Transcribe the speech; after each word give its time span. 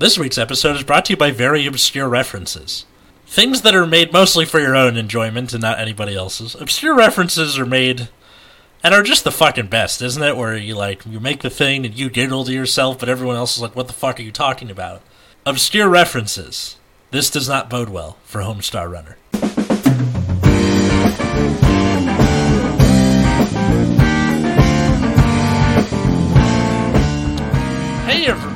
This 0.00 0.16
week's 0.16 0.38
episode 0.38 0.76
is 0.76 0.82
brought 0.82 1.04
to 1.04 1.12
you 1.12 1.18
by 1.18 1.30
very 1.30 1.66
obscure 1.66 2.08
references. 2.08 2.86
Things 3.26 3.60
that 3.60 3.74
are 3.74 3.86
made 3.86 4.14
mostly 4.14 4.46
for 4.46 4.58
your 4.58 4.74
own 4.74 4.96
enjoyment 4.96 5.52
and 5.52 5.60
not 5.60 5.78
anybody 5.78 6.16
else's. 6.16 6.54
Obscure 6.54 6.94
references 6.94 7.58
are 7.58 7.66
made 7.66 8.08
and 8.82 8.94
are 8.94 9.02
just 9.02 9.24
the 9.24 9.30
fucking 9.30 9.66
best, 9.66 10.00
isn't 10.00 10.22
it? 10.22 10.38
Where 10.38 10.56
you 10.56 10.74
like 10.74 11.04
you 11.04 11.20
make 11.20 11.42
the 11.42 11.50
thing 11.50 11.84
and 11.84 11.94
you 11.94 12.08
giggle 12.08 12.46
to 12.46 12.52
yourself, 12.54 12.98
but 12.98 13.10
everyone 13.10 13.36
else 13.36 13.56
is 13.56 13.62
like, 13.62 13.76
"What 13.76 13.88
the 13.88 13.92
fuck 13.92 14.18
are 14.18 14.22
you 14.22 14.32
talking 14.32 14.70
about?" 14.70 15.02
Obscure 15.44 15.86
references. 15.86 16.76
This 17.10 17.28
does 17.28 17.46
not 17.46 17.68
bode 17.68 17.90
well 17.90 18.16
for 18.24 18.40
Homestar 18.40 18.90
Runner. 18.90 19.18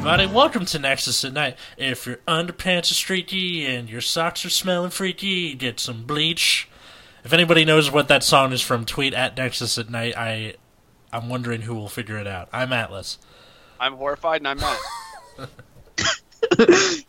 Everybody, 0.06 0.34
welcome 0.34 0.66
to 0.66 0.78
Nexus 0.78 1.24
at 1.24 1.32
Night. 1.32 1.56
If 1.78 2.06
your 2.06 2.16
underpants 2.28 2.90
are 2.90 2.94
streaky 2.94 3.64
and 3.64 3.88
your 3.88 4.02
socks 4.02 4.44
are 4.44 4.50
smelling 4.50 4.90
freaky, 4.90 5.54
get 5.54 5.80
some 5.80 6.04
bleach. 6.04 6.68
If 7.24 7.32
anybody 7.32 7.64
knows 7.64 7.90
what 7.90 8.08
that 8.08 8.22
song 8.22 8.52
is 8.52 8.60
from, 8.60 8.84
tweet 8.84 9.14
at 9.14 9.34
Nexus 9.34 9.78
at 9.78 9.88
Night. 9.88 10.14
I, 10.14 10.56
I'm 11.10 11.30
wondering 11.30 11.62
who 11.62 11.74
will 11.74 11.88
figure 11.88 12.18
it 12.18 12.26
out. 12.26 12.50
I'm 12.52 12.70
Atlas. 12.70 13.16
I'm 13.80 13.94
horrified 13.94 14.44
and 14.44 14.48
I'm 14.48 14.58
Matt. 14.58 14.78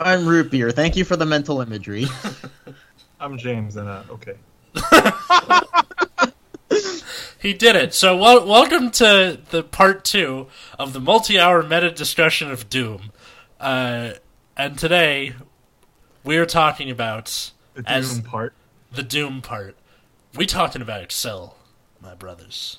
I'm 0.00 0.26
root 0.26 0.50
beer. 0.50 0.72
Thank 0.72 0.96
you 0.96 1.04
for 1.04 1.14
the 1.14 1.24
mental 1.24 1.60
imagery. 1.60 2.06
I'm 3.20 3.38
James, 3.38 3.76
and 3.76 3.88
uh, 3.88 4.02
okay. 4.10 4.34
He 7.38 7.52
did 7.54 7.76
it. 7.76 7.94
So, 7.94 8.16
wel- 8.16 8.46
welcome 8.46 8.90
to 8.92 9.38
the 9.50 9.62
part 9.62 10.04
two 10.04 10.48
of 10.78 10.92
the 10.92 11.00
multi-hour 11.00 11.62
meta 11.62 11.90
discussion 11.90 12.50
of 12.50 12.68
Doom. 12.68 13.12
Uh, 13.60 14.12
and 14.56 14.76
today 14.78 15.34
we 16.24 16.36
are 16.36 16.46
talking 16.46 16.90
about 16.90 17.52
The 17.74 17.82
Doom 17.82 17.94
As- 17.94 18.20
part. 18.20 18.54
the 18.90 19.02
Doom 19.04 19.40
part. 19.40 19.76
We 20.34 20.46
talking 20.46 20.82
about 20.82 21.06
Accel, 21.08 21.54
my 22.00 22.14
brothers. 22.14 22.78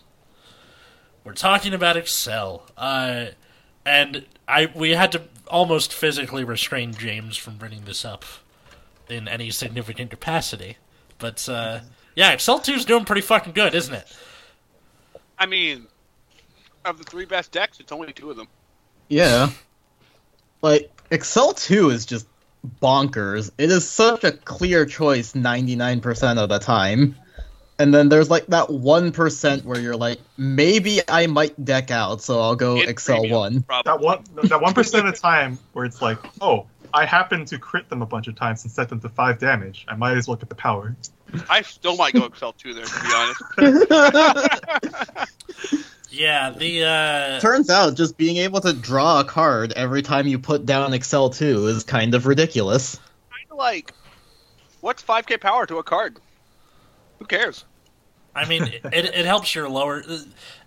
We're 1.24 1.34
talking 1.34 1.74
about 1.74 1.96
Accel. 1.96 2.64
Uh, 2.78 3.28
and 3.86 4.26
I 4.48 4.70
we 4.76 4.92
had 4.92 5.12
to 5.14 5.22
almost 5.48 5.94
physically 5.94 6.44
restrain 6.44 6.94
James 6.94 7.38
from 7.38 7.58
bringing 7.58 7.86
this 7.86 8.04
up 8.06 8.24
in 9.10 9.28
any 9.28 9.52
significant 9.52 10.12
capacity. 10.12 10.78
But 11.18 11.48
uh, 11.50 11.80
yeah, 12.16 12.36
Accel 12.36 12.62
2 12.64 12.74
is 12.74 12.86
doing 12.86 13.06
pretty 13.06 13.22
fucking 13.22 13.54
good, 13.54 13.74
isn't 13.74 13.94
it? 13.94 14.06
I 15.40 15.46
mean, 15.46 15.88
of 16.86 16.98
the 16.98 17.04
three 17.04 17.26
best 17.26 17.52
decks, 17.52 17.80
it's 17.80 17.92
only 17.92 18.14
two 18.14 18.30
of 18.30 18.38
them. 18.38 18.48
yeah. 19.08 19.50
Like, 20.62 20.92
Accel 21.10 21.56
2 21.58 21.90
is 21.90 22.06
just 22.06 22.28
bonkers. 22.82 23.50
It 23.58 23.72
is 23.72 23.88
such 23.90 24.26
a 24.26 24.34
clear 24.34 24.86
choice 24.86 25.32
99% 25.32 26.38
of 26.38 26.50
the 26.50 26.60
time. 26.60 27.16
And 27.80 27.94
then 27.94 28.10
there's 28.10 28.30
like 28.30 28.48
that 28.48 28.68
1% 28.68 29.64
where 29.64 29.80
you're 29.80 29.96
like, 29.96 30.20
maybe 30.38 31.00
I 31.08 31.28
might 31.28 31.64
deck 31.64 31.92
out, 31.92 32.22
so 32.22 32.42
I'll 32.42 32.58
go 32.58 32.76
In 32.76 32.90
Accel 32.90 33.20
premium, 33.20 33.40
1. 33.40 33.62
probably. 33.64 33.90
That 33.90 34.00
one, 34.02 34.24
that 34.50 34.62
one 34.62 34.74
percent 34.74 35.08
of 35.08 35.14
the 35.16 35.20
time 35.20 35.58
where 35.72 35.86
it's 35.86 36.02
like, 36.02 36.18
oh, 36.42 36.68
I 36.94 37.06
happen 37.06 37.46
to 37.46 37.58
crit 37.58 37.88
them 37.88 38.02
a 38.02 38.06
bunch 38.06 38.28
of 38.28 38.36
times 38.36 38.64
and 38.66 38.72
set 38.72 38.90
them 38.90 39.00
to 39.00 39.08
five 39.08 39.40
damage. 39.40 39.86
I 39.88 39.96
might 39.96 40.18
as 40.18 40.28
well 40.28 40.36
get 40.36 40.50
the 40.50 40.56
power. 40.56 40.94
I 41.50 41.62
still 41.62 41.96
might 41.96 42.14
go 42.14 42.28
Accel 42.28 42.56
2 42.58 42.74
there, 42.74 42.86
to 42.86 43.02
be 43.02 43.14
honest. 43.66 45.28
Yeah, 46.12 46.50
the 46.50 46.84
uh, 46.84 47.40
Turns 47.40 47.70
out 47.70 47.96
just 47.96 48.18
being 48.18 48.38
able 48.38 48.62
to 48.62 48.74
draw 48.74 49.20
a 49.20 49.24
card 49.24 49.74
every 49.74 50.02
time 50.02 50.28
you 50.28 50.40
put 50.40 50.66
down 50.66 50.92
Accel 50.92 51.34
2 51.34 51.68
is 51.68 51.84
kind 51.84 52.16
of 52.16 52.26
ridiculous. 52.26 52.96
kind 52.96 53.52
of 53.52 53.58
like, 53.58 53.94
what's 54.82 55.04
5k 55.04 55.40
power 55.40 55.66
to 55.68 55.78
a 55.78 55.84
card? 55.84 56.20
Who 57.20 57.26
cares? 57.26 57.64
I 58.36 58.48
mean, 58.48 58.64
it, 58.64 59.06
it 59.06 59.26
helps 59.26 59.54
your 59.54 59.70
lower. 59.70 60.04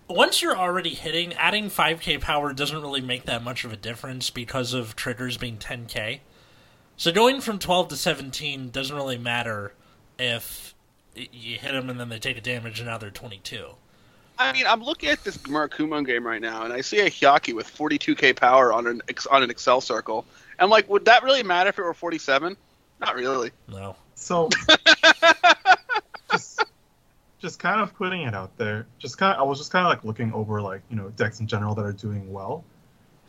Once 0.07 0.41
you're 0.41 0.57
already 0.57 0.93
hitting, 0.93 1.33
adding 1.33 1.65
5k 1.65 2.21
power 2.21 2.53
doesn't 2.53 2.81
really 2.81 3.01
make 3.01 3.25
that 3.25 3.43
much 3.43 3.65
of 3.65 3.73
a 3.73 3.77
difference 3.77 4.29
because 4.29 4.73
of 4.73 4.95
triggers 4.95 5.37
being 5.37 5.57
10k. 5.57 6.19
So 6.95 7.11
going 7.11 7.41
from 7.41 7.59
12 7.59 7.89
to 7.89 7.95
17 7.97 8.69
doesn't 8.69 8.95
really 8.95 9.17
matter 9.17 9.73
if 10.23 10.73
you 11.15 11.57
hit 11.57 11.71
them 11.71 11.89
and 11.89 11.99
then 11.99 12.09
they 12.09 12.19
take 12.19 12.37
a 12.37 12.41
damage 12.41 12.79
and 12.79 12.87
now 12.87 12.97
they're 12.97 13.11
22. 13.11 13.67
I 14.37 14.51
mean, 14.51 14.65
I'm 14.65 14.83
looking 14.83 15.09
at 15.09 15.23
this 15.23 15.37
Murakumo 15.37 16.05
game 16.05 16.25
right 16.25 16.41
now, 16.41 16.63
and 16.63 16.73
I 16.73 16.81
see 16.81 16.99
a 16.99 17.09
Hyaki 17.09 17.53
with 17.53 17.67
42k 17.67 18.35
power 18.35 18.73
on 18.73 18.87
an 18.87 19.01
ex- 19.07 19.27
on 19.27 19.43
an 19.43 19.49
Accel 19.49 19.81
circle. 19.81 20.25
I'm 20.57 20.69
like, 20.69 20.89
would 20.89 21.05
that 21.05 21.23
really 21.23 21.43
matter 21.43 21.69
if 21.69 21.77
it 21.77 21.83
were 21.83 21.93
47? 21.93 22.57
Not 22.99 23.15
really. 23.15 23.51
No. 23.67 23.95
So, 24.15 24.49
just, 26.31 26.65
just 27.39 27.59
kind 27.59 27.81
of 27.81 27.93
putting 27.93 28.23
it 28.23 28.33
out 28.33 28.57
there. 28.57 28.87
Just 28.97 29.17
kind 29.17 29.35
of, 29.35 29.39
I 29.39 29.43
was 29.43 29.59
just 29.59 29.71
kind 29.71 29.85
of 29.85 29.91
like 29.91 30.03
looking 30.03 30.33
over 30.33 30.61
like 30.61 30.81
you 30.89 30.95
know 30.95 31.09
decks 31.09 31.39
in 31.39 31.47
general 31.47 31.75
that 31.75 31.85
are 31.85 31.93
doing 31.93 32.31
well, 32.31 32.63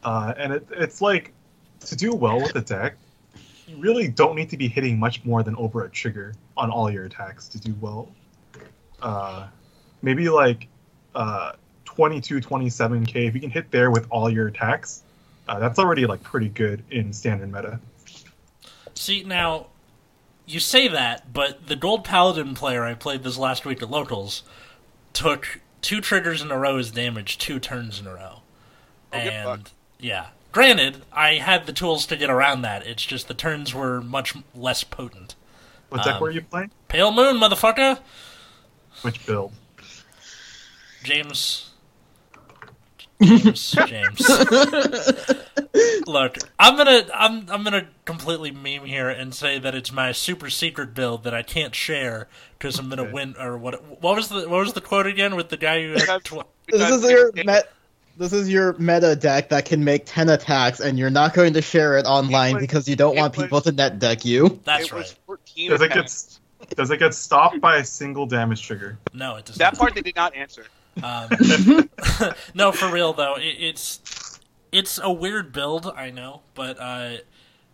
uh, 0.05 0.33
and 0.39 0.55
it, 0.55 0.67
it's 0.71 1.03
like 1.03 1.33
to 1.81 1.97
do 1.97 2.15
well 2.15 2.41
with 2.41 2.55
the 2.55 2.63
deck, 2.63 2.97
you 3.67 3.77
really 3.77 4.09
don't 4.09 4.37
need 4.37 4.51
to 4.51 4.57
be 4.57 4.69
hitting 4.69 4.99
much 4.99 5.25
more 5.25 5.43
than 5.43 5.57
over 5.57 5.85
a 5.85 5.91
trigger 5.91 6.35
on 6.57 6.71
all 6.71 6.91
your 6.91 7.05
attacks 7.05 7.49
to 7.49 7.59
do 7.59 7.75
well. 7.81 8.09
Uh, 9.01 9.47
maybe 10.03 10.29
like 10.29 10.69
uh, 11.15 11.53
22, 11.85 12.41
27k. 12.41 13.29
If 13.29 13.35
you 13.35 13.41
can 13.41 13.51
hit 13.51 13.71
there 13.71 13.91
with 13.91 14.07
all 14.11 14.31
your 14.31 14.49
attacks, 14.49 15.03
uh, 15.49 15.59
that's 15.59 15.79
already 15.79 16.07
like 16.07 16.23
pretty 16.23 16.49
good 16.49 16.83
in 16.91 17.13
standard 17.13 17.53
meta. 17.53 17.81
See, 18.95 19.25
now, 19.25 19.67
you 20.47 20.61
say 20.61 20.89
that, 20.89 21.33
but 21.33 21.67
the 21.67 21.77
Gold 21.77 22.05
Paladin 22.05 22.55
player 22.55 22.85
I 22.85 22.95
played 22.95 23.23
this 23.23 23.39
last 23.39 23.65
week 23.65 23.83
at 23.83 23.91
Locals 23.91 24.43
took 25.13 25.61
two 25.81 26.01
triggers 26.01 26.43
in 26.43 26.51
a 26.51 26.59
row 26.59 26.79
as 26.79 26.91
damage 26.91 27.39
two 27.39 27.59
turns 27.59 28.01
in 28.01 28.07
a 28.07 28.15
row. 28.15 28.43
Oh, 29.13 29.17
and, 29.17 29.71
yeah. 29.99 30.27
Granted, 30.55 31.03
I 31.13 31.35
had 31.35 31.67
the 31.67 31.73
tools 31.73 32.07
to 32.07 32.17
get 32.17 32.31
around 32.31 32.63
that. 32.63 32.87
It's 32.87 33.05
just 33.05 33.27
the 33.27 33.35
turns 33.35 33.75
were 33.75 34.01
much 34.01 34.37
less 34.55 34.85
potent. 34.85 35.35
What 35.89 36.05
deck 36.05 36.15
Um, 36.15 36.21
were 36.23 36.31
you 36.31 36.43
playing? 36.43 36.71
Pale 36.87 37.11
Moon, 37.11 37.39
motherfucker! 37.41 37.99
Which 39.03 39.27
build? 39.27 39.53
James. 41.03 41.71
James, 43.23 43.73
James. 43.87 44.29
Look, 46.07 46.39
I'm 46.59 46.77
gonna 46.77 47.07
I'm 47.13 47.49
I'm 47.51 47.65
gonna 47.65 47.89
completely 48.05 48.53
meme 48.53 48.85
here 48.85 49.09
and 49.09 49.35
say 49.35 49.59
that 49.59 49.75
it's 49.75 49.91
my 49.93 50.13
super 50.13 50.51
secret 50.51 50.95
build 50.95 51.25
that 51.25 51.35
I 51.35 51.43
can't 51.43 51.75
share 51.75 52.29
because 52.59 52.79
I'm 52.79 52.89
gonna 52.89 53.03
Okay. 53.03 53.13
win 53.13 53.35
or 53.41 53.59
what? 53.59 53.83
What 54.03 54.15
was 54.17 54.29
the 54.29 54.49
what 54.49 54.61
was 54.61 54.73
the 54.75 54.81
quote 54.81 55.07
again 55.07 55.35
with 55.35 55.49
the 55.49 55.57
guy 55.57 55.83
who 55.83 55.93
had 55.95 56.23
tw- 56.25 56.45
This 56.69 56.91
is 56.91 57.11
your 57.11 57.33
it- 57.35 57.45
met. 57.47 57.73
This 58.17 58.33
is 58.33 58.49
your 58.49 58.75
meta 58.79 59.17
deck 59.17 59.49
that 59.49 59.65
can 59.65 59.83
make 59.83 60.03
ten 60.07 60.29
attacks, 60.29 60.79
and 60.81 60.99
you're 60.99 61.11
not 61.11 61.35
going 61.35 61.53
to 61.55 61.63
share 61.63 61.97
it 61.99 62.07
online 62.07 62.55
was- 62.55 62.63
because 62.63 62.89
you 62.89 62.97
don't 62.97 63.17
want 63.17 63.37
was- 63.37 63.47
people 63.47 63.61
to 63.63 63.73
net 63.73 63.99
deck 63.99 64.25
you. 64.25 64.61
That's 64.65 64.87
it 64.87 64.93
right. 64.93 64.99
was 64.99 65.13
14 65.27 65.71
Does 65.71 65.81
it 65.83 65.93
get 65.93 66.39
does 66.77 66.91
it 66.91 66.99
get 66.99 67.13
stopped 67.15 67.61
by 67.61 67.77
a 67.79 67.85
single 67.85 68.25
damage 68.27 68.63
trigger? 68.67 68.99
No, 69.13 69.37
it 69.37 69.45
does 69.45 69.59
not. 69.59 69.73
That 69.73 69.79
part 69.79 69.95
they 69.95 70.01
did 70.01 70.17
not 70.17 70.35
answer. 70.35 70.65
Um, 71.03 71.29
no, 72.55 72.71
for 72.73 72.91
real 72.91 73.13
though, 73.13 73.35
it, 73.37 73.57
it's 73.59 74.41
it's 74.73 74.99
a 75.03 75.13
weird 75.13 75.53
build, 75.53 75.93
I 75.97 76.11
know, 76.11 76.43
but 76.55 76.79
uh, 76.81 77.17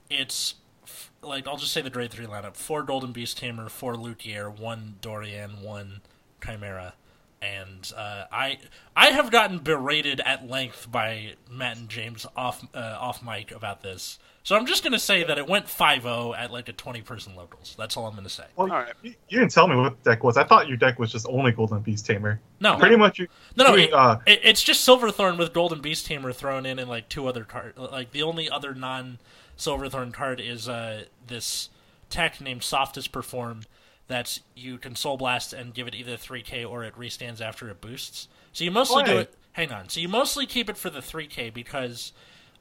it's 0.09 0.55
f- 0.85 1.11
like 1.23 1.47
I'll 1.47 1.57
just 1.59 1.73
say 1.73 1.83
the 1.83 1.91
grade 1.91 2.11
three 2.11 2.27
lineup: 2.27 2.57
four 2.57 2.83
Golden 2.83 3.13
Beast 3.13 3.37
Tamer, 3.39 3.69
four 3.69 3.95
Luquier, 3.95 4.51
one 4.51 4.97
Dorian, 5.03 5.63
one 5.63 6.01
Chimera, 6.45 6.95
and 7.43 7.91
uh, 7.97 8.25
I 8.31 8.59
I 8.95 9.07
have 9.11 9.31
gotten 9.31 9.59
berated 9.59 10.21
at 10.21 10.49
length 10.49 10.91
by 10.91 11.35
Matt 11.51 11.79
and 11.79 11.89
James 11.89 12.27
off 12.37 12.67
uh, 12.75 12.97
off 13.01 13.23
mic 13.25 13.51
about 13.53 13.83
this. 13.83 14.19
So 14.43 14.57
I'm 14.57 14.67
just 14.67 14.83
gonna 14.83 14.99
say 14.99 15.23
that 15.25 15.37
it 15.37 15.47
went 15.47 15.67
5-0 15.67 16.37
at 16.37 16.51
like 16.51 16.69
a 16.71 16.73
20 16.73 17.03
person 17.03 17.37
locals. 17.37 17.75
That's 17.79 17.97
all 17.97 18.07
I'm 18.07 18.15
gonna 18.15 18.29
say. 18.31 18.45
Well, 18.57 18.71
All 18.73 18.79
right. 18.79 18.93
you, 19.03 19.15
you 19.29 19.39
didn't 19.39 19.53
tell 19.53 19.69
me 19.69 19.77
what 19.77 20.03
deck 20.03 20.25
was. 20.25 20.37
I 20.39 20.45
thought 20.45 20.67
your 20.67 20.79
deck 20.79 20.99
was 20.99 21.13
just 21.13 21.27
only 21.29 21.53
Golden 21.53 21.81
Beast 21.81 22.07
Tamer. 22.07 22.41
No, 22.59 22.77
Pretty 22.77 22.97
much, 22.97 23.19
you, 23.19 23.29
No, 23.57 23.65
no, 23.65 23.73
doing, 23.77 23.89
it, 23.89 23.95
uh, 23.95 24.19
it- 24.27 24.41
it's 24.43 24.63
just 24.63 24.83
Silverthorn 24.83 25.37
with 25.37 25.53
Golden 25.53 25.81
Beast 25.83 26.07
Tamer 26.07 26.33
thrown 26.33 26.65
in 26.65 26.79
and 26.79 26.89
like 26.89 27.09
two 27.11 27.27
other 27.27 27.45
cards. 27.45 27.79
Like 27.79 28.13
the 28.13 28.23
only 28.23 28.49
other 28.49 28.75
non 28.75 29.19
Silverthorn 29.57 30.11
card 30.11 30.41
is 30.41 30.69
uh, 30.71 31.05
this 31.27 31.69
tech 32.09 32.41
named 32.41 32.63
Softest 32.63 33.13
Perform. 33.13 33.63
That's 34.11 34.41
you 34.57 34.77
can 34.77 34.97
Soul 34.97 35.17
Blast 35.17 35.53
and 35.53 35.73
give 35.73 35.87
it 35.87 35.95
either 35.95 36.17
3k 36.17 36.69
or 36.69 36.83
it 36.83 36.97
restands 36.97 37.41
after 37.41 37.71
it 37.71 37.81
boosts. 37.81 38.27
So 38.53 38.65
you 38.65 38.73
mostly 38.73 39.05
do 39.05 39.19
it. 39.19 39.33
Hang 39.53 39.71
on. 39.71 39.89
So 39.89 40.01
you 40.01 40.09
mostly 40.09 40.47
keep 40.47 40.69
it 40.69 40.77
for 40.77 40.91
the 40.91 40.99
3k 40.99 41.55
because 41.55 42.13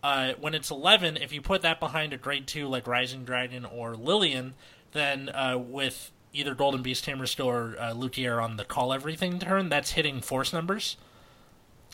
uh, 0.04 0.34
when 0.40 0.54
it's 0.54 0.70
11, 0.70 1.18
if 1.18 1.34
you 1.34 1.42
put 1.42 1.64
that 1.64 1.80
behind 1.80 2.14
a 2.14 2.18
grade 2.18 2.46
2 2.46 2.68
like 2.68 2.86
Rising 2.86 3.26
Dragon 3.26 3.66
or 3.66 3.96
Lillian, 3.96 4.54
then 4.92 5.30
uh, 5.30 5.58
with 5.58 6.12
either 6.34 6.54
Golden 6.54 6.84
Beast 6.84 7.04
Tamer 7.04 7.26
still 7.26 7.48
or 7.50 7.76
uh, 7.80 7.94
Luquier 7.94 8.40
on 8.40 8.58
the 8.58 8.64
call 8.64 8.94
everything 8.94 9.40
turn, 9.40 9.70
that's 9.70 9.94
hitting 9.94 10.22
force 10.22 10.54
numbers. 10.54 10.98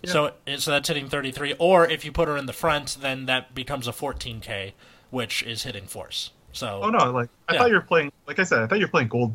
Yeah. 0.03 0.11
So 0.11 0.31
so 0.57 0.71
that's 0.71 0.89
hitting 0.89 1.07
33. 1.07 1.55
Or 1.59 1.87
if 1.87 2.03
you 2.03 2.11
put 2.11 2.27
her 2.27 2.35
in 2.35 2.45
the 2.45 2.51
front, 2.51 2.97
then 2.99 3.25
that 3.27 3.55
becomes 3.55 3.87
a 3.87 3.93
14k, 3.93 4.73
which 5.11 5.43
is 5.43 5.63
hitting 5.63 5.87
force. 5.87 6.31
So 6.55 6.79
Oh 6.83 6.89
no, 6.89 7.11
like 7.11 7.29
I 7.49 7.53
Yeah. 7.53 7.59
thought 7.59 7.69
you 7.69 7.75
were 7.75 7.81
playing. 7.81 8.11
Like 8.27 8.39
I 8.39 8.43
said, 8.43 8.59
I 8.59 8.67
thought 8.67 8.79
you 8.79 8.85
were 8.85 8.91
playing 8.91 9.09
gold, 9.09 9.33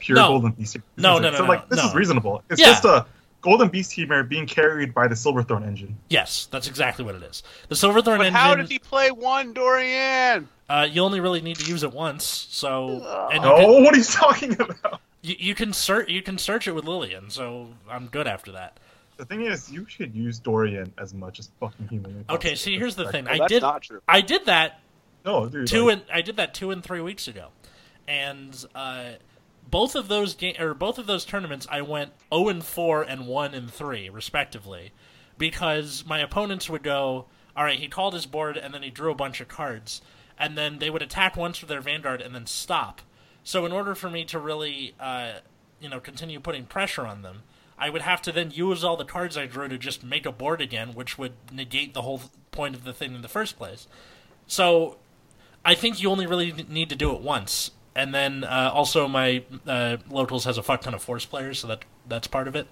pure 0.00 0.16
No. 0.16 0.28
golden 0.28 0.52
beast. 0.52 0.72
Tamer. 0.74 0.84
No, 0.96 1.18
no, 1.18 1.30
no, 1.30 1.36
So 1.36 1.42
no, 1.44 1.48
like 1.48 1.68
this 1.68 1.78
no. 1.78 1.88
is 1.88 1.94
reasonable. 1.94 2.42
It's 2.50 2.60
Yeah. 2.60 2.68
just 2.68 2.84
a 2.86 3.06
golden 3.42 3.68
beast 3.68 3.92
tamer 3.92 4.22
being 4.22 4.46
carried 4.46 4.94
by 4.94 5.06
the 5.06 5.14
Silverthorn 5.14 5.62
engine. 5.64 5.96
yes, 6.08 6.48
that's 6.50 6.66
exactly 6.66 7.04
what 7.04 7.14
it 7.14 7.22
is. 7.22 7.42
The 7.68 7.76
Silverthorn 7.76 8.16
But 8.18 8.28
engine. 8.28 8.40
how 8.40 8.54
did 8.54 8.68
he 8.70 8.78
play 8.78 9.10
one 9.10 9.52
Dorian? 9.52 10.48
uh, 10.70 10.88
you 10.90 11.02
only 11.02 11.20
really 11.20 11.42
need 11.42 11.56
to 11.58 11.70
use 11.70 11.82
it 11.82 11.92
once. 11.92 12.24
So 12.24 13.28
and 13.30 13.44
you 13.44 13.50
No, 13.50 13.56
can, 13.56 13.84
what 13.84 13.94
are 13.94 13.98
you 13.98 14.04
talking 14.04 14.58
about? 14.58 15.00
you, 15.20 15.36
you 15.38 15.54
can 15.54 15.74
search 15.74 16.08
you 16.08 16.22
can 16.22 16.38
search 16.38 16.66
it 16.66 16.72
with 16.72 16.86
Lillian. 16.86 17.28
So 17.28 17.68
I'm 17.90 18.06
good 18.06 18.26
after 18.26 18.52
that. 18.52 18.80
The 19.18 19.24
thing 19.26 19.42
is, 19.42 19.70
you 19.70 19.86
should 19.86 20.12
use 20.12 20.40
Dorian 20.40 20.92
as 20.98 21.14
much 21.14 21.38
as 21.38 21.48
fucking 21.60 21.86
human. 21.88 22.24
Okay, 22.30 22.54
see 22.56 22.76
here's 22.78 22.96
the 22.96 23.12
thing. 23.12 23.26
Well, 23.26 23.42
I 23.42 23.46
did 23.46 23.62
not 23.62 23.82
true. 23.82 24.00
I 24.08 24.22
did 24.22 24.46
that 24.46 24.80
No, 25.24 25.48
dude. 25.48 25.66
two 25.66 25.86
like, 25.86 25.98
and 25.98 26.02
I 26.12 26.22
did 26.22 26.36
that 26.36 26.54
two 26.54 26.70
and 26.70 26.82
three 26.82 27.00
weeks 27.00 27.26
ago, 27.28 27.48
and 28.06 28.64
uh, 28.74 29.12
both 29.70 29.94
of 29.94 30.08
those 30.08 30.34
game 30.34 30.56
or 30.58 30.74
both 30.74 30.98
of 30.98 31.06
those 31.06 31.24
tournaments 31.24 31.66
I 31.70 31.82
went 31.82 32.12
zero 32.32 32.48
and 32.48 32.64
four 32.64 33.02
and 33.02 33.26
one 33.26 33.54
and 33.54 33.70
three 33.70 34.08
respectively, 34.08 34.92
because 35.38 36.04
my 36.06 36.18
opponents 36.18 36.68
would 36.68 36.82
go, 36.82 37.26
all 37.56 37.64
right, 37.64 37.78
he 37.78 37.88
called 37.88 38.14
his 38.14 38.26
board 38.26 38.56
and 38.56 38.74
then 38.74 38.82
he 38.82 38.90
drew 38.90 39.10
a 39.10 39.14
bunch 39.14 39.40
of 39.40 39.48
cards, 39.48 40.02
and 40.38 40.58
then 40.58 40.78
they 40.78 40.90
would 40.90 41.02
attack 41.02 41.36
once 41.36 41.60
with 41.60 41.68
their 41.68 41.80
vanguard 41.80 42.20
and 42.20 42.34
then 42.34 42.46
stop. 42.46 43.00
So 43.42 43.64
in 43.64 43.72
order 43.72 43.94
for 43.94 44.10
me 44.10 44.24
to 44.26 44.38
really, 44.38 44.94
uh, 44.98 45.34
you 45.80 45.88
know, 45.88 46.00
continue 46.00 46.40
putting 46.40 46.64
pressure 46.64 47.06
on 47.06 47.22
them. 47.22 47.42
I 47.76 47.90
would 47.90 48.02
have 48.02 48.22
to 48.22 48.32
then 48.32 48.52
use 48.52 48.84
all 48.84 48.96
the 48.96 49.04
cards 49.04 49.36
I 49.36 49.46
drew 49.46 49.68
to 49.68 49.76
just 49.76 50.04
make 50.04 50.24
a 50.24 50.32
board 50.32 50.60
again, 50.60 50.94
which 50.94 51.18
would 51.18 51.32
negate 51.52 51.92
the 51.92 52.02
whole 52.02 52.22
point 52.52 52.74
of 52.74 52.84
the 52.84 52.92
thing 52.92 53.14
in 53.14 53.20
the 53.22 53.28
first 53.28 53.58
place. 53.58 53.88
So 54.46 54.96
I 55.64 55.74
think 55.74 56.02
you 56.02 56.10
only 56.10 56.26
really 56.26 56.52
need 56.68 56.90
to 56.90 56.96
do 56.96 57.14
it 57.14 57.20
once, 57.20 57.70
and 57.94 58.14
then 58.14 58.44
uh, 58.44 58.70
also 58.72 59.08
my 59.08 59.42
uh, 59.66 59.96
locals 60.10 60.44
has 60.44 60.58
a 60.58 60.62
fuck 60.62 60.82
ton 60.82 60.94
of 60.94 61.02
force 61.02 61.24
players, 61.24 61.58
so 61.58 61.68
that 61.68 61.84
that's 62.06 62.26
part 62.26 62.48
of 62.48 62.56
it. 62.56 62.66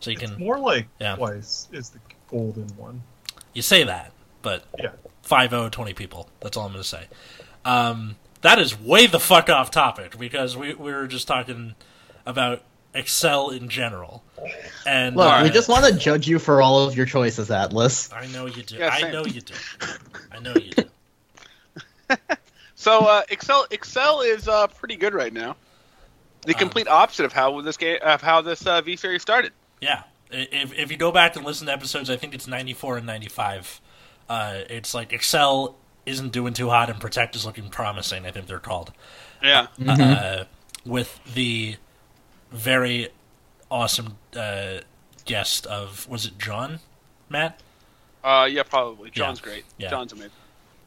So 0.00 0.10
you 0.10 0.16
it's 0.20 0.30
can 0.30 0.40
more 0.40 0.58
like 0.58 0.88
Yeah. 1.00 1.16
twice 1.16 1.68
is 1.72 1.90
the 1.90 2.00
golden 2.28 2.68
one. 2.76 3.02
you 3.52 3.62
say 3.62 3.84
that, 3.84 4.12
but 4.42 4.64
Yeah. 4.78 4.90
5 5.22 5.70
20 5.70 5.94
people. 5.94 6.28
That's 6.40 6.56
all 6.56 6.66
I'm 6.66 6.72
going 6.72 6.82
to 6.82 6.88
say. 6.88 7.06
Um, 7.64 8.16
that 8.40 8.58
is 8.58 8.78
way 8.78 9.06
the 9.06 9.20
fuck 9.20 9.48
off 9.48 9.70
topic 9.70 10.18
because 10.18 10.56
we 10.56 10.74
we 10.74 10.92
were 10.92 11.06
just 11.06 11.28
talking 11.28 11.76
about 12.26 12.62
Accel 12.94 13.56
in 13.56 13.68
general, 13.68 14.22
and 14.86 15.16
Look, 15.16 15.26
uh, 15.26 15.40
we 15.44 15.50
just 15.50 15.68
want 15.68 15.86
to 15.86 15.92
judge 15.98 16.28
you 16.28 16.38
for 16.38 16.60
all 16.60 16.86
of 16.86 16.94
your 16.96 17.06
choices, 17.06 17.50
Atlas. 17.50 18.12
I 18.12 18.26
know 18.26 18.46
you 18.46 18.62
do. 18.62 18.76
Yeah, 18.76 18.90
I 18.92 19.10
know 19.10 19.24
you 19.24 19.40
do. 19.40 19.54
I 20.32 20.40
know 20.40 20.54
you 20.54 20.72
do. 20.72 20.84
So 22.74 23.00
uh, 23.00 23.22
Accel 23.30 23.68
Accel 23.68 24.26
is 24.26 24.48
uh, 24.48 24.66
pretty 24.66 24.96
good 24.96 25.14
right 25.14 25.32
now. 25.32 25.56
The 26.44 26.54
Um, 26.54 26.58
complete 26.58 26.88
opposite 26.88 27.24
of 27.24 27.32
how 27.32 27.60
this 27.60 27.76
game 27.76 27.98
of 28.02 28.20
how 28.22 28.40
this 28.40 28.66
uh, 28.66 28.80
V 28.80 28.96
series 28.96 29.22
started. 29.22 29.52
Yeah, 29.80 30.02
if 30.30 30.72
if 30.76 30.90
you 30.90 30.96
go 30.96 31.12
back 31.12 31.36
and 31.36 31.44
listen 31.44 31.68
to 31.68 31.72
episodes, 31.72 32.10
I 32.10 32.16
think 32.16 32.34
it's 32.34 32.48
ninety 32.48 32.74
four 32.74 32.96
and 32.96 33.06
ninety 33.06 33.28
five. 33.28 33.80
Uh, 34.28 34.60
it's 34.68 34.94
like 34.94 35.10
Accel 35.10 35.74
isn't 36.06 36.32
doing 36.32 36.54
too 36.54 36.70
hot 36.70 36.90
and 36.90 37.00
Protect 37.00 37.36
is 37.36 37.46
looking 37.46 37.68
promising. 37.68 38.26
I 38.26 38.32
think 38.32 38.46
they're 38.46 38.58
called. 38.58 38.92
Yeah. 39.42 39.68
Uh, 39.86 40.44
with 40.84 41.20
the 41.32 41.76
very 42.50 43.10
awesome 43.70 44.16
uh, 44.36 44.78
guest 45.24 45.66
of 45.66 46.08
was 46.08 46.26
it 46.26 46.38
John, 46.38 46.80
Matt? 47.28 47.60
Uh, 48.24 48.48
yeah, 48.50 48.62
probably. 48.64 49.10
John's 49.10 49.40
great. 49.40 49.64
Yeah. 49.78 49.90
John's 49.90 50.12
amazing. 50.12 50.32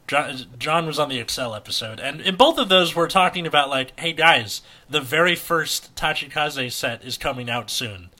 John, 0.06 0.36
John 0.58 0.86
was 0.86 0.98
on 0.98 1.08
the 1.08 1.22
Accel 1.22 1.56
episode, 1.56 1.98
and 2.00 2.20
in 2.20 2.36
both 2.36 2.58
of 2.58 2.68
those, 2.68 2.94
we're 2.94 3.08
talking 3.08 3.46
about 3.46 3.68
like, 3.68 3.98
hey 3.98 4.12
guys, 4.12 4.62
the 4.88 5.00
very 5.00 5.34
first 5.34 5.94
Tachikaze 5.96 6.70
set 6.72 7.04
is 7.04 7.18
coming 7.18 7.50
out 7.50 7.70
soon. 7.70 8.10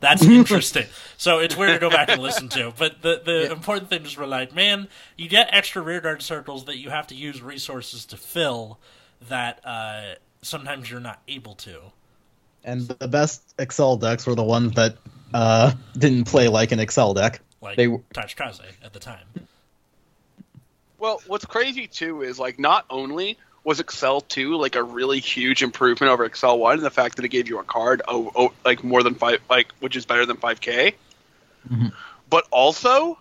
That's 0.00 0.22
interesting. 0.24 0.86
so 1.16 1.38
it's 1.38 1.56
weird 1.56 1.72
to 1.74 1.78
go 1.78 1.90
back 1.90 2.08
and 2.10 2.22
listen 2.22 2.48
to. 2.50 2.72
But 2.76 3.02
the 3.02 3.20
the 3.24 3.52
important 3.52 3.90
thing 3.90 4.04
is 4.04 4.16
we're 4.16 4.26
like, 4.26 4.54
man, 4.54 4.88
you 5.16 5.28
get 5.28 5.48
extra 5.52 5.82
rear 5.82 6.00
guard 6.00 6.22
circles 6.22 6.64
that 6.64 6.78
you 6.78 6.90
have 6.90 7.06
to 7.08 7.14
use 7.14 7.42
resources 7.42 8.04
to 8.06 8.16
fill 8.16 8.78
that 9.28 9.60
uh, 9.64 10.14
sometimes 10.42 10.90
you're 10.90 11.00
not 11.00 11.22
able 11.28 11.54
to. 11.56 11.80
And 12.64 12.82
the 12.88 13.08
best 13.08 13.54
Accel 13.58 14.00
decks 14.00 14.26
were 14.26 14.34
the 14.34 14.42
ones 14.42 14.72
that 14.74 14.96
uh, 15.34 15.72
didn't 15.98 16.24
play 16.24 16.48
like 16.48 16.72
an 16.72 16.78
Accel 16.78 17.14
deck. 17.14 17.40
Like 17.60 17.76
They- 17.76 17.88
Tachikaze 17.88 18.60
at 18.82 18.92
the 18.94 18.98
time. 19.00 19.26
Well, 20.98 21.20
what's 21.26 21.44
crazy 21.44 21.86
too 21.86 22.22
is 22.22 22.38
like 22.38 22.58
not 22.58 22.84
only 22.90 23.36
was 23.64 23.80
Accel 23.80 24.26
two 24.28 24.56
like 24.56 24.76
a 24.76 24.82
really 24.82 25.20
huge 25.20 25.62
improvement 25.62 26.10
over 26.12 26.28
Accel 26.28 26.58
one, 26.58 26.74
and 26.74 26.82
the 26.82 26.90
fact 26.90 27.16
that 27.16 27.24
it 27.24 27.28
gave 27.28 27.48
you 27.48 27.58
a 27.58 27.64
card 27.64 28.02
oh, 28.08 28.30
oh 28.34 28.52
like 28.64 28.84
more 28.84 29.02
than 29.02 29.14
five 29.14 29.40
like 29.48 29.72
which 29.80 29.96
is 29.96 30.04
better 30.06 30.26
than 30.26 30.36
five 30.36 30.60
K, 30.60 30.94
Mhm. 31.70 31.92
but 32.28 32.46
also, 32.50 33.18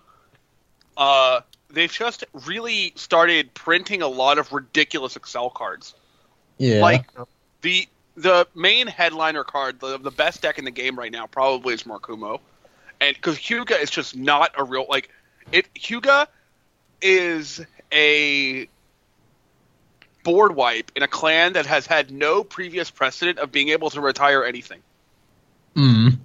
uh, 0.98 1.42
they've 1.70 1.92
just 1.92 2.26
really 2.46 2.94
started 2.96 3.54
printing 3.54 4.02
a 4.02 4.08
lot 4.08 4.38
of 4.38 4.52
ridiculous 4.52 5.16
Accel 5.16 5.54
cards. 5.54 5.94
Yeah. 6.58 6.82
Like 6.82 7.06
the 7.62 7.88
the 8.16 8.48
main 8.54 8.88
headliner 8.88 9.44
card, 9.44 9.80
the 9.80 9.98
the 9.98 10.12
best 10.12 10.42
deck 10.42 10.60
in 10.60 10.66
the 10.66 10.72
game 10.72 10.98
right 10.98 11.12
now 11.12 11.26
probably 11.26 11.74
is 11.74 11.84
Murakumo, 11.84 12.40
and 13.02 13.16
because 13.16 13.38
Hyuga 13.38 13.82
is 13.82 13.90
just 13.90 14.16
not 14.16 14.52
a 14.58 14.64
real 14.64 14.86
like 14.88 15.10
it. 15.52 15.74
Hyuga 15.74 16.28
is 17.04 17.62
a 17.92 18.68
board 20.24 20.56
wipe 20.56 20.92
in 20.96 21.04
a 21.04 21.08
clan 21.08 21.54
that 21.54 21.66
has 21.66 21.86
had 21.86 22.10
no 22.12 22.44
previous 22.44 22.90
precedent 22.90 23.40
of 23.40 23.52
being 23.52 23.70
able 23.70 23.90
to 23.90 24.02
retire 24.02 24.44
anything. 24.44 24.80
Mm. 25.76 26.18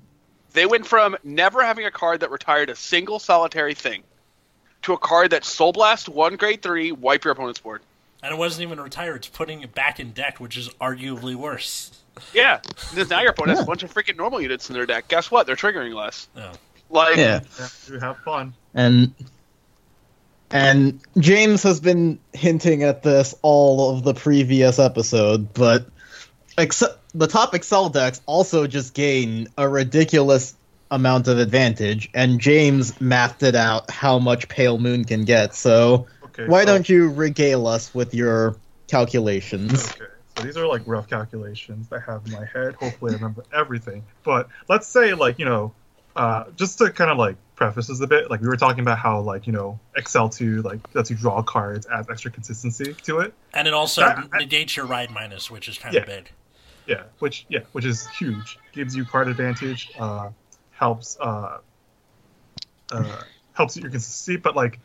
They 0.53 0.67
went 0.67 0.87
from 0.87 1.17
never 1.25 1.63
having 1.63 1.85
a 1.85 1.91
card 1.91 2.21
that 2.21 2.31
retired 2.31 2.71
a 2.71 2.77
single 2.77 3.19
solitary 3.19 3.75
thing 3.75 4.03
to 4.83 4.93
a 4.93 4.99
card 4.99 5.31
that 5.31 5.45
Soul 5.45 5.73
Blast 5.73 6.09
one 6.09 6.37
grade 6.37 6.63
three 6.63 6.93
wipe 6.93 7.25
your 7.25 7.33
opponent's 7.33 7.61
board. 7.61 7.83
And 8.23 8.33
it 8.33 8.39
wasn't 8.39 8.63
even 8.63 8.81
retired; 8.81 9.17
it's 9.17 9.29
putting 9.29 9.63
it 9.63 9.75
back 9.75 10.01
in 10.01 10.11
deck, 10.11 10.41
which 10.41 10.57
is 10.57 10.69
arguably 10.81 11.37
worse. 11.37 11.97
Yeah, 12.35 12.61
because 12.91 13.09
now 13.11 13.21
your 13.21 13.31
opponent 13.31 13.59
has 13.59 13.65
a 13.65 13.67
bunch 13.67 13.85
of 13.85 13.95
freaking 13.95 14.17
normal 14.17 14.41
units 14.41 14.69
in 14.69 14.75
their 14.75 14.87
deck. 14.87 15.07
Guess 15.07 15.31
what? 15.31 15.47
They're 15.47 15.55
triggering 15.55 15.95
less. 15.95 16.27
Oh. 16.37 16.53
Like, 16.91 17.17
Yeah. 17.17 17.41
Yeah, 17.59 17.69
you 17.87 17.99
have 18.01 18.19
fun. 18.19 18.55
And 18.75 19.15
and 20.51 21.01
James 21.19 21.63
has 21.65 21.81
been 21.81 22.19
hinting 22.33 22.83
at 22.83 23.03
this 23.03 23.35
all 23.43 23.97
of 23.97 24.05
the 24.05 24.15
previous 24.15 24.79
episode, 24.79 25.53
but 25.53 25.87
except 26.57 26.99
the 27.15 27.27
top 27.27 27.53
Accel 27.53 27.93
decks 27.93 28.21
also 28.27 28.67
just 28.67 28.95
gain 28.95 29.49
a 29.57 29.69
ridiculous 29.69 30.55
amount 30.91 31.29
of 31.29 31.39
advantage, 31.39 32.09
and 32.15 32.41
James 32.41 32.99
mathed 33.01 33.43
it 33.43 33.55
out 33.55 33.91
how 33.91 34.19
much 34.19 34.49
Pale 34.49 34.79
Moon 34.79 35.05
can 35.05 35.25
get. 35.25 35.55
So 35.55 36.07
Okay. 36.25 36.47
why 36.47 36.65
so- 36.65 36.73
don't 36.73 36.89
you 36.89 37.11
regale 37.11 37.67
us 37.67 37.95
with 37.95 38.15
your 38.15 38.57
calculations? 38.89 39.87
Okay, 39.91 40.05
so 40.37 40.43
these 40.43 40.57
are 40.57 40.67
like 40.67 40.83
rough 40.87 41.09
calculations 41.09 41.89
I 41.93 41.99
have 42.01 42.25
in 42.27 42.33
my 42.33 42.47
head. 42.47 42.75
Hopefully, 42.77 43.11
I 43.13 43.15
remember 43.15 43.45
everything. 43.53 44.05
But 44.25 44.49
let's 44.69 44.87
say, 44.87 45.13
like, 45.15 45.39
you 45.39 45.45
know, 45.45 45.75
uh, 46.17 46.45
just 46.57 46.79
to 46.79 46.91
kind 46.91 47.11
of 47.11 47.19
like 47.19 47.37
preface 47.59 47.89
this 47.89 48.01
a 48.01 48.07
bit, 48.07 48.31
like 48.31 48.41
we 48.41 48.47
were 48.47 48.57
talking 48.57 48.81
about 48.81 48.99
how, 48.99 49.21
like, 49.21 49.47
you 49.49 49.53
know, 49.53 49.79
Accel 49.99 50.33
2, 50.35 50.63
like, 50.63 50.79
lets 50.95 51.11
you 51.11 51.17
draw 51.17 51.43
cards, 51.43 51.89
adds 51.89 52.09
extra 52.09 52.31
consistency 52.31 52.95
to 53.03 53.19
it. 53.19 53.35
And 53.53 53.67
it 53.67 53.75
also 53.75 54.03
That- 54.03 54.31
negates 54.33 54.77
your 54.77 54.87
ride 54.87 55.11
minus, 55.11 55.51
which 55.51 55.69
is 55.69 55.77
kind 55.77 55.93
Yeah. 55.93 56.03
of 56.03 56.07
big. 56.07 56.31
Yeah, 56.87 57.03
which 57.19 57.45
yeah, 57.51 57.61
which 57.73 57.85
is 57.85 58.07
huge. 58.09 58.59
Gives 58.73 58.97
you 58.97 59.05
card 59.05 59.29
advantage. 59.29 59.91
Uh, 59.99 60.31
helps 60.71 61.19
uh, 61.21 61.59
uh, 62.93 63.23
helps 63.53 63.77
your 63.77 63.91
consistency. 63.91 64.37
But 64.37 64.57
like, 64.57 64.81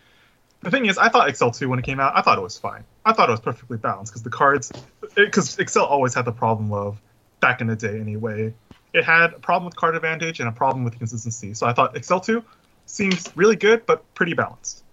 the 0.61 0.69
thing 0.71 0.87
is, 0.87 0.97
I 0.97 1.07
thought 1.07 1.29
Accel 1.29 1.55
two 1.55 1.69
when 1.69 1.79
it 1.79 1.85
came 1.85 2.01
out, 2.01 2.11
I 2.17 2.21
thought 2.21 2.37
it 2.37 2.41
was 2.41 2.57
fine. 2.57 2.83
I 3.05 3.13
thought 3.13 3.29
it 3.29 3.31
was 3.31 3.39
perfectly 3.39 3.77
balanced 3.77 4.11
because 4.11 4.23
the 4.23 4.29
cards, 4.31 4.71
because 5.15 5.55
Accel 5.57 5.89
always 5.89 6.13
had 6.13 6.25
the 6.25 6.33
problem 6.33 6.73
of 6.73 6.99
back 7.39 7.61
in 7.61 7.67
the 7.67 7.75
day 7.75 7.97
anyway. 7.99 8.53
It 8.93 9.05
had 9.05 9.33
a 9.33 9.39
problem 9.39 9.65
with 9.65 9.77
card 9.77 9.95
advantage 9.95 10.41
and 10.41 10.49
a 10.49 10.51
problem 10.51 10.83
with 10.83 10.97
consistency. 10.97 11.53
So 11.53 11.67
I 11.67 11.71
thought 11.73 11.95
Accel 11.95 12.21
two 12.23 12.43
seems 12.85 13.29
really 13.35 13.55
good 13.55 13.85
but 13.85 14.13
pretty 14.13 14.33
balanced. 14.33 14.83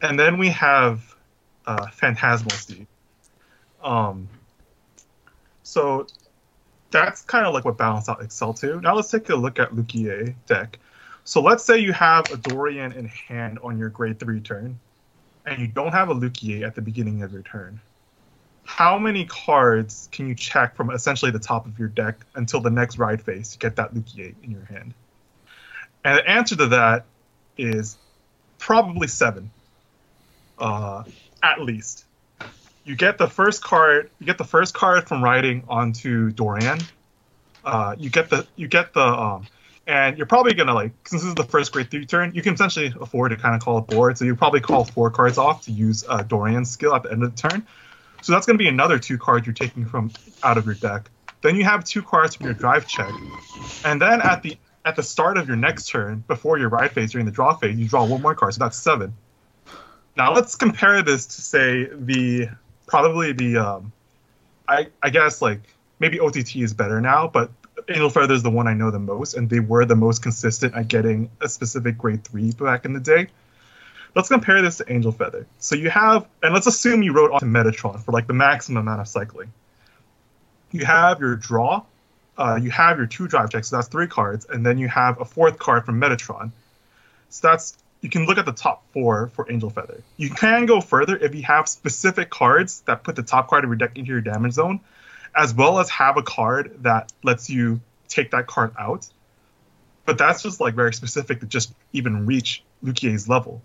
And 0.00 0.18
then 0.18 0.38
we 0.38 0.48
have 0.50 1.14
uh, 1.66 1.86
Phantasmal 1.88 2.50
Steed. 2.50 2.86
Um, 3.82 4.28
so 5.62 6.06
that's 6.90 7.22
kind 7.22 7.46
of 7.46 7.54
like 7.54 7.64
what 7.64 7.76
balanced 7.76 8.08
out 8.08 8.20
Accel 8.20 8.58
2. 8.58 8.80
Now 8.80 8.94
let's 8.94 9.10
take 9.10 9.28
a 9.30 9.36
look 9.36 9.58
at 9.58 9.74
Luquier 9.74 10.34
deck. 10.46 10.78
So 11.24 11.40
let's 11.40 11.64
say 11.64 11.78
you 11.78 11.92
have 11.92 12.30
a 12.30 12.36
Dorian 12.36 12.92
in 12.92 13.06
hand 13.06 13.58
on 13.62 13.78
your 13.78 13.88
grade 13.88 14.18
3 14.18 14.40
turn, 14.40 14.78
and 15.46 15.60
you 15.60 15.68
don't 15.68 15.92
have 15.92 16.08
a 16.08 16.14
Luquier 16.14 16.66
at 16.66 16.74
the 16.74 16.82
beginning 16.82 17.22
of 17.22 17.32
your 17.32 17.42
turn. 17.42 17.80
How 18.64 18.98
many 18.98 19.24
cards 19.24 20.08
can 20.12 20.28
you 20.28 20.34
check 20.34 20.76
from 20.76 20.90
essentially 20.90 21.30
the 21.30 21.38
top 21.38 21.66
of 21.66 21.78
your 21.78 21.88
deck 21.88 22.24
until 22.34 22.60
the 22.60 22.70
next 22.70 22.98
ride 22.98 23.22
phase 23.22 23.52
to 23.52 23.58
get 23.58 23.76
that 23.76 23.94
Luquier 23.94 24.34
in 24.42 24.50
your 24.50 24.64
hand? 24.64 24.94
And 26.04 26.18
the 26.18 26.28
answer 26.28 26.56
to 26.56 26.66
that 26.68 27.04
is 27.56 27.96
probably 28.58 29.08
seven, 29.08 29.50
uh, 30.58 31.04
at 31.42 31.60
least. 31.60 32.04
You 32.84 32.96
get 32.96 33.18
the 33.18 33.28
first 33.28 33.62
card. 33.62 34.10
You 34.18 34.26
get 34.26 34.38
the 34.38 34.44
first 34.44 34.74
card 34.74 35.06
from 35.06 35.22
riding 35.22 35.64
onto 35.68 36.30
Dorian. 36.30 36.80
Uh, 37.64 37.94
you 37.96 38.10
get 38.10 38.28
the 38.28 38.46
you 38.56 38.66
get 38.66 38.92
the 38.92 39.04
um, 39.04 39.46
and 39.86 40.16
you're 40.16 40.26
probably 40.26 40.54
gonna 40.54 40.74
like 40.74 40.92
since 41.06 41.22
this 41.22 41.28
is 41.28 41.34
the 41.34 41.44
first 41.44 41.72
grade 41.72 41.90
three 41.90 42.06
turn, 42.06 42.34
you 42.34 42.42
can 42.42 42.54
essentially 42.54 42.92
afford 43.00 43.30
to 43.30 43.36
kind 43.36 43.54
of 43.54 43.60
call 43.60 43.78
it 43.78 43.86
board. 43.86 44.18
So 44.18 44.24
you 44.24 44.34
probably 44.34 44.60
call 44.60 44.84
four 44.84 45.10
cards 45.10 45.38
off 45.38 45.64
to 45.66 45.72
use 45.72 46.04
uh, 46.08 46.22
Dorian's 46.22 46.70
skill 46.70 46.94
at 46.94 47.04
the 47.04 47.12
end 47.12 47.22
of 47.22 47.34
the 47.34 47.48
turn. 47.48 47.66
So 48.22 48.32
that's 48.32 48.46
gonna 48.46 48.58
be 48.58 48.68
another 48.68 48.98
two 48.98 49.18
cards 49.18 49.46
you're 49.46 49.54
taking 49.54 49.84
from 49.84 50.10
out 50.42 50.58
of 50.58 50.66
your 50.66 50.74
deck. 50.74 51.10
Then 51.42 51.56
you 51.56 51.64
have 51.64 51.84
two 51.84 52.02
cards 52.02 52.36
from 52.36 52.46
your 52.46 52.54
drive 52.54 52.86
check, 52.86 53.12
and 53.84 54.00
then 54.00 54.20
at 54.22 54.42
the 54.42 54.56
at 54.84 54.96
the 54.96 55.02
start 55.02 55.38
of 55.38 55.48
your 55.48 55.56
next 55.56 55.88
turn, 55.88 56.24
before 56.26 56.58
your 56.58 56.68
ride 56.68 56.92
phase 56.92 57.12
during 57.12 57.26
the 57.26 57.32
draw 57.32 57.54
phase, 57.54 57.76
you 57.78 57.88
draw 57.88 58.04
one 58.04 58.22
more 58.22 58.34
card. 58.34 58.54
So 58.54 58.58
that's 58.58 58.76
seven. 58.76 59.14
Now 60.16 60.34
let's 60.34 60.56
compare 60.56 61.02
this 61.02 61.26
to 61.26 61.42
say 61.42 61.88
the 61.92 62.48
probably 62.86 63.32
the 63.32 63.56
um, 63.58 63.92
I 64.68 64.88
I 65.02 65.10
guess 65.10 65.40
like 65.40 65.60
maybe 65.98 66.20
OTT 66.20 66.56
is 66.56 66.74
better 66.74 67.00
now, 67.00 67.28
but 67.28 67.50
Angel 67.88 68.10
Feather 68.10 68.34
is 68.34 68.42
the 68.42 68.50
one 68.50 68.68
I 68.68 68.74
know 68.74 68.90
the 68.90 68.98
most, 68.98 69.34
and 69.34 69.48
they 69.48 69.60
were 69.60 69.84
the 69.84 69.96
most 69.96 70.22
consistent 70.22 70.74
at 70.74 70.88
getting 70.88 71.30
a 71.40 71.48
specific 71.48 71.96
grade 71.98 72.24
three 72.24 72.52
back 72.52 72.84
in 72.84 72.92
the 72.92 73.00
day. 73.00 73.28
Let's 74.14 74.28
compare 74.28 74.60
this 74.60 74.76
to 74.76 74.92
Angel 74.92 75.10
Feather. 75.10 75.46
So 75.58 75.74
you 75.74 75.88
have, 75.88 76.26
and 76.42 76.52
let's 76.52 76.66
assume 76.66 77.02
you 77.02 77.14
wrote 77.14 77.30
onto 77.30 77.46
Metatron 77.46 78.04
for 78.04 78.12
like 78.12 78.26
the 78.26 78.34
maximum 78.34 78.82
amount 78.82 79.00
of 79.00 79.08
cycling. 79.08 79.52
You 80.70 80.84
have 80.84 81.20
your 81.20 81.36
draw, 81.36 81.82
uh, 82.38 82.58
you 82.60 82.70
have 82.70 82.98
your 82.98 83.06
two 83.06 83.28
drive 83.28 83.50
checks, 83.50 83.68
so 83.68 83.76
that's 83.76 83.88
three 83.88 84.06
cards, 84.06 84.46
and 84.48 84.64
then 84.64 84.78
you 84.78 84.88
have 84.88 85.20
a 85.20 85.24
fourth 85.24 85.58
card 85.58 85.84
from 85.84 86.00
Metatron. 86.00 86.50
So 87.28 87.48
that's 87.48 87.76
you 88.00 88.10
can 88.10 88.26
look 88.26 88.36
at 88.36 88.44
the 88.44 88.52
top 88.52 88.84
four 88.92 89.28
for 89.28 89.50
Angel 89.50 89.70
Feather. 89.70 90.02
You 90.16 90.28
can 90.30 90.66
go 90.66 90.80
further 90.80 91.16
if 91.16 91.34
you 91.34 91.42
have 91.42 91.68
specific 91.68 92.30
cards 92.30 92.80
that 92.86 93.04
put 93.04 93.16
the 93.16 93.22
top 93.22 93.48
card 93.48 93.64
of 93.64 93.70
your 93.70 93.76
deck 93.76 93.96
into 93.96 94.10
your 94.10 94.20
damage 94.20 94.54
zone, 94.54 94.80
as 95.34 95.54
well 95.54 95.78
as 95.78 95.88
have 95.90 96.16
a 96.16 96.22
card 96.22 96.82
that 96.82 97.12
lets 97.22 97.48
you 97.48 97.80
take 98.08 98.32
that 98.32 98.46
card 98.46 98.72
out. 98.78 99.08
But 100.04 100.18
that's 100.18 100.42
just 100.42 100.60
like 100.60 100.74
very 100.74 100.92
specific 100.92 101.40
to 101.40 101.46
just 101.46 101.72
even 101.92 102.26
reach 102.26 102.64
Lukie's 102.84 103.28
level. 103.28 103.62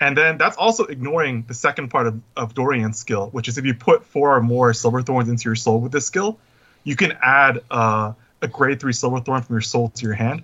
And 0.00 0.16
then 0.16 0.38
that's 0.38 0.56
also 0.56 0.84
ignoring 0.84 1.44
the 1.46 1.54
second 1.54 1.88
part 1.88 2.06
of, 2.08 2.20
of 2.36 2.54
Dorian's 2.54 2.98
skill, 2.98 3.28
which 3.30 3.48
is 3.48 3.58
if 3.58 3.64
you 3.64 3.74
put 3.74 4.04
four 4.04 4.36
or 4.36 4.40
more 4.40 4.72
Silver 4.74 5.02
Thorns 5.02 5.28
into 5.28 5.44
your 5.48 5.56
soul 5.56 5.80
with 5.80 5.92
this 5.92 6.06
skill, 6.06 6.38
you 6.84 6.96
can 6.96 7.12
add 7.22 7.60
uh, 7.70 8.12
a 8.42 8.48
grade 8.48 8.80
three 8.80 8.92
Silver 8.92 9.20
Thorn 9.20 9.42
from 9.42 9.54
your 9.54 9.60
soul 9.60 9.90
to 9.90 10.04
your 10.04 10.14
hand. 10.14 10.42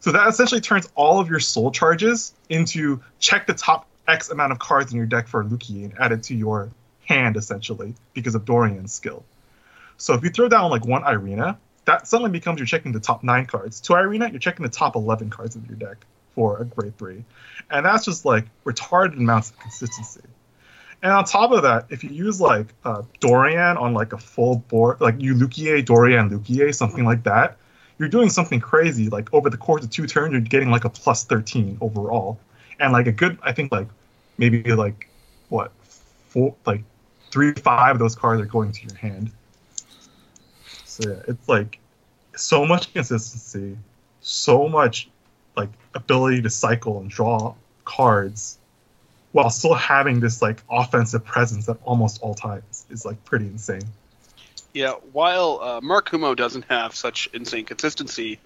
So 0.00 0.10
that 0.12 0.26
essentially 0.26 0.60
turns 0.60 0.88
all 0.94 1.20
of 1.20 1.30
your 1.30 1.40
soul 1.40 1.70
charges 1.70 2.34
into 2.48 3.00
check 3.20 3.46
the 3.46 3.54
top 3.54 3.86
X 4.08 4.30
amount 4.30 4.52
of 4.52 4.58
cards 4.58 4.90
in 4.92 4.96
your 4.96 5.06
deck 5.06 5.28
for 5.28 5.44
Lukie 5.44 5.84
and 5.84 5.94
add 5.98 6.12
it 6.12 6.24
to 6.24 6.34
your 6.34 6.70
hand 7.04 7.36
essentially 7.36 7.94
because 8.14 8.34
of 8.34 8.44
Dorian's 8.44 8.92
skill. 8.92 9.24
So 9.96 10.14
if 10.14 10.24
you 10.24 10.30
throw 10.30 10.48
down 10.48 10.70
like 10.70 10.84
one 10.84 11.04
Irina, 11.04 11.58
that 11.84 12.08
suddenly 12.08 12.30
becomes 12.30 12.58
you're 12.58 12.66
checking 12.66 12.92
the 12.92 13.00
top 13.00 13.22
nine 13.22 13.46
cards. 13.46 13.80
Two 13.80 13.94
Irina, 13.94 14.28
you're 14.30 14.40
checking 14.40 14.64
the 14.64 14.70
top 14.70 14.96
eleven 14.96 15.30
cards 15.30 15.54
of 15.56 15.66
your 15.66 15.76
deck 15.76 15.98
for 16.34 16.58
a 16.58 16.64
grade 16.64 16.96
three, 16.98 17.24
and 17.70 17.84
that's 17.86 18.04
just 18.04 18.24
like 18.24 18.46
retarded 18.64 19.16
amounts 19.16 19.50
of 19.50 19.58
consistency. 19.60 20.22
And 21.02 21.12
on 21.12 21.24
top 21.24 21.50
of 21.50 21.62
that, 21.62 21.86
if 21.90 22.04
you 22.04 22.10
use 22.10 22.40
like 22.40 22.68
uh, 22.84 23.02
Dorian 23.18 23.76
on 23.76 23.92
like 23.92 24.12
a 24.12 24.18
full 24.18 24.56
board, 24.68 25.00
like 25.00 25.20
you 25.20 25.34
Lukie, 25.34 25.84
Dorian, 25.84 26.30
Lukie, 26.30 26.72
something 26.72 27.04
like 27.04 27.24
that, 27.24 27.56
you're 27.98 28.08
doing 28.08 28.30
something 28.30 28.60
crazy. 28.60 29.08
Like 29.08 29.32
over 29.34 29.50
the 29.50 29.56
course 29.56 29.82
of 29.82 29.90
two 29.90 30.06
turns, 30.06 30.32
you're 30.32 30.40
getting 30.40 30.70
like 30.70 30.84
a 30.84 30.90
plus 30.90 31.24
13 31.24 31.78
overall. 31.80 32.38
And 32.78 32.92
like 32.92 33.08
a 33.08 33.12
good, 33.12 33.36
I 33.42 33.52
think 33.52 33.72
like 33.72 33.88
maybe 34.38 34.62
like 34.74 35.08
what, 35.48 35.72
four, 36.28 36.54
like 36.66 36.84
three, 37.32 37.52
five 37.52 37.96
of 37.96 37.98
those 37.98 38.14
cards 38.14 38.40
are 38.40 38.46
going 38.46 38.70
to 38.70 38.86
your 38.86 38.96
hand. 38.96 39.32
So 40.84 41.10
yeah, 41.10 41.22
it's 41.26 41.48
like 41.48 41.80
so 42.36 42.64
much 42.64 42.92
consistency, 42.92 43.76
so 44.20 44.68
much 44.68 45.08
like 45.56 45.70
ability 45.94 46.42
to 46.42 46.50
cycle 46.50 47.00
and 47.00 47.10
draw 47.10 47.54
cards 47.84 48.58
while 49.32 49.50
still 49.50 49.74
having 49.74 50.20
this 50.20 50.40
like 50.42 50.62
offensive 50.70 51.24
presence 51.24 51.68
at 51.68 51.76
almost 51.84 52.20
all 52.22 52.34
times 52.34 52.86
is 52.90 53.04
like 53.04 53.22
pretty 53.24 53.46
insane. 53.46 53.82
Yeah, 54.74 54.92
while 55.12 55.58
uh, 55.62 55.80
Murakumo 55.80 56.34
doesn't 56.34 56.64
have 56.70 56.94
such 56.94 57.28
insane 57.34 57.64
consistency, 57.66 58.38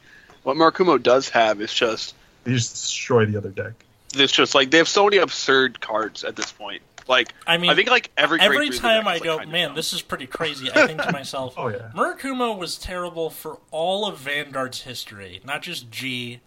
what 0.42 0.56
Murakumo 0.56 1.00
does 1.00 1.28
have 1.28 1.60
is 1.60 1.72
just 1.72 2.14
They 2.44 2.52
just 2.52 2.72
destroy 2.72 3.26
the 3.26 3.36
other 3.36 3.50
deck. 3.50 3.72
it's 4.14 4.32
just 4.32 4.54
like 4.54 4.70
they 4.70 4.78
have 4.78 4.88
so 4.88 5.04
many 5.04 5.18
absurd 5.18 5.80
cards 5.80 6.24
at 6.24 6.34
this 6.36 6.50
point. 6.52 6.82
Like 7.08 7.32
I 7.46 7.56
mean, 7.58 7.70
I 7.70 7.76
think 7.76 7.88
like 7.88 8.10
every 8.16 8.40
every 8.40 8.68
three 8.68 8.78
time 8.78 9.06
I 9.06 9.14
is, 9.14 9.20
like, 9.20 9.22
go, 9.22 9.38
kinda 9.38 9.52
man, 9.52 9.74
this 9.76 9.92
is 9.92 10.02
pretty 10.02 10.26
crazy. 10.26 10.68
I 10.72 10.88
think 10.88 11.00
to 11.02 11.12
myself, 11.20 11.54
Oh 11.56 11.68
yeah. 11.68 11.90
Murakumo 11.94 12.58
was 12.58 12.76
terrible 12.76 13.30
for 13.30 13.58
all 13.70 14.06
of 14.06 14.18
Vanguard's 14.18 14.82
history, 14.82 15.40
not 15.44 15.62
just 15.62 15.90
G, 15.92 16.40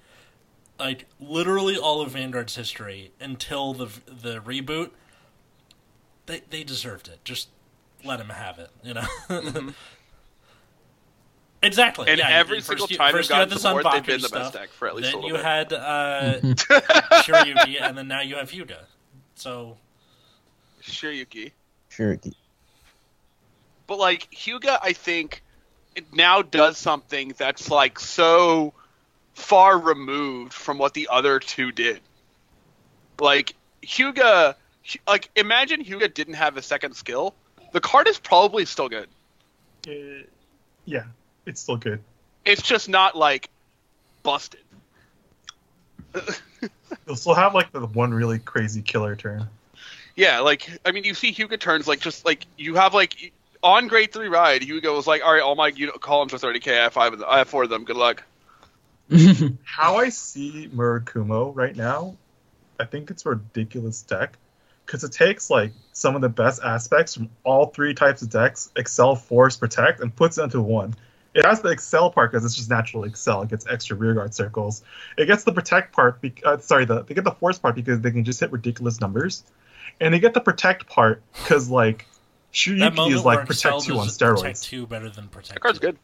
like 0.79 1.05
literally 1.19 1.77
all 1.77 2.01
of 2.01 2.11
Vanguard's 2.11 2.55
history 2.55 3.11
until 3.19 3.73
the 3.73 3.85
the 4.07 4.39
reboot. 4.39 4.91
They 6.25 6.41
they 6.49 6.63
deserved 6.63 7.07
it. 7.07 7.19
Just 7.23 7.49
let 8.03 8.19
him 8.19 8.29
have 8.29 8.59
it, 8.59 8.69
you 8.83 8.93
know. 8.93 9.05
exactly. 11.61 12.09
And 12.09 12.19
yeah, 12.19 12.29
every 12.29 12.61
single 12.61 12.87
you- 12.89 12.97
time 12.97 13.11
first 13.11 13.29
they've 13.29 13.35
you 13.35 13.39
had 13.41 13.49
gotten 13.49 13.53
this 13.55 13.61
support, 13.63 13.83
they've 13.83 14.03
Unbaku 14.03 14.05
been 14.07 14.21
the 14.21 14.29
best 14.29 14.53
deck 14.53 14.69
for 14.69 14.87
at 14.87 14.95
least 14.95 15.07
then 15.11 15.15
a 15.15 15.17
little 15.17 15.29
you 15.29 15.35
bit. 15.35 15.45
had 15.45 15.73
uh, 15.73 16.39
Shiryuki, 17.23 17.81
and 17.81 17.97
then 17.97 18.07
now 18.07 18.21
you 18.21 18.35
have 18.35 18.49
Hyuga. 18.49 18.83
So 19.35 19.77
Shiryuki. 20.81 21.51
Sure. 21.89 22.17
But 23.87 23.97
like 23.97 24.29
Hyuga, 24.31 24.79
I 24.81 24.93
think 24.93 25.43
it 25.95 26.13
now 26.13 26.41
does 26.41 26.77
something 26.77 27.33
that's 27.37 27.69
like 27.69 27.99
so 27.99 28.73
far 29.39 29.77
removed 29.77 30.53
from 30.53 30.77
what 30.77 30.93
the 30.93 31.07
other 31.11 31.39
two 31.39 31.71
did. 31.71 32.01
Like 33.19 33.55
Hyuga, 33.83 34.55
like 35.07 35.29
imagine 35.35 35.83
Hyuga 35.83 36.13
didn't 36.13 36.35
have 36.35 36.57
a 36.57 36.61
second 36.61 36.95
skill. 36.95 37.33
The 37.71 37.81
card 37.81 38.07
is 38.07 38.19
probably 38.19 38.65
still 38.65 38.89
good. 38.89 39.07
Uh, 39.87 40.25
yeah, 40.85 41.05
it's 41.45 41.61
still 41.61 41.77
good. 41.77 42.01
It's 42.45 42.61
just 42.61 42.89
not 42.89 43.15
like 43.15 43.49
busted. 44.23 44.61
You'll 47.05 47.15
still 47.15 47.35
have 47.35 47.53
like 47.53 47.71
the 47.71 47.85
one 47.85 48.13
really 48.13 48.39
crazy 48.39 48.81
killer 48.81 49.15
turn. 49.15 49.47
Yeah, 50.15 50.39
like 50.39 50.69
I 50.85 50.91
mean, 50.91 51.03
you 51.03 51.13
see 51.13 51.33
Hyuga 51.33 51.59
turns 51.59 51.87
like 51.87 51.99
just 51.99 52.25
like 52.25 52.45
you 52.57 52.75
have 52.75 52.93
like 52.93 53.31
on 53.63 53.87
grade 53.87 54.11
three 54.11 54.27
ride, 54.27 54.61
Hyuga 54.61 54.93
was 54.95 55.07
like, 55.07 55.23
all 55.23 55.33
right, 55.33 55.41
all 55.41 55.55
my 55.55 55.67
unit 55.67 55.99
columns 56.01 56.33
are 56.33 56.37
30k. 56.37 56.71
I 56.71 56.83
have 56.83 56.93
five 56.93 57.13
of 57.13 57.19
them. 57.19 57.27
I 57.29 57.39
have 57.39 57.49
four 57.49 57.63
of 57.63 57.69
them. 57.69 57.83
Good 57.83 57.97
luck. 57.97 58.23
How 59.63 59.97
I 59.97 60.09
see 60.09 60.69
Murakumo 60.73 61.55
right 61.55 61.75
now, 61.75 62.15
I 62.79 62.85
think 62.85 63.09
it's 63.09 63.25
a 63.25 63.29
ridiculous 63.29 64.01
deck 64.03 64.37
because 64.85 65.03
it 65.03 65.11
takes 65.11 65.49
like 65.49 65.71
some 65.93 66.15
of 66.15 66.21
the 66.21 66.29
best 66.29 66.61
aspects 66.63 67.15
from 67.15 67.29
all 67.43 67.67
three 67.67 67.93
types 67.93 68.21
of 68.21 68.29
decks: 68.29 68.71
Accel, 68.75 69.19
Force, 69.19 69.57
Protect, 69.57 69.99
and 69.99 70.15
puts 70.15 70.37
it 70.37 70.43
into 70.43 70.61
one. 70.61 70.95
It 71.33 71.45
has 71.45 71.61
the 71.61 71.69
Accel 71.69 72.13
part 72.13 72.31
because 72.31 72.45
it's 72.45 72.55
just 72.55 72.69
natural 72.69 73.03
Accel. 73.03 73.43
It 73.43 73.49
gets 73.49 73.67
extra 73.67 73.95
rearguard 73.95 74.33
circles. 74.33 74.83
It 75.17 75.25
gets 75.25 75.43
the 75.43 75.53
Protect 75.53 75.93
part. 75.93 76.21
Be- 76.21 76.33
uh, 76.43 76.57
sorry, 76.57 76.85
the, 76.85 77.03
they 77.03 77.13
get 77.13 77.23
the 77.23 77.31
Force 77.31 77.59
part 77.59 77.75
because 77.75 78.01
they 78.01 78.11
can 78.11 78.23
just 78.23 78.39
hit 78.39 78.51
ridiculous 78.51 78.99
numbers, 78.99 79.43
and 79.99 80.13
they 80.13 80.19
get 80.19 80.33
the 80.33 80.41
Protect 80.41 80.87
part 80.87 81.23
because 81.33 81.69
like 81.69 81.99
that 81.99 82.57
Shiryuki 82.57 82.95
moment 82.95 83.15
is 83.15 83.25
like 83.25 83.37
where 83.37 83.45
Accel 83.45 83.47
Protect 83.47 83.83
two 83.85 83.97
on 83.97 84.07
steroids. 84.07 84.35
Protect 84.37 84.63
two 84.63 84.87
better 84.87 85.09
than 85.09 85.27
Protect. 85.29 85.55
That 85.55 85.61
card's 85.61 85.79
two. 85.79 85.87
good. 85.87 85.97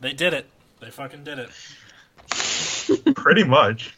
They 0.00 0.12
did 0.12 0.34
it. 0.34 0.46
They 0.80 0.90
fucking 0.90 1.24
did 1.24 1.38
it. 1.38 1.50
Pretty 3.16 3.44
much. 3.44 3.96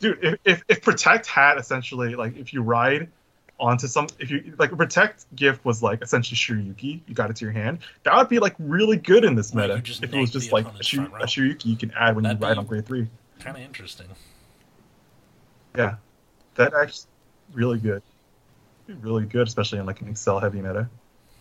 Dude, 0.00 0.18
if, 0.22 0.38
if, 0.44 0.64
if 0.68 0.82
Protect 0.82 1.26
had 1.26 1.58
essentially 1.58 2.14
like 2.14 2.36
if 2.36 2.52
you 2.52 2.62
ride 2.62 3.08
onto 3.58 3.88
some 3.88 4.06
if 4.20 4.30
you 4.30 4.54
like 4.58 4.76
Protect 4.76 5.24
gift 5.34 5.64
was 5.64 5.82
like 5.82 6.02
essentially 6.02 6.36
Shiryuki, 6.36 7.00
you 7.06 7.14
got 7.14 7.30
it 7.30 7.36
to 7.36 7.44
your 7.44 7.52
hand, 7.52 7.80
that 8.04 8.16
would 8.16 8.28
be 8.28 8.38
like 8.38 8.54
really 8.58 8.96
good 8.96 9.24
in 9.24 9.34
this 9.34 9.54
meta. 9.54 9.74
you 9.74 9.94
if 10.02 10.14
it 10.14 10.20
was 10.20 10.30
just 10.30 10.52
like 10.52 10.64
a, 10.64 10.68
opponent's 10.68 10.86
Shir- 10.86 11.02
a 11.02 11.26
Shiryuki 11.26 11.64
you 11.66 11.76
can 11.76 11.90
add 11.92 12.14
when 12.14 12.24
That'd 12.24 12.40
you 12.40 12.46
ride 12.46 12.58
on 12.58 12.66
grade 12.66 12.86
three. 12.86 13.08
Kind 13.40 13.56
of 13.56 13.62
interesting. 13.62 14.06
Yeah. 15.76 15.96
That 16.54 16.74
actually 16.74 17.06
really 17.52 17.78
good. 17.78 18.02
Really 19.02 19.24
good, 19.24 19.46
especially 19.46 19.78
in 19.78 19.86
like 19.86 20.00
an 20.00 20.12
Accel 20.12 20.40
heavy 20.40 20.60
meta. 20.60 20.88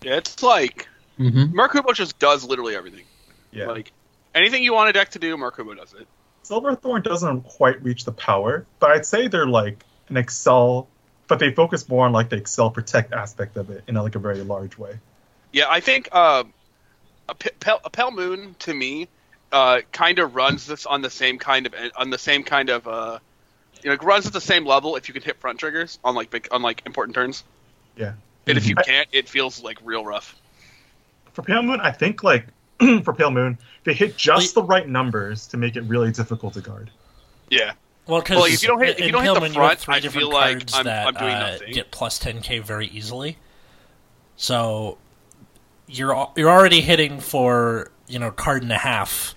Yeah, 0.01 0.17
it's 0.17 0.43
like 0.43 0.87
hmm 1.17 1.45
Murakumo 1.45 1.93
just 1.93 2.17
does 2.19 2.43
literally 2.43 2.75
everything. 2.75 3.05
Yeah. 3.51 3.67
Like 3.67 3.91
anything 4.35 4.63
you 4.63 4.73
want 4.73 4.89
a 4.89 4.93
deck 4.93 5.09
to 5.11 5.19
do, 5.19 5.35
Murakumo 5.37 5.75
does 5.75 5.93
it. 5.93 6.07
Silverthorn 6.43 7.01
doesn't 7.01 7.41
quite 7.41 7.83
reach 7.83 8.05
the 8.05 8.11
power, 8.11 8.65
but 8.79 8.91
I'd 8.91 9.05
say 9.05 9.27
they're 9.27 9.47
like 9.47 9.83
an 10.07 10.15
Accel, 10.15 10.87
but 11.27 11.39
they 11.39 11.51
focus 11.51 11.87
more 11.89 12.05
on 12.05 12.13
like 12.13 12.29
the 12.29 12.39
Accel 12.39 12.73
Protect 12.73 13.11
aspect 13.11 13.57
of 13.57 13.69
it 13.69 13.83
in 13.87 13.95
like 13.95 14.15
a 14.15 14.19
very 14.19 14.41
large 14.41 14.77
way. 14.77 14.97
Yeah, 15.51 15.65
I 15.69 15.81
think 15.81 16.13
um, 16.15 16.53
a, 17.27 17.35
Pel- 17.35 17.81
a 17.83 17.89
Pale 17.89 18.11
Moon 18.11 18.55
to 18.59 18.73
me 18.73 19.09
uh, 19.51 19.81
kind 19.91 20.19
of 20.19 20.35
runs 20.35 20.65
this 20.65 20.85
on 20.85 21.01
the 21.01 21.09
same 21.09 21.37
kind 21.37 21.65
of 21.65 21.73
on 21.97 22.09
the 22.09 22.17
same 22.17 22.43
kind 22.43 22.69
of 22.69 22.87
uh, 22.87 23.19
you 23.83 23.89
know 23.89 23.93
it 23.93 24.03
runs 24.03 24.27
at 24.27 24.33
the 24.33 24.41
same 24.41 24.65
level 24.65 24.95
if 24.95 25.07
you 25.07 25.13
can 25.13 25.23
hit 25.23 25.37
front 25.39 25.59
triggers 25.59 25.99
on 26.03 26.15
like 26.15 26.29
big 26.29 26.47
on 26.51 26.61
like 26.61 26.83
important 26.85 27.15
turns. 27.15 27.43
Yeah. 27.95 28.13
And 28.45 28.57
if 28.57 28.67
you 28.67 28.75
can't, 28.75 29.09
it 29.11 29.27
feels 29.27 29.61
like 29.61 29.79
real 29.83 30.05
rough. 30.05 30.33
For 31.33 31.41
Pale 31.41 31.63
Moon, 31.63 31.81
I 31.81 31.91
think 31.91 32.23
like 32.23 32.47
for 33.03 33.13
Pale 33.13 33.31
Moon, 33.31 33.57
they 33.83 33.93
hit 33.93 34.17
just 34.17 34.53
the 34.55 34.63
right 34.63 34.87
numbers 34.87 35.47
to 35.47 35.57
make 35.57 35.75
it 35.75 35.81
really 35.81 36.11
difficult 36.11 36.53
to 36.55 36.61
guard. 36.61 36.89
Yeah. 37.49 37.73
Well, 38.07 38.21
because 38.21 38.37
Well, 38.37 38.45
if 38.45 38.61
you 38.61 38.67
don't 38.69 38.81
hit- 38.83 38.99
if 38.99 39.05
you 39.05 39.11
don't 39.11 39.23
hit 39.23 39.33
the 39.33 39.39
Paleman, 39.41 39.53
you 39.55 39.61
have 39.61 39.67
front, 39.69 39.79
three 39.79 39.95
I 39.95 39.99
different 39.99 40.23
feel 40.27 40.33
like 40.33 40.57
cards 40.59 40.73
I'm- 40.75 40.85
that 40.85 41.07
I'm 41.07 41.13
doing 41.15 41.33
uh, 41.33 41.51
nothing. 41.51 41.73
get 41.73 41.91
plus 41.91 42.19
10k 42.19 42.59
very 42.63 42.87
easily. 42.87 43.37
So 44.35 44.97
you're 45.87 46.15
al- 46.15 46.33
you're 46.35 46.49
already 46.49 46.81
hitting 46.81 47.19
for 47.19 47.91
you 48.07 48.19
know 48.19 48.31
card 48.31 48.63
and 48.63 48.71
a 48.71 48.77
half, 48.77 49.35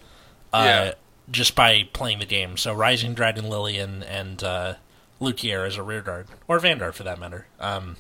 uh, 0.52 0.62
Yeah. 0.64 0.92
just 1.30 1.54
by 1.54 1.88
playing 1.92 2.18
the 2.18 2.26
game. 2.26 2.56
So 2.56 2.72
Rising 2.74 3.14
Dragon 3.14 3.48
Lillian 3.48 4.02
and 4.02 4.42
uh, 4.44 4.74
Luquier 5.20 5.66
as 5.66 5.76
a 5.76 5.82
rear 5.82 6.02
guard 6.02 6.26
or 6.48 6.58
Vanguard 6.58 6.94
for 6.94 7.02
that 7.04 7.18
matter. 7.18 7.46
Um, 7.58 7.96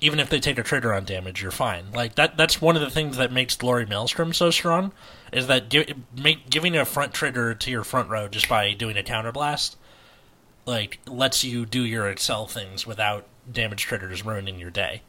even 0.00 0.18
if 0.18 0.30
they 0.30 0.40
take 0.40 0.58
a 0.58 0.62
trigger 0.62 0.92
on 0.92 1.04
damage, 1.04 1.42
you're 1.42 1.50
fine. 1.50 1.92
Like 1.92 2.14
that. 2.14 2.36
That's 2.36 2.60
one 2.60 2.76
of 2.76 2.82
the 2.82 2.90
things 2.90 3.16
that 3.16 3.32
makes 3.32 3.56
Glory 3.56 3.86
Maelstrom 3.86 4.32
so 4.32 4.50
strong, 4.50 4.92
is 5.32 5.46
that 5.46 5.68
gi- 5.68 5.94
make, 6.16 6.48
giving 6.50 6.76
a 6.76 6.84
front 6.84 7.12
trigger 7.12 7.54
to 7.54 7.70
your 7.70 7.84
front 7.84 8.08
row 8.08 8.28
just 8.28 8.48
by 8.48 8.72
doing 8.72 8.96
a 8.96 9.02
counterblast, 9.02 9.76
like 10.66 10.98
lets 11.06 11.44
you 11.44 11.66
do 11.66 11.82
your 11.82 12.12
Accel 12.12 12.48
things 12.50 12.86
without 12.86 13.26
damage 13.50 13.82
triggers 13.82 14.24
ruining 14.24 14.58
your 14.58 14.70
day. 14.70 15.02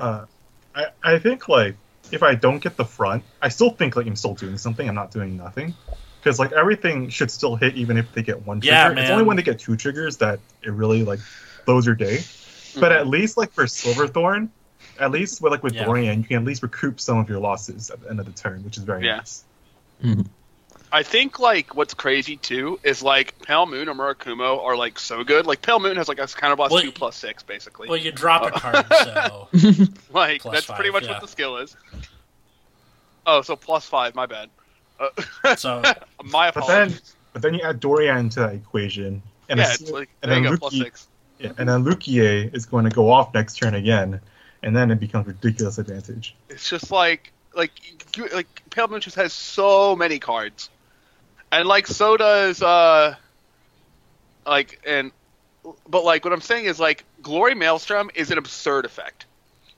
Uh, 0.00 0.24
I 0.74 0.86
I 1.02 1.18
think 1.18 1.48
like 1.48 1.76
if 2.10 2.22
I 2.22 2.34
don't 2.34 2.58
get 2.58 2.76
the 2.76 2.84
front, 2.84 3.22
I 3.42 3.48
still 3.48 3.70
think 3.70 3.96
like 3.96 4.06
I'm 4.06 4.16
still 4.16 4.34
doing 4.34 4.58
something. 4.58 4.88
I'm 4.88 4.94
not 4.94 5.10
doing 5.10 5.36
nothing. 5.36 5.74
Because 6.20 6.38
like 6.38 6.52
everything 6.52 7.08
should 7.08 7.30
still 7.30 7.56
hit 7.56 7.74
even 7.76 7.96
if 7.96 8.12
they 8.12 8.22
get 8.22 8.46
one 8.46 8.60
trigger. 8.60 8.74
Yeah, 8.74 8.88
man. 8.88 8.98
It's 8.98 9.10
only 9.10 9.24
when 9.24 9.36
they 9.36 9.42
get 9.42 9.58
two 9.58 9.76
triggers 9.76 10.16
that 10.18 10.40
it 10.62 10.70
really 10.70 11.04
like 11.04 11.20
blows 11.64 11.86
your 11.86 11.94
day. 11.94 12.20
But 12.78 12.92
at 12.92 13.02
mm-hmm. 13.02 13.10
least 13.10 13.36
like 13.36 13.52
for 13.52 13.66
Silverthorn, 13.66 14.50
at 14.98 15.10
least 15.10 15.40
with 15.40 15.52
like 15.52 15.62
with 15.62 15.74
Yeah. 15.74 15.84
Dorian, 15.84 16.20
you 16.22 16.28
can 16.28 16.38
at 16.38 16.44
least 16.44 16.62
recoup 16.62 17.00
some 17.00 17.18
of 17.18 17.28
your 17.28 17.38
losses 17.38 17.90
at 17.90 18.02
the 18.02 18.10
end 18.10 18.20
of 18.20 18.26
the 18.26 18.32
turn, 18.32 18.64
which 18.64 18.76
is 18.76 18.84
very 18.84 19.04
Yeah. 19.04 19.16
nice. 19.16 19.44
Mm-hmm. 20.02 20.22
I 20.90 21.02
think 21.02 21.38
like 21.38 21.74
what's 21.74 21.94
crazy 21.94 22.36
too 22.36 22.80
is 22.82 23.02
like 23.02 23.38
Pale 23.42 23.66
Moon 23.66 23.88
or 23.88 23.94
Murakumo 23.94 24.62
are 24.64 24.76
like 24.76 24.98
so 24.98 25.22
good. 25.22 25.46
Like 25.46 25.60
Pale 25.60 25.80
Moon 25.80 25.96
has 25.96 26.08
like 26.08 26.18
a 26.18 26.22
counterblast 26.22 26.70
Well, 26.70 26.82
two 26.82 26.92
plus 26.92 27.16
six 27.16 27.42
basically. 27.42 27.88
Well, 27.88 27.98
you 27.98 28.10
drop 28.10 28.44
a 28.44 28.58
card, 28.58 28.86
uh, 28.90 29.04
so 29.04 29.48
like 30.12 30.42
plus 30.42 30.54
that's 30.54 30.66
pretty 30.66 30.90
much 30.90 31.04
yeah. 31.04 31.12
what 31.12 31.20
the 31.20 31.28
skill 31.28 31.58
is. 31.58 31.76
Oh, 33.26 33.42
so 33.42 33.56
plus 33.56 33.84
five. 33.84 34.14
My 34.14 34.26
bad. 34.26 34.48
Uh, 35.00 35.54
so 35.56 35.82
my 36.24 36.50
But 36.50 36.66
then 36.66 36.94
but 37.32 37.42
then 37.42 37.54
you 37.54 37.60
add 37.62 37.80
Dorian 37.80 38.28
to 38.30 38.40
that 38.40 38.54
equation. 38.54 39.22
And 39.48 39.58
yeah, 39.60 39.66
as- 39.70 39.80
it's 39.80 39.90
like 39.90 40.08
and 40.22 40.30
there 40.32 40.38
you 40.38 40.44
then 40.50 40.56
go, 40.56 40.68
Luki- 40.68 40.82
six. 40.84 41.08
Yeah, 41.38 41.52
and 41.56 41.68
then 41.68 41.84
Luquier 41.84 42.52
is 42.52 42.66
going 42.66 42.84
to 42.84 42.90
go 42.90 43.10
off 43.12 43.32
next 43.32 43.56
turn 43.58 43.74
again, 43.74 44.20
and 44.64 44.74
then 44.76 44.90
it 44.90 44.98
becomes 44.98 45.28
ridiculous 45.28 45.78
advantage. 45.78 46.34
It's 46.48 46.68
just 46.68 46.90
like 46.90 47.32
like 47.54 47.70
you- 48.16 48.28
like 48.28 48.46
Pale 48.70 48.88
Moon 48.88 49.00
just 49.00 49.16
has 49.16 49.32
so 49.32 49.94
many 49.94 50.18
cards, 50.18 50.68
and 51.52 51.68
like 51.68 51.86
so 51.86 52.16
does 52.16 52.60
uh 52.62 53.14
like 54.46 54.80
and 54.86 55.12
but 55.88 56.04
like 56.04 56.24
what 56.24 56.32
I'm 56.32 56.40
saying 56.40 56.64
is 56.64 56.80
like 56.80 57.04
Glory 57.22 57.54
Maelstrom 57.54 58.10
is 58.14 58.30
an 58.30 58.38
absurd 58.38 58.84
effect. 58.84 59.26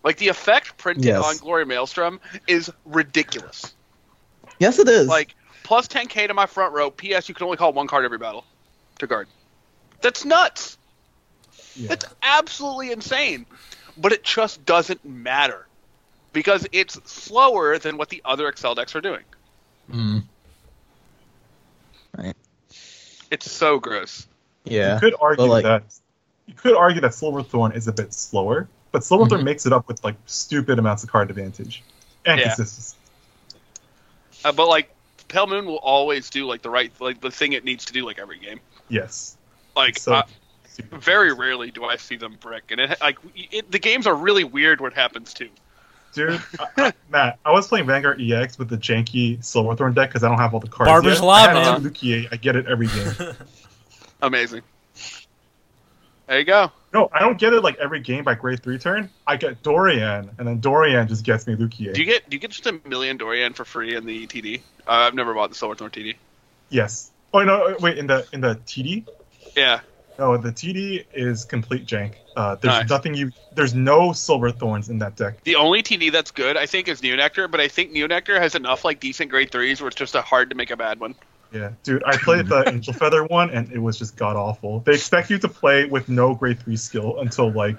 Like 0.02 0.16
the 0.16 0.28
effect 0.28 0.78
printed 0.78 1.04
Yes. 1.04 1.22
on 1.24 1.36
Glory 1.36 1.66
Maelstrom 1.66 2.20
is 2.46 2.70
ridiculous. 2.86 3.74
Yes, 4.60 4.78
it 4.78 4.88
is. 4.88 5.08
Like 5.08 5.34
plus 5.64 5.88
10k 5.88 6.28
to 6.28 6.34
my 6.34 6.46
front 6.46 6.72
row. 6.74 6.90
P.S. 6.90 7.28
You 7.28 7.34
can 7.34 7.44
only 7.44 7.56
call 7.56 7.72
one 7.72 7.88
card 7.88 8.04
every 8.04 8.18
battle 8.18 8.44
to 9.00 9.06
guard. 9.08 9.26
That's 10.02 10.24
nuts. 10.24 10.78
Yeah. 11.74 11.88
That's 11.88 12.04
absolutely 12.22 12.92
insane. 12.92 13.46
But 13.96 14.12
it 14.12 14.22
just 14.22 14.64
doesn't 14.64 15.04
matter 15.04 15.66
because 16.32 16.66
it's 16.72 17.00
slower 17.10 17.78
than 17.78 17.96
what 17.96 18.08
the 18.10 18.22
other 18.24 18.50
Accel 18.50 18.76
decks 18.76 18.94
are 18.94 19.00
doing. 19.00 19.24
Mm. 19.90 20.22
Right. 22.16 22.36
It's 23.30 23.50
so 23.50 23.78
gross. 23.78 24.26
Yeah. 24.64 24.94
You 24.94 25.00
could 25.00 25.14
argue 25.20 25.44
like- 25.46 25.64
that 25.64 25.82
you 26.46 26.54
could 26.54 26.76
argue 26.76 27.00
that 27.00 27.14
Silverthorn 27.14 27.72
is 27.72 27.86
a 27.88 27.92
bit 27.92 28.12
slower, 28.12 28.68
but 28.90 29.04
Silverthorn 29.04 29.42
Mhm. 29.42 29.44
makes 29.44 29.66
it 29.66 29.72
up 29.72 29.86
with 29.88 30.02
like 30.02 30.16
stupid 30.26 30.78
amounts 30.78 31.04
of 31.04 31.10
card 31.10 31.30
advantage 31.30 31.82
and 32.26 32.40
Yeah. 32.40 32.48
consistency. 32.54 32.96
Uh, 34.44 34.52
but 34.52 34.68
like 34.68 34.90
Pale 35.28 35.46
Moon 35.48 35.66
will 35.66 35.76
always 35.78 36.30
do 36.30 36.46
like 36.46 36.62
the 36.62 36.70
right 36.70 36.92
like 37.00 37.20
the 37.20 37.30
thing 37.30 37.52
it 37.52 37.64
needs 37.64 37.84
to 37.86 37.92
do 37.92 38.04
like 38.06 38.18
every 38.18 38.38
game. 38.38 38.60
Yes. 38.88 39.36
Like 39.76 39.98
So- 39.98 40.14
uh, 40.14 40.22
very 40.92 41.32
rarely 41.34 41.70
do 41.70 41.84
I 41.84 41.96
see 41.96 42.16
them 42.16 42.36
brick, 42.40 42.70
and 42.70 42.80
it 42.80 42.98
like 43.02 43.18
it, 43.34 43.70
the 43.70 43.78
games 43.78 44.06
are 44.06 44.14
really 44.14 44.44
weird 44.44 44.80
what 44.80 44.94
happens 44.94 45.34
too. 45.34 45.50
Dude, 46.14 46.40
I, 46.58 46.66
I- 46.78 46.92
Matt, 47.10 47.38
I 47.44 47.50
was 47.52 47.68
playing 47.68 47.86
Vanguard 47.86 48.20
EX 48.20 48.58
with 48.58 48.68
the 48.70 48.78
janky 48.78 49.44
Silverthorn 49.44 49.92
deck 49.92 50.08
because 50.08 50.24
I 50.24 50.28
don't 50.28 50.38
have 50.38 50.54
all 50.54 50.60
the 50.60 50.68
cards. 50.68 50.88
Barber's 50.88 51.14
yet. 51.18 51.24
Law, 51.24 51.32
I 51.32 51.40
had 51.40 51.54
man. 51.54 51.82
Luquier, 51.82 52.28
I 52.32 52.36
get 52.36 52.56
it 52.56 52.66
every 52.66 52.86
game. 52.86 53.34
Amazing. 54.22 54.62
There 56.30 56.38
you 56.38 56.44
go. 56.44 56.70
no, 56.94 57.08
I 57.12 57.18
don't 57.18 57.38
get 57.40 57.52
it 57.54 57.60
like 57.64 57.76
every 57.78 57.98
game 57.98 58.22
by 58.22 58.36
grade 58.36 58.62
three 58.62 58.78
turn. 58.78 59.10
I 59.26 59.34
get 59.36 59.64
Dorian, 59.64 60.30
and 60.38 60.46
then 60.46 60.60
Dorian 60.60 61.08
just 61.08 61.24
gets 61.24 61.44
me 61.44 61.56
Luquier. 61.56 61.92
Do 61.92 62.00
you 62.00 62.06
get 62.06 62.30
do 62.30 62.36
you 62.36 62.40
get 62.40 62.52
just 62.52 62.64
a 62.68 62.80
million 62.86 63.16
Dorian 63.16 63.52
for 63.52 63.64
free 63.64 63.96
in 63.96 64.06
the 64.06 64.28
TD? 64.28 64.60
Uh, 64.86 64.92
I've 64.92 65.14
never 65.14 65.34
bought 65.34 65.48
the 65.50 65.56
Silverthorn 65.56 65.90
TD. 65.90 66.14
yes. 66.68 67.10
Oh 67.34 67.42
no, 67.42 67.74
wait 67.80 67.98
in 67.98 68.06
the 68.06 68.24
in 68.32 68.40
the 68.42 68.54
TD. 68.64 69.08
Yeah, 69.56 69.80
No, 70.20 70.36
the 70.36 70.52
TD 70.52 71.04
is 71.12 71.44
complete 71.44 71.84
jank. 71.84 72.14
Uh, 72.36 72.54
there's 72.54 72.74
Nice. 72.82 72.88
nothing 72.88 73.14
you. 73.14 73.32
There's 73.52 73.74
no 73.74 74.12
silver 74.12 74.52
thorns 74.52 74.88
in 74.88 74.98
that 74.98 75.16
deck. 75.16 75.42
the 75.42 75.56
only 75.56 75.82
TD 75.82 76.12
that's 76.12 76.30
good 76.30 76.56
I 76.56 76.66
think 76.66 76.86
is 76.86 77.00
Neonectar, 77.00 77.50
but 77.50 77.58
I 77.58 77.66
think 77.66 77.90
Neonectar 77.90 78.38
has 78.40 78.54
enough 78.54 78.84
like 78.84 79.00
decent 79.00 79.30
grade 79.32 79.50
threes 79.50 79.80
where 79.80 79.88
it's 79.88 79.96
just 79.96 80.14
a 80.14 80.22
hard 80.22 80.50
to 80.50 80.56
make 80.56 80.70
a 80.70 80.76
bad 80.76 81.00
one. 81.00 81.16
Yeah, 81.52 81.70
dude, 81.82 82.04
I 82.04 82.16
played 82.16 82.46
the 82.46 82.68
Angel 82.72 82.92
Feather 82.94 83.24
one 83.24 83.50
and 83.50 83.70
it 83.72 83.78
was 83.78 83.98
just 83.98 84.16
god 84.16 84.36
awful. 84.36 84.80
They 84.80 84.92
expect 84.94 85.30
you 85.30 85.38
to 85.38 85.48
play 85.48 85.84
with 85.84 86.08
no 86.08 86.34
grade 86.34 86.60
three 86.60 86.76
skill 86.76 87.18
until 87.20 87.50
like 87.50 87.78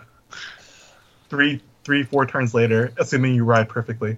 three, 1.30 1.62
three, 1.86 2.04
four 2.04 2.26
turns 2.26 2.54
later, 2.54 2.92
assuming 2.98 3.34
you 3.36 3.46
ride 3.46 3.70
perfectly. 3.70 4.18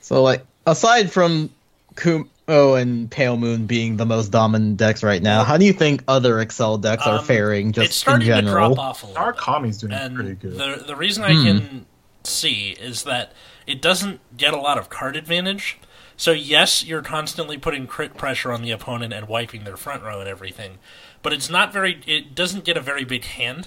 So 0.00 0.22
like 0.22 0.44
aside 0.66 1.12
from 1.12 1.50
Kumo 1.96 2.74
and 2.74 3.10
Pale 3.10 3.36
Moon 3.36 3.66
being 3.66 3.96
the 3.96 4.06
most 4.06 4.28
dominant 4.32 4.76
decks 4.76 5.02
right 5.04 5.22
now, 5.22 5.44
how 5.44 5.56
do 5.56 5.64
you 5.64 5.72
think 5.72 6.02
other 6.08 6.34
Accel 6.44 6.80
decks 6.80 7.06
are 7.06 7.18
Um, 7.18 7.24
faring 7.24 7.68
it's 7.68 7.76
just 7.76 7.88
in 7.90 7.92
starting 7.92 8.26
to 8.28 8.34
general? 8.34 8.74
drop 8.74 8.78
off 8.84 9.02
a 9.04 9.06
little. 9.06 9.24
bit. 9.24 9.36
Arakami's 9.36 9.78
doing 9.78 9.92
and 9.92 10.14
pretty 10.16 10.34
good. 10.34 10.54
the 10.56 10.82
the 10.84 10.96
reason 10.96 11.22
I 11.22 11.34
Hmm. 11.34 11.42
can 11.44 11.86
see 12.24 12.70
is 12.80 13.04
that 13.04 13.32
it 13.66 13.80
doesn't 13.80 14.20
get 14.36 14.52
a 14.52 14.58
lot 14.58 14.78
of 14.78 14.88
card 14.90 15.14
advantage. 15.16 15.78
So 16.22 16.30
yes, 16.30 16.84
you're 16.84 17.02
constantly 17.02 17.58
putting 17.58 17.88
crit 17.88 18.16
pressure 18.16 18.52
on 18.52 18.62
the 18.62 18.70
opponent 18.70 19.12
and 19.12 19.26
wiping 19.26 19.64
their 19.64 19.76
front 19.76 20.04
row 20.04 20.20
and 20.20 20.28
everything, 20.28 20.78
but 21.20 21.32
it's 21.32 21.50
not 21.50 21.72
very. 21.72 22.00
It 22.06 22.36
doesn't 22.36 22.62
get 22.62 22.76
a 22.76 22.80
very 22.80 23.04
big 23.04 23.24
hand. 23.24 23.66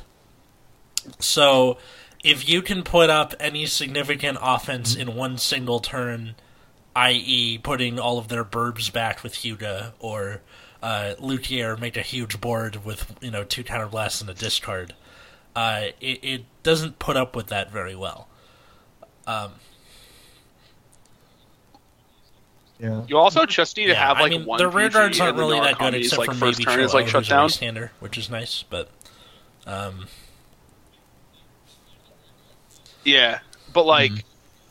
So 1.19 1.77
if 2.23 2.47
you 2.47 2.61
can 2.61 2.83
put 2.83 3.09
up 3.09 3.33
any 3.41 3.65
significant 3.65 4.37
offense 4.41 4.95
in 4.95 5.15
one 5.15 5.37
single 5.37 5.81
turn, 5.81 6.35
i.e., 6.95 7.57
putting 7.57 7.99
all 7.99 8.17
of 8.17 8.29
their 8.29 8.45
burbs 8.45 8.89
back 8.89 9.21
with 9.21 9.33
Hyuga 9.33 9.91
or 9.99 10.39
uh, 10.81 11.15
Luquier 11.19 11.77
make 11.77 11.97
a 11.97 12.01
huge 12.01 12.39
board 12.39 12.85
with 12.85 13.17
you 13.19 13.31
know 13.31 13.43
two 13.43 13.65
counterblasts 13.65 14.21
and 14.21 14.29
a 14.29 14.33
discard 14.33 14.93
uh, 15.57 15.87
it, 15.99 16.23
it 16.23 16.45
doesn't 16.63 16.99
put 16.99 17.17
up 17.17 17.35
with 17.35 17.47
that 17.47 17.69
very 17.69 17.95
well. 17.97 18.29
Um, 19.27 19.55
yeah, 22.79 23.03
You 23.07 23.17
also 23.17 23.45
just 23.45 23.77
need 23.77 23.85
to 23.85 23.89
yeah, 23.93 24.07
have 24.07 24.19
like 24.19 24.33
I 24.33 24.37
mean, 24.37 24.45
one. 24.45 24.57
the 24.57 24.67
rear 24.67 24.89
guards 24.89 25.19
aren't 25.19 25.37
really 25.37 25.59
that 25.59 25.77
good, 25.77 25.93
except 25.95 26.19
like 26.19 26.29
for 26.29 26.35
first 26.35 26.59
maybe 26.59 26.71
turn 26.71 26.79
is 26.81 26.93
like 26.93 27.07
Cholo, 27.07 27.23
shut 27.23 27.29
down. 27.29 27.49
Stander, 27.49 27.91
which 27.99 28.17
is 28.17 28.29
nice. 28.29 28.63
But 28.69 28.89
um, 29.65 30.07
Yeah, 33.03 33.39
but 33.73 33.85
like, 33.85 34.11
Mm-hmm. 34.11 34.19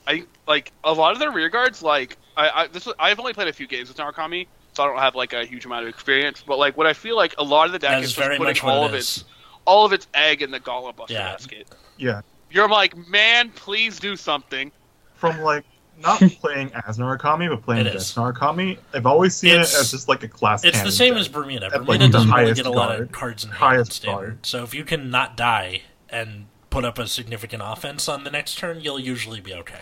I 0.06 0.24
like 0.46 0.70
a 0.84 0.92
lot 0.92 1.12
of 1.14 1.18
the 1.18 1.30
rear 1.30 1.48
guards. 1.48 1.82
Like, 1.82 2.18
I, 2.36 2.50
I 2.50 2.66
this 2.66 2.84
was, 2.84 2.94
I've 2.98 3.18
only 3.18 3.32
played 3.32 3.48
a 3.48 3.52
few 3.54 3.66
games 3.66 3.88
with 3.88 3.96
Narukami, 3.96 4.46
so 4.74 4.82
I 4.82 4.86
don't 4.86 4.98
have 4.98 5.14
like 5.14 5.32
a 5.32 5.46
huge 5.46 5.64
amount 5.64 5.84
of 5.84 5.88
experience. 5.88 6.44
But 6.46 6.58
like, 6.58 6.76
what 6.76 6.86
I 6.86 6.92
feel 6.92 7.16
like 7.16 7.34
a 7.38 7.42
lot 7.42 7.66
of 7.66 7.72
the 7.72 7.78
deck 7.78 7.90
that 7.92 7.98
is 8.00 8.10
is 8.10 8.10
just 8.14 8.22
very 8.22 8.36
putting 8.36 8.50
much 8.50 8.62
all 8.64 8.82
what 8.82 8.90
of 8.90 8.94
its 8.96 9.24
all 9.64 9.86
of 9.86 9.94
its 9.94 10.06
egg 10.12 10.42
in 10.42 10.50
the 10.50 10.60
Gauntlet 10.60 10.96
Buster 10.96 11.14
Yeah. 11.14 11.30
basket. 11.30 11.68
yeah. 11.96 12.20
You're 12.50 12.68
like, 12.68 12.94
man, 13.08 13.50
please 13.50 13.98
do 13.98 14.14
something. 14.14 14.70
From 15.14 15.40
like 15.40 15.64
not 15.98 16.20
playing 16.40 16.72
as 16.86 16.98
Narukami, 16.98 17.48
but 17.48 17.62
playing 17.62 17.86
It 17.86 17.90
against. 17.90 18.16
Narukami, 18.16 18.78
I've 18.92 19.06
always 19.06 19.34
seen 19.34 19.50
It's- 19.52 19.74
it 19.74 19.80
as 19.80 19.90
just 19.90 20.08
like 20.08 20.22
a 20.22 20.28
class. 20.28 20.64
It's 20.64 20.82
the 20.82 20.92
same 20.92 21.14
deck. 21.14 21.20
as 21.20 21.28
Bermuda. 21.28 21.66
At, 21.66 21.72
Bermuda 21.72 21.92
like, 22.04 22.10
doesn't 22.12 22.30
really 22.30 22.54
get 22.54 22.66
a 22.66 22.70
lot 22.70 23.00
of 23.00 23.12
cards 23.12 23.44
in 23.44 23.50
hand 23.50 23.62
in 23.62 23.68
Highest 23.76 23.92
standard. 23.92 24.16
guard. 24.20 24.46
So 24.46 24.62
if 24.62 24.74
you 24.74 24.84
can 24.84 25.10
not 25.10 25.36
die 25.36 25.82
and 26.10 26.46
put 26.70 26.84
up 26.84 26.98
a 26.98 27.06
significant 27.06 27.62
offense 27.64 28.08
on 28.08 28.24
the 28.24 28.30
next 28.30 28.58
turn, 28.58 28.80
you'll 28.80 28.98
usually 29.00 29.40
be 29.40 29.54
okay. 29.54 29.80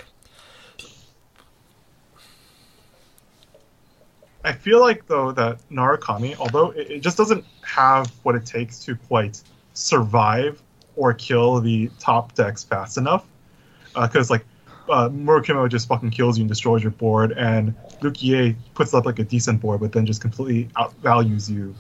I 4.45 4.53
feel 4.53 4.81
like 4.81 5.07
though 5.07 5.31
that 5.33 5.59
Narukami, 5.71 6.37
although 6.39 6.71
it, 6.73 6.91
it 6.91 7.01
just 7.01 7.17
doesn't 7.17 7.45
have 7.63 8.09
what 8.25 8.35
it 8.35 8.45
takes 8.45 8.81
to 8.85 8.97
quite 8.97 9.41
survive 9.75 10.61
or 10.97 11.15
kill 11.15 11.61
the 11.61 11.91
top 11.99 12.35
decks 12.35 12.65
fast 12.65 12.99
enough, 12.99 13.25
uh, 13.95 14.07
because 14.07 14.31
like 14.31 14.45
uh, 14.89 15.09
Murakumo 15.09 15.69
just 15.69 15.89
fucking 15.89 16.11
kills 16.11 16.39
you 16.39 16.43
and 16.43 16.49
destroys 16.49 16.83
your 16.83 16.93
board, 16.93 17.33
and 17.33 17.75
Lukie 18.01 18.55
puts 18.75 18.93
up 18.95 19.05
like 19.07 19.19
a 19.19 19.25
decent 19.25 19.61
board, 19.61 19.81
but 19.81 19.93
then 19.93 20.07
just 20.07 20.21
completely 20.21 20.69
outvalues 20.77 21.49
you. 21.49 21.75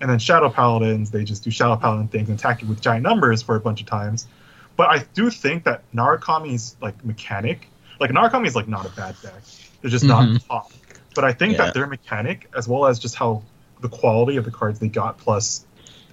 And 0.00 0.10
then 0.10 0.18
Shadow 0.18 0.50
Paladins, 0.50 1.10
they 1.10 1.24
just 1.24 1.42
do 1.44 1.50
Shadow 1.50 1.76
Paladin 1.76 2.08
things 2.08 2.28
and 2.28 2.38
attack 2.38 2.62
you 2.62 2.68
with 2.68 2.80
giant 2.80 3.02
numbers 3.02 3.42
for 3.42 3.56
a 3.56 3.60
bunch 3.60 3.80
of 3.80 3.86
times. 3.86 4.26
But 4.76 4.90
I 4.90 5.04
do 5.14 5.30
think 5.30 5.64
that 5.64 5.82
Narukami's 5.94 6.76
like 6.82 7.02
mechanic, 7.04 7.68
like 7.98 8.10
Narukami 8.10 8.46
is 8.46 8.54
like 8.54 8.68
not 8.68 8.84
a 8.84 8.90
bad 8.90 9.16
deck. 9.22 9.42
They're 9.80 9.90
just 9.90 10.04
not 10.04 10.24
Mhm. 10.24 10.46
top. 10.48 10.70
But 11.14 11.24
I 11.24 11.32
think 11.32 11.52
Yeah. 11.52 11.64
that 11.64 11.74
their 11.74 11.86
mechanic, 11.86 12.50
as 12.54 12.68
well 12.68 12.86
as 12.86 12.98
just 12.98 13.14
how 13.14 13.42
the 13.80 13.88
quality 13.88 14.36
of 14.36 14.44
the 14.44 14.50
cards 14.50 14.78
they 14.78 14.88
got 14.88 15.16
plus 15.16 15.64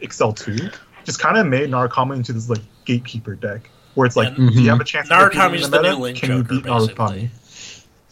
Accel 0.01 0.33
two, 0.35 0.69
just 1.03 1.19
kind 1.19 1.37
of 1.37 1.45
made 1.45 1.69
Narukami 1.69 2.15
into 2.15 2.31
this 2.31 2.49
like 2.49 2.61
gatekeeper 2.85 3.35
deck, 3.35 3.69
where 3.95 4.05
it's 4.05 4.15
like, 4.15 4.37
And 4.37 4.51
do 4.51 4.61
you 4.61 4.69
have 4.69 4.81
a 4.81 4.83
chance? 4.83 5.07
to 5.09 5.29
get 5.31 5.51
beaten 5.51 5.71
the 5.71 5.81
new 5.81 5.95
Link 5.95 6.17
Can 6.17 6.31
you 6.37 6.43
beat 6.43 6.63
basically. 6.63 7.29
Narukami? 7.29 7.29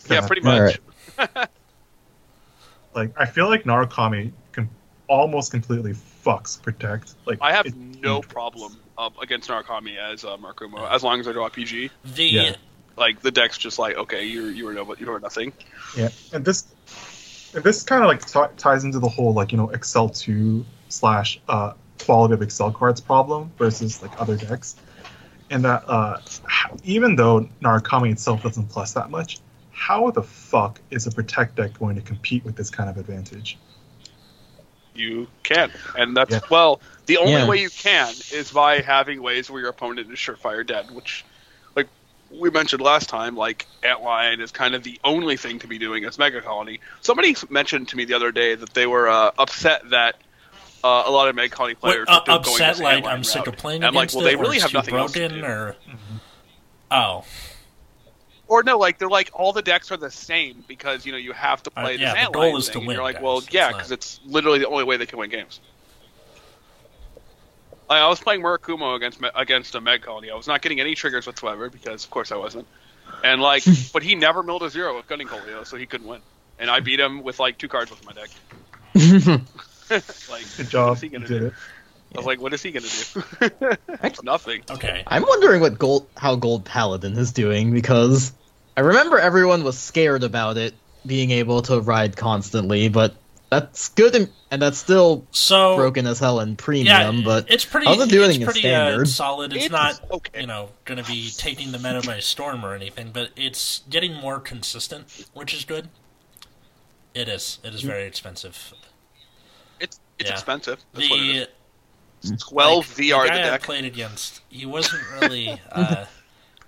Yeah, 0.09 0.27
pretty 0.27 0.41
much. 0.41 0.79
Alright. 1.19 1.47
Like 2.93 3.13
I 3.17 3.25
feel 3.25 3.47
like 3.49 3.63
Narukami 3.63 4.31
can 4.51 4.69
almost 5.07 5.51
completely 5.51 5.93
fucks 6.25 6.61
protect. 6.61 7.13
Like 7.25 7.39
I 7.41 7.53
have 7.53 7.65
it- 7.65 7.75
no 7.75 8.21
problem 8.21 8.77
um, 8.97 9.13
against 9.21 9.49
Narukami 9.49 9.97
as 9.97 10.25
uh, 10.25 10.37
Murakumo, 10.37 10.89
as 10.91 11.03
long 11.03 11.19
as 11.19 11.27
I 11.27 11.31
draw 11.31 11.47
PG. 11.49 11.89
The 12.03 12.23
Yeah. 12.23 12.55
Like 12.97 13.21
the 13.21 13.31
deck's 13.31 13.57
just 13.57 13.79
like, 13.79 13.95
okay, 13.95 14.25
you 14.25 14.45
you 14.47 14.65
were 14.65 14.73
no, 14.73 14.93
you 14.95 15.05
were 15.07 15.19
nothing. 15.19 15.53
Yeah, 15.97 16.09
and 16.33 16.43
this 16.43 16.67
and 17.55 17.63
this 17.63 17.83
kind 17.83 18.03
of 18.03 18.09
like 18.09 18.25
t- 18.25 18.53
ties 18.57 18.83
into 18.83 18.99
the 18.99 19.07
whole 19.07 19.33
like 19.33 19.53
you 19.53 19.57
know 19.57 19.67
Accel 19.69 20.15
two 20.15 20.65
slash 20.89 21.39
uh, 21.47 21.73
quality 22.03 22.33
of 22.33 22.41
Accel 22.41 22.73
cards 22.73 22.99
problem 22.99 23.49
versus 23.57 24.01
like 24.01 24.19
other 24.19 24.35
decks, 24.35 24.75
and 25.51 25.63
that 25.65 25.83
uh, 25.87 26.19
even 26.83 27.15
though 27.15 27.47
Narukami 27.61 28.11
itself 28.11 28.41
doesn't 28.41 28.69
plus 28.69 28.93
that 28.93 29.11
much, 29.11 29.39
how 29.71 30.09
the 30.09 30.23
fuck 30.23 30.79
is 30.89 31.05
a 31.05 31.11
protect 31.11 31.55
deck 31.57 31.77
going 31.77 31.95
to 31.95 32.01
compete 32.01 32.43
with 32.45 32.55
this 32.55 32.69
kind 32.69 32.89
of 32.89 32.97
advantage? 32.97 33.57
You 34.95 35.27
can, 35.43 35.71
and 35.95 36.15
that's 36.15 36.33
Yeah. 36.33 36.39
well. 36.49 36.81
The 37.05 37.17
only 37.17 37.33
Yeah. 37.33 37.45
way 37.45 37.57
you 37.61 37.69
can 37.69 38.15
is 38.31 38.51
by 38.51 38.81
having 38.81 39.21
ways 39.21 39.49
where 39.49 39.61
your 39.61 39.69
opponent 39.69 40.11
is 40.11 40.19
surefire 40.19 40.65
dead, 40.65 40.91
which, 40.91 41.25
like 41.75 41.87
we 42.29 42.49
mentioned 42.49 42.81
last 42.81 43.09
time, 43.09 43.35
like 43.35 43.67
Antlion 43.83 44.41
is 44.41 44.51
kind 44.51 44.75
of 44.75 44.83
the 44.83 44.99
only 45.03 45.37
thing 45.37 45.59
to 45.59 45.67
be 45.67 45.77
doing 45.77 46.05
as 46.05 46.17
Mega 46.17 46.41
Colony. 46.41 46.79
Somebody 47.01 47.35
mentioned 47.49 47.89
to 47.89 47.97
me 47.97 48.05
the 48.05 48.13
other 48.13 48.31
day 48.31 48.55
that 48.55 48.73
they 48.73 48.85
were 48.85 49.09
uh, 49.09 49.31
upset 49.37 49.89
that 49.89 50.15
uh, 50.83 51.03
a 51.05 51.11
lot 51.11 51.27
of 51.27 51.35
Mega 51.35 51.53
Colony 51.53 51.75
what, 51.79 51.91
players 51.91 52.07
uh, 52.09 52.19
are 52.19 52.25
going 52.25 52.39
upset, 52.39 52.73
this 52.75 52.81
like 52.81 53.05
I'm 53.05 53.23
sick 53.23 53.39
route. 53.45 53.47
of 53.49 53.57
playing 53.57 53.77
And 53.83 53.85
I'm 53.87 53.93
like, 53.93 54.13
well, 54.13 54.23
they 54.23 54.35
really 54.35 54.59
have 54.59 54.71
too 54.71 54.77
nothing 54.77 54.95
else 54.95 55.11
to 55.13 55.19
broken, 55.19 55.39
do. 55.39 55.45
or 55.45 55.75
oh, 56.91 57.23
Or 58.47 58.63
no, 58.63 58.77
like 58.77 58.97
they're 58.99 59.07
like 59.09 59.29
all 59.33 59.53
the 59.53 59.61
decks 59.61 59.91
are 59.91 59.97
the 59.97 60.11
same 60.11 60.63
because 60.67 61.05
you 61.05 61.11
know 61.11 61.17
you 61.17 61.31
have 61.33 61.63
to 61.63 61.71
Uh, 61.75 61.81
play 61.83 61.95
yeah, 61.97 62.25
the 62.25 62.31
goal 62.31 62.43
Antlion 62.53 62.57
is 62.59 62.65
to 62.67 62.73
thing, 62.73 62.85
win, 62.87 62.95
You're 62.95 63.03
like, 63.03 63.15
guys. 63.15 63.23
well, 63.23 63.43
yeah, 63.51 63.71
because 63.71 63.91
it's 63.91 64.19
literally 64.25 64.59
the 64.59 64.67
only 64.67 64.83
way 64.83 64.97
they 64.97 65.05
can 65.05 65.17
win 65.19 65.29
games. 65.29 65.59
Like, 67.89 68.01
I 68.01 68.07
was 68.07 68.19
playing 68.21 68.41
Murakumo 68.41 68.95
against 68.95 69.19
against 69.35 69.75
a 69.75 69.81
Meg 69.81 70.01
Colony. 70.01 70.31
I 70.31 70.35
was 70.35 70.47
not 70.47 70.61
getting 70.61 70.79
any 70.79 70.95
triggers 70.95 71.27
whatsoever 71.27 71.69
because, 71.69 72.03
of 72.05 72.09
course, 72.09 72.31
I 72.31 72.37
wasn't. 72.37 72.67
And 73.23 73.41
like, 73.41 73.63
but 73.93 74.01
he 74.03 74.15
never 74.15 74.43
milled 74.43 74.63
a 74.63 74.69
zero 74.69 74.95
with 74.95 75.07
Gunning 75.07 75.27
Colio, 75.27 75.63
so 75.65 75.75
he 75.77 75.85
couldn't 75.85 76.07
win. 76.07 76.21
And 76.57 76.69
I 76.69 76.79
beat 76.79 76.99
him 76.99 77.23
with 77.23 77.39
like 77.39 77.57
two 77.57 77.67
cards 77.67 77.91
with 77.91 78.05
my 78.05 78.13
deck. 78.13 78.29
like, 80.29 80.45
Good 80.57 80.65
what 80.65 80.69
job, 80.69 80.97
he 80.99 81.09
gonna 81.09 81.27
did 81.27 81.39
do? 81.39 81.45
it. 81.47 81.53
I 82.13 82.17
was 82.17 82.25
like, 82.25 82.41
what 82.41 82.53
is 82.53 82.61
he 82.61 82.71
gonna 82.71 82.87
do? 82.87 83.77
Nothing. 84.23 84.63
okay. 84.69 85.03
I'm 85.07 85.23
wondering 85.23 85.61
what 85.61 85.77
gold 85.79 86.07
how 86.17 86.35
Gold 86.35 86.65
Paladin 86.65 87.17
is 87.17 87.31
doing 87.31 87.71
because 87.73 88.33
I 88.75 88.81
remember 88.81 89.17
everyone 89.19 89.63
was 89.63 89.77
scared 89.77 90.23
about 90.23 90.57
it 90.57 90.73
being 91.05 91.31
able 91.31 91.61
to 91.63 91.79
ride 91.79 92.15
constantly, 92.17 92.89
but 92.89 93.15
that's 93.49 93.89
good 93.89 94.15
and, 94.15 94.29
and 94.49 94.61
that's 94.61 94.77
still 94.77 95.25
So 95.31 95.75
broken 95.75 96.07
as 96.07 96.19
hell 96.19 96.39
in 96.39 96.49
yeah, 96.51 96.55
premium. 96.55 97.23
but 97.23 97.49
it's 97.49 97.65
pretty. 97.65 97.85
how's 97.87 97.99
it 98.01 98.09
doing 98.09 98.29
it's 98.29 98.39
in 98.39 98.43
pretty 98.45 98.59
standard? 98.61 99.01
Uh, 99.03 99.05
solid. 99.05 99.53
It's, 99.53 99.65
It's 99.65 99.71
not 99.71 99.99
okay. 100.11 100.41
you 100.41 100.47
know 100.47 100.69
going 100.85 101.03
to 101.03 101.09
be 101.09 101.29
taking 101.35 101.71
the 101.73 101.79
meta 101.79 102.01
by 102.05 102.19
storm 102.19 102.65
or 102.65 102.73
anything, 102.75 103.11
but 103.11 103.31
it's 103.35 103.83
getting 103.89 104.13
more 104.13 104.39
consistent, 104.39 105.27
which 105.33 105.53
is 105.53 105.65
good. 105.65 105.89
It 107.13 107.27
is. 107.27 107.59
It 107.63 107.73
is 107.73 107.81
very 107.81 108.05
expensive. 108.05 108.73
It's 110.21 110.29
it's 110.29 110.29
Yeah. 110.29 110.33
expensive. 110.35 110.79
That's 110.93 111.09
what 111.09 111.19
it 111.19 111.55
The. 112.21 112.37
Twelve 112.37 112.87
like, 112.87 113.07
VR 113.07 113.23
the 113.23 113.29
the 113.33 113.39
guy 113.39 113.47
I 113.47 113.51
deck. 113.51 113.63
played 113.63 113.85
against, 113.85 114.41
he 114.49 114.65
wasn't 114.65 115.01
really. 115.21 115.59
uh, 115.71 116.05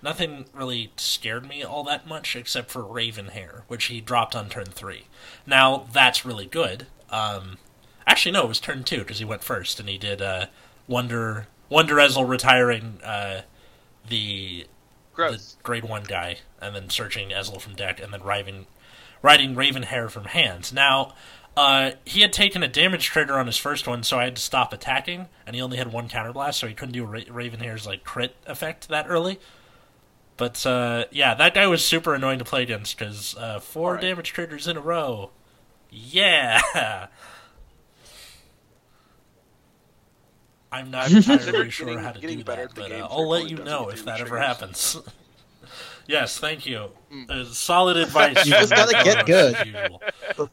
nothing 0.01 0.45
really 0.53 0.91
scared 0.97 1.47
me 1.47 1.63
all 1.63 1.83
that 1.83 2.07
much 2.07 2.35
except 2.35 2.71
for 2.71 2.83
Raven 2.83 3.27
Hair, 3.27 3.63
which 3.67 3.85
he 3.85 4.01
dropped 4.01 4.35
on 4.35 4.49
turn 4.49 4.65
three. 4.65 5.07
Now 5.45 5.87
that's 5.91 6.25
really 6.25 6.45
good. 6.47 6.87
Um, 7.09 7.57
actually, 8.07 8.31
no, 8.31 8.43
it 8.45 8.47
was 8.47 8.59
turn 8.59 8.83
two 8.83 8.99
because 8.99 9.19
he 9.19 9.25
went 9.25 9.43
first 9.43 9.79
and 9.79 9.87
he 9.87 9.97
did 9.97 10.21
uh, 10.21 10.47
Wonder 10.87 11.47
Wonder 11.69 11.95
Ezel 11.95 12.27
retiring 12.27 12.99
uh, 13.03 13.41
the 14.07 14.65
the 15.15 15.39
grade 15.61 15.83
one 15.85 16.03
guy 16.03 16.37
and 16.59 16.75
then 16.75 16.89
searching 16.89 17.29
Ezel 17.29 17.61
from 17.61 17.75
deck 17.75 18.01
and 18.01 18.11
then 18.11 18.23
riding 18.23 18.65
riding 19.21 19.55
Raven 19.55 19.83
Hair 19.83 20.09
from 20.09 20.25
hands. 20.25 20.73
Now, 20.73 21.13
uh, 21.55 21.91
he 22.05 22.21
had 22.21 22.33
taken 22.33 22.63
a 22.63 22.67
damage 22.67 23.05
trigger 23.07 23.37
on 23.37 23.45
his 23.45 23.57
first 23.57 23.87
one, 23.87 24.03
so 24.03 24.17
I 24.19 24.23
had 24.25 24.35
to 24.37 24.41
stop 24.41 24.73
attacking, 24.73 25.27
and 25.45 25.55
he 25.55 25.61
only 25.61 25.77
had 25.77 25.91
one 25.93 26.09
counterblast, 26.09 26.55
so 26.55 26.67
he 26.67 26.73
couldn't 26.73 26.93
do 26.93 27.05
Ra- 27.05 27.21
Raven 27.29 27.59
Hair's 27.59 27.85
like 27.85 28.03
crit 28.03 28.35
effect 28.47 28.87
that 28.89 29.05
early. 29.07 29.39
But 30.35 30.65
uh, 30.65 31.05
yeah, 31.11 31.35
that 31.35 31.53
guy 31.53 31.67
was 31.67 31.85
super 31.85 32.15
annoying 32.15 32.39
to 32.39 32.45
play 32.45 32.63
against 32.63 32.97
because 32.97 33.35
uh, 33.37 33.59
four 33.59 33.89
Alright. 33.89 34.01
damage 34.01 34.31
triggers 34.33 34.67
in 34.67 34.77
a 34.77 34.81
row. 34.81 35.29
Yeah. 35.91 36.59
I'm 40.71 40.89
not 40.89 41.11
entirely 41.15 41.51
Getting- 41.51 41.69
sure 41.69 41.99
how 41.99 42.13
to 42.13 42.19
do 42.19 42.43
that, 42.43 42.73
but 42.73 42.91
uh, 42.91 43.07
I'll 43.11 43.27
let 43.29 43.47
you 43.49 43.57
know 43.57 43.89
if 43.89 44.05
that 44.05 44.19
ever 44.21 44.39
happens. 44.39 44.97
yes, 46.07 46.37
thank 46.37 46.65
you. 46.65 46.89
Uh, 47.29 47.43
solid 47.45 47.97
advice. 47.97 48.45
You 48.45 48.51
just 48.51 48.71
gotta 48.71 49.03
get 49.03 49.25
good. 49.25 49.99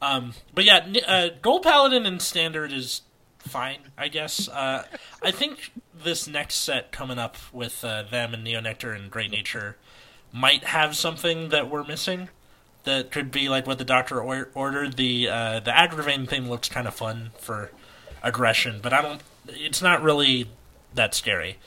Um, 0.03 0.35
but 0.55 0.65
yeah, 0.65 0.87
uh, 1.07 1.29
Gold 1.41 1.63
Paladin 1.63 2.07
in 2.07 2.21
Standard 2.21 2.73
is 2.73 3.03
fine, 3.39 3.79
I 3.97 4.09
guess. 4.09 4.49
Uh, 4.49 4.85
I 5.23 5.31
think 5.31 5.73
this 5.95 6.27
next 6.29 6.57
set 6.57 6.93
coming 6.93 7.19
up 7.19 7.37
with 7.53 7.85
uh, 7.85 8.03
them 8.05 8.35
and 8.35 8.47
Neonectar 8.47 8.95
and 8.95 9.11
Great 9.11 9.31
Nature 9.31 9.77
might 10.33 10.65
have 10.65 10.97
something 10.97 11.49
that 11.49 11.71
we're 11.71 11.85
missing. 11.85 12.29
That 12.85 13.11
could 13.11 13.31
be 13.31 13.49
like 13.49 13.67
what 13.67 13.79
the 13.79 13.85
doctor 13.85 14.21
or- 14.23 14.51
ordered. 14.55 14.97
The 14.97 15.29
uh, 15.29 15.61
the 15.61 15.77
aggravating 15.77 16.27
thing 16.27 16.49
looks 16.49 16.69
kind 16.69 16.89
of 16.89 16.95
fun 16.95 17.31
for 17.39 17.71
aggression, 18.23 18.81
but 18.83 18.93
I 18.93 19.03
don't. 19.03 19.21
It's 19.49 19.83
not 19.83 20.03
really 20.03 20.51
that 20.95 21.15
scary. 21.15 21.59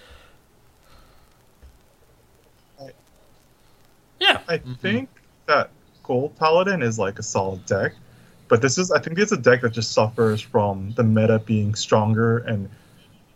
Yeah, 4.23 4.39
I 4.47 4.57
think 4.57 5.09
that 5.47 5.69
Gold 6.03 6.35
Paladin 6.37 6.81
is 6.81 6.97
like 6.97 7.19
a 7.19 7.23
solid 7.23 7.65
deck, 7.65 7.93
but 8.47 8.61
this 8.61 8.77
is 8.77 8.89
I 8.91 8.99
think 8.99 9.19
it's 9.19 9.31
a 9.33 9.37
deck 9.37 9.61
that 9.61 9.73
just 9.73 9.91
suffers 9.91 10.39
from 10.41 10.91
the 10.95 11.03
meta 11.03 11.39
being 11.39 11.75
stronger 11.75 12.37
and 12.39 12.69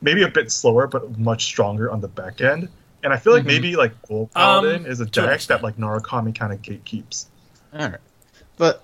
maybe 0.01 0.23
a 0.23 0.29
bit 0.29 0.51
slower, 0.51 0.87
but 0.87 1.17
much 1.17 1.43
stronger 1.45 1.91
on 1.91 1.99
the 2.01 2.07
back 2.07 2.39
end. 2.39 2.69
And 3.03 3.11
I 3.13 3.17
feel 3.17 3.33
like 3.33 3.43
Mhm. 3.43 3.47
maybe 3.47 3.75
like 3.75 3.93
Gold 4.07 4.29
Um, 4.35 4.63
Paladin 4.63 4.85
is 4.85 4.99
a 5.01 5.05
deck 5.05 5.41
that 5.41 5.61
like 5.61 5.77
Narukami 5.77 6.33
kind 6.33 6.53
of 6.53 6.61
gatekeeps. 6.61 7.25
Alright. 7.73 7.99
But 8.57 8.83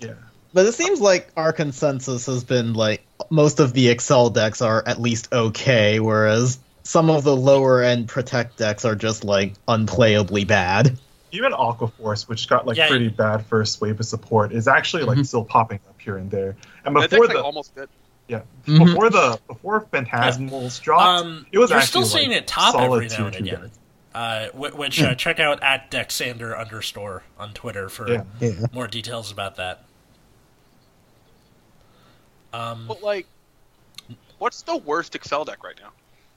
Yeah. 0.00 0.14
but 0.52 0.66
it 0.66 0.74
seems 0.74 1.00
like 1.00 1.30
our 1.36 1.52
consensus 1.52 2.26
has 2.26 2.44
been 2.44 2.74
like 2.74 3.04
most 3.30 3.60
of 3.60 3.72
the 3.72 3.86
Accel 3.94 4.32
decks 4.32 4.60
are 4.62 4.82
at 4.86 5.00
least 5.00 5.32
okay, 5.32 5.98
whereas 6.00 6.58
some 6.88 7.10
of 7.10 7.22
the 7.22 7.36
lower 7.36 7.82
end 7.82 8.08
protect 8.08 8.56
decks 8.56 8.82
are 8.82 8.94
just 8.94 9.22
like 9.22 9.52
unplayably 9.68 10.46
bad. 10.46 10.98
Even 11.32 11.52
Aqua 11.52 11.88
Force, 11.88 12.26
which 12.26 12.48
got 12.48 12.66
like 12.66 12.78
Yeah. 12.78 12.88
pretty 12.88 13.08
bad 13.08 13.44
first 13.44 13.78
wave 13.82 14.00
of 14.00 14.06
support, 14.06 14.52
is 14.52 14.66
actually 14.66 15.02
like 15.02 15.18
Mhm. 15.18 15.26
still 15.26 15.44
popping 15.44 15.80
up 15.86 16.00
here 16.00 16.16
and 16.16 16.30
there. 16.30 16.56
And 16.86 16.94
before 16.94 17.08
deck's 17.08 17.20
like 17.20 17.36
the 17.36 17.42
almost 17.44 17.74
good. 17.74 17.90
yeah 18.28 18.40
Mhm. 18.64 18.86
before 18.86 19.10
the 19.10 19.38
before 19.46 19.82
Phantasmals 19.92 20.80
dropped, 20.80 21.26
um, 21.26 21.46
it 21.52 21.58
was 21.58 21.68
you're 21.68 21.78
actually 21.78 22.04
still 22.04 22.18
seeing 22.20 22.30
like, 22.30 22.38
it 22.38 22.46
top 22.46 22.74
every 22.76 23.08
now 23.08 23.26
and 23.26 23.34
two 23.34 23.44
again. 23.44 23.70
Uh, 24.14 24.46
which 24.54 25.02
uh, 25.02 25.14
check 25.14 25.38
out 25.38 25.62
at 25.62 25.90
Dexander 25.90 26.58
underscore 26.58 27.22
on 27.38 27.52
Twitter 27.52 27.90
for 27.90 28.10
Yeah. 28.10 28.22
Yeah. 28.40 28.52
more 28.72 28.86
details 28.86 29.30
about 29.30 29.56
that. 29.56 29.84
Um, 32.54 32.86
But 32.88 33.02
like, 33.02 33.26
what's 34.38 34.62
the 34.62 34.78
worst 34.78 35.12
Accel 35.12 35.44
deck 35.44 35.62
right 35.62 35.76
now? 35.78 35.90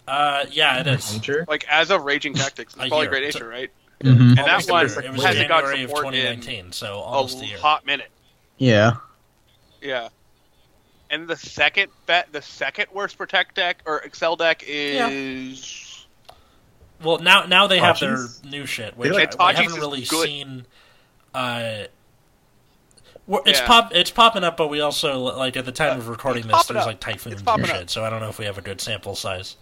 Uh, 0.08 0.46
yeah, 0.52 0.80
it 0.82 0.88
is. 0.88 1.14
Nature. 1.14 1.46
Like 1.48 1.66
as 1.70 1.90
of 1.92 2.04
Raging 2.04 2.34
Tactics, 2.34 2.74
it's 2.74 2.88
probably 2.88 3.00
year. 3.02 3.10
Great 3.10 3.24
It's 3.26 3.36
Nature, 3.36 3.48
right? 3.48 3.72
Mhm. 4.02 4.20
And 4.30 4.38
that 4.38 4.48
Almost 4.50 4.70
one. 4.70 4.86
It 5.06 5.12
was 5.14 5.24
hasn't 5.24 5.48
got 5.48 5.62
January 5.62 5.84
of 5.84 5.90
support 5.92 6.06
in 6.08 6.22
2019, 6.22 6.72
so 6.72 6.96
A 6.96 7.02
almost 7.02 7.42
a 7.42 7.46
year. 7.46 7.60
hot 7.60 7.86
minute. 7.86 8.10
Yeah. 8.58 8.94
Yeah. 9.82 10.10
And 11.12 11.28
the 11.28 11.36
second 11.38 11.92
bet, 12.08 12.32
the 12.32 12.42
second 12.42 12.88
worst 12.94 13.18
Protect 13.18 13.54
deck 13.56 13.82
or 13.86 14.02
Accel 14.02 14.38
deck 14.38 14.64
is 14.66 16.06
Well, 17.04 17.20
now 17.20 17.46
now 17.46 17.68
they 17.68 17.80
have 17.80 18.00
their 18.00 18.28
new 18.44 18.66
shit, 18.66 18.98
which 18.98 19.12
like- 19.12 19.40
I, 19.40 19.54
haven't 19.54 19.74
really 19.80 20.02
good. 20.02 20.26
seen. 20.28 20.66
Uh, 21.34 21.84
it's 23.46 23.60
Yeah. 23.60 23.68
pop 23.68 23.94
it's 23.96 24.12
popping 24.12 24.44
up, 24.44 24.58
but 24.58 24.68
we 24.68 24.82
also 24.82 25.20
like 25.20 25.56
at 25.58 25.66
the 25.66 25.72
time 25.72 25.98
of 25.98 26.08
recording 26.10 26.48
this, 26.48 26.66
there's 26.66 26.82
up. 26.82 26.88
like 26.88 27.00
typhoons 27.00 27.42
It's 27.42 27.44
and 27.48 27.66
shit. 27.68 27.76
up. 27.76 27.90
So 27.90 28.04
I 28.04 28.10
don't 28.10 28.20
know 28.20 28.30
if 28.30 28.40
we 28.40 28.46
have 28.46 28.58
a 28.58 28.62
good 28.62 28.82
sample 28.82 29.16
size. 29.16 29.58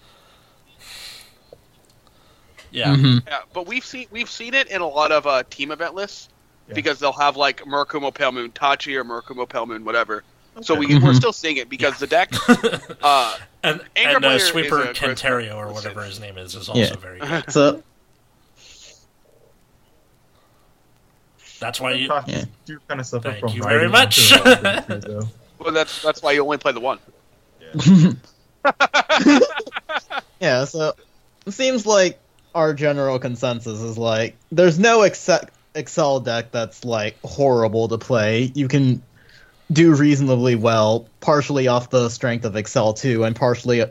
Yeah, 2.72 2.96
Mhm. 2.96 3.24
yeah, 3.28 3.40
but 3.54 3.68
we've 3.68 3.86
seen 3.86 4.08
we've 4.12 4.30
seen 4.30 4.54
it 4.54 4.68
in 4.68 4.82
a 4.82 4.88
lot 4.88 5.12
of 5.12 5.26
uh, 5.28 5.44
team 5.50 5.72
event 5.72 5.96
lists 5.96 6.30
Yeah. 6.68 6.76
because 6.76 7.00
they'll 7.00 7.12
have 7.14 7.36
like 7.38 7.62
Murakumo 7.66 8.14
Pale 8.14 8.32
Moon 8.34 8.52
Tachi 8.52 8.96
or 8.96 9.04
Murakumo 9.04 9.48
Pale 9.50 9.66
Moon 9.68 9.86
whatever. 9.86 10.24
So 10.62 10.76
we 10.76 10.86
Okay. 10.88 11.00
we're 11.00 11.14
still 11.14 11.32
seeing 11.34 11.58
it 11.58 11.70
because 11.70 11.98
the 12.00 12.08
deck 12.08 12.32
uh, 13.04 13.38
and 13.64 13.82
Anchor 13.96 14.16
and 14.16 14.24
player 14.24 14.34
uh, 14.34 14.36
is 14.36 14.44
sweeper 14.46 14.82
a 14.82 14.84
gross 14.94 14.98
Kenterio 14.98 15.56
or 15.56 15.72
whatever 15.72 16.04
his 16.04 16.20
name 16.20 16.38
is 16.38 16.54
is 16.56 16.68
also 16.70 16.80
Yeah. 16.82 16.96
very 16.98 17.20
good. 17.20 17.52
So 17.52 17.84
That's 21.60 21.80
why 21.82 21.94
you. 21.94 22.08
Tachi 22.10 22.28
Yeah. 22.28 22.46
do 22.66 22.80
kind 22.88 23.00
of 23.02 23.06
suffer 23.06 23.30
Thank 23.32 23.42
from 23.42 23.54
you 23.54 23.64
very 23.64 23.90
much. 23.90 24.32
into 24.32 24.44
the 24.44 24.84
nature, 24.88 24.98
though. 25.00 25.28
well 25.60 25.74
that's 25.74 26.02
that's 26.02 26.22
why 26.22 26.32
you 26.32 26.42
only 26.44 26.58
play 26.58 26.72
the 26.72 26.80
one. 26.80 27.00
yeah, 30.40 30.66
so 30.66 30.94
it 31.46 31.52
seems 31.52 31.86
like 31.86 32.20
our 32.56 32.74
general 32.74 33.20
consensus 33.20 33.80
is 33.82 33.98
like 33.98 34.36
there's 34.52 34.80
no 34.80 35.00
exce- 35.00 35.48
Accel 35.76 36.24
deck 36.24 36.52
that's 36.52 36.84
like 36.84 37.18
horrible 37.24 37.88
to 37.90 37.98
play. 37.98 38.52
You 38.56 38.68
can 38.68 39.02
do 39.72 39.94
reasonably 39.96 40.56
well, 40.56 41.08
partially 41.20 41.68
off 41.68 41.92
the 41.92 42.10
strength 42.10 42.44
of 42.46 42.54
Accel 42.54 42.98
too, 42.98 43.24
and 43.24 43.36
partially 43.36 43.84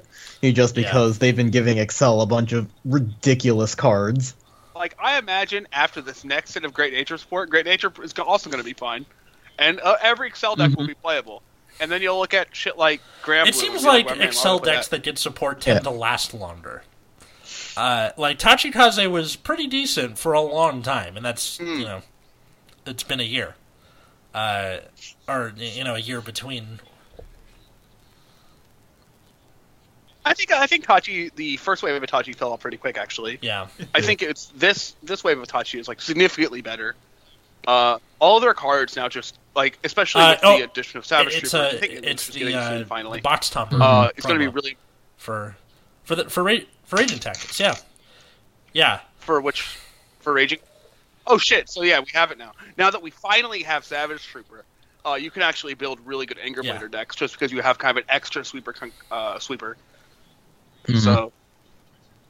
just 0.43 0.77
Yeah. 0.77 0.83
because 0.83 1.19
they've 1.19 1.37
been 1.37 1.51
giving 1.51 1.77
Accel 1.79 2.23
a 2.23 2.27
bunch 2.27 2.53
of 2.53 2.67
ridiculous 2.85 3.75
cards. 3.75 4.35
Like 4.75 4.97
I 4.99 5.19
imagine 5.19 5.67
after 5.73 6.01
this 6.01 6.25
next 6.25 6.51
set 6.51 6.65
of 6.65 6.73
Great 6.75 6.93
Nature 6.93 7.17
support, 7.19 7.51
Great 7.51 7.65
Nature 7.67 7.93
is 8.03 8.13
also 8.15 8.51
going 8.51 8.63
to 8.63 8.67
be 8.69 8.75
fine, 8.75 9.07
and 9.59 9.81
uh, 9.81 9.97
every 10.03 10.31
Accel 10.31 10.57
deck 10.57 10.77
will 10.77 10.87
be 10.87 10.95
playable. 10.95 11.43
And 11.81 11.93
then 11.93 12.03
you'll 12.03 12.19
look 12.19 12.35
at 12.35 12.55
shit 12.57 12.77
like 12.77 13.01
Graham. 13.23 13.47
It 13.47 13.53
Blue 13.53 13.61
seems 13.61 13.85
like, 13.85 14.07
like 14.07 14.07
"Well, 14.07 14.17
man, 14.17 14.27
why 14.29 14.33
Accel 14.33 14.55
would 14.55 14.63
I 14.63 14.65
play 14.65 14.73
decks 14.75 14.89
that?" 14.89 14.97
that 14.97 15.03
get 15.05 15.19
support 15.19 15.61
tend 15.61 15.77
Yeah. 15.77 15.91
to 15.91 15.91
last 15.91 16.35
longer. 16.35 16.83
Uh, 17.79 18.11
like 18.17 18.39
Tachikaze 18.41 19.09
was 19.09 19.37
pretty 19.37 19.69
decent 19.69 20.19
for 20.19 20.33
a 20.33 20.41
long 20.41 20.83
time, 20.83 21.17
and 21.17 21.25
that's 21.25 21.59
Hmm. 21.59 21.79
you 21.79 21.85
know, 21.85 22.03
it's 22.87 23.05
been 23.05 23.21
a 23.21 23.25
year, 23.25 23.55
uh, 24.35 24.79
or 25.29 25.53
you 25.57 25.85
know, 25.85 25.95
a 25.95 26.01
year 26.01 26.21
between. 26.21 26.81
I 30.25 30.35
think 30.35 30.53
I 30.53 30.67
think 30.67 30.85
Tachi, 30.87 31.33
the 31.37 31.57
first 31.59 31.83
wave 31.83 32.03
of 32.03 32.09
Tachi 32.09 32.35
fell 32.35 32.53
off 32.53 32.61
pretty 32.61 32.77
quick 32.77 32.99
actually. 32.99 33.39
Yeah, 33.41 33.69
I 33.95 34.01
think 34.01 34.23
it's 34.23 34.47
this 34.57 34.97
this 35.03 35.23
wave 35.23 35.39
of 35.39 35.47
Tachi 35.47 35.79
is 35.79 35.87
like 35.89 36.01
significantly 36.03 36.61
better. 36.61 36.97
Uh, 37.67 37.99
all 38.19 38.41
their 38.41 38.55
cards 38.55 38.97
now 38.97 39.09
just 39.09 39.39
like, 39.55 39.79
especially 39.85 40.23
Uh, 40.23 40.31
with 40.33 40.41
oh, 40.43 40.59
the 40.59 40.65
addition 40.65 40.99
of 40.99 41.07
Savage 41.07 41.35
it's 41.35 41.51
Trooper, 41.51 41.65
uh, 41.67 41.69
I 41.69 41.77
think 41.79 41.93
it's, 41.93 42.07
it's 42.07 42.27
the, 42.29 42.55
uh, 42.55 42.85
finally. 42.87 43.19
the 43.19 43.23
box 43.23 43.51
topper. 43.51 43.79
uh, 43.81 44.11
it's 44.17 44.27
going 44.27 44.39
to 44.39 44.45
be 44.45 44.49
really 44.53 44.77
for 45.17 45.57
for 46.09 46.17
the 46.17 46.25
for 46.31 46.43
ra- 46.43 46.65
for 46.85 46.99
agent 46.99 47.21
tactics. 47.21 47.61
Yeah, 47.61 47.77
yeah. 48.73 49.01
for 49.19 49.43
which 49.43 49.61
for 50.21 50.33
raging. 50.33 50.59
Oh 51.27 51.37
shit! 51.37 51.69
So 51.69 51.83
yeah, 51.83 52.01
we 52.01 52.07
have 52.15 52.31
it 52.31 52.39
now. 52.39 52.53
Now 52.79 52.91
that 52.91 53.03
we 53.03 53.11
finally 53.11 53.63
have 53.65 53.85
Savage 53.85 54.25
Trooper, 54.27 54.65
uh, 55.05 55.15
you 55.15 55.31
can 55.31 55.43
actually 55.43 55.75
build 55.75 56.01
really 56.07 56.25
good 56.25 56.39
Anger 56.43 56.63
Yeah. 56.65 56.79
Blader 56.79 56.91
decks 56.91 57.15
just 57.15 57.35
because 57.35 57.53
you 57.53 57.61
have 57.61 57.77
kind 57.77 57.99
of 57.99 58.05
an 58.05 58.09
extra 58.09 58.43
sweeper 58.43 58.73
con- 58.73 58.93
uh, 59.11 59.39
sweeper. 59.39 59.77
Mhm. 60.87 60.99
So, 61.05 61.33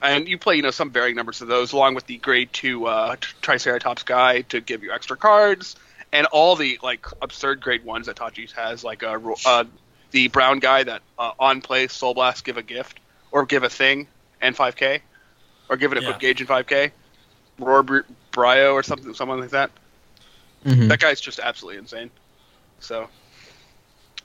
and 0.03 0.27
you 0.27 0.39
play 0.39 0.57
you 0.57 0.63
know 0.63 0.73
some 0.73 0.91
varying 0.91 1.15
numbers 1.15 1.41
of 1.41 1.47
those 1.47 1.73
along 1.73 1.95
with 1.95 2.07
the 2.09 2.17
grade 2.17 2.53
two 2.53 2.87
uh, 2.87 3.15
Triceratops 3.41 4.03
guy 4.03 4.41
to 4.43 4.61
give 4.61 4.83
you 4.83 4.91
extra 4.91 5.17
cards, 5.17 5.77
and 6.11 6.27
all 6.27 6.57
the 6.57 6.81
like 6.83 7.07
absurd 7.23 7.61
grade 7.61 7.85
ones 7.85 8.07
that 8.07 8.17
Tachi's 8.17 8.51
has, 8.55 8.83
like 8.83 9.05
uh, 9.05 9.21
uh, 9.47 9.63
the 10.11 10.27
brown 10.27 10.59
guy 10.59 10.83
that 10.83 11.03
uh, 11.17 11.31
on 11.39 11.61
play 11.61 11.87
Soul 11.87 12.15
Blast 12.15 12.45
give 12.45 12.57
a 12.57 12.63
gift 12.65 12.99
or 13.33 13.45
give 13.47 13.63
a 13.63 13.69
thing 13.69 14.07
and 14.41 14.57
5k, 14.57 15.01
or 15.69 15.77
give 15.77 15.93
an 15.93 15.99
Yeah. 16.03 16.09
equip 16.09 16.21
gauge 16.21 16.41
in 16.41 16.47
5k, 16.47 16.91
Roar 17.59 17.83
Br- 17.83 18.01
Brio 18.31 18.73
or 18.73 18.83
something, 18.83 19.13
someone 19.15 19.41
like 19.41 19.51
that. 19.51 19.71
Mhm. 20.65 20.89
That 20.89 21.01
guy's 21.01 21.21
just 21.21 21.39
absolutely 21.39 21.79
insane. 21.79 22.11
So, 22.81 23.09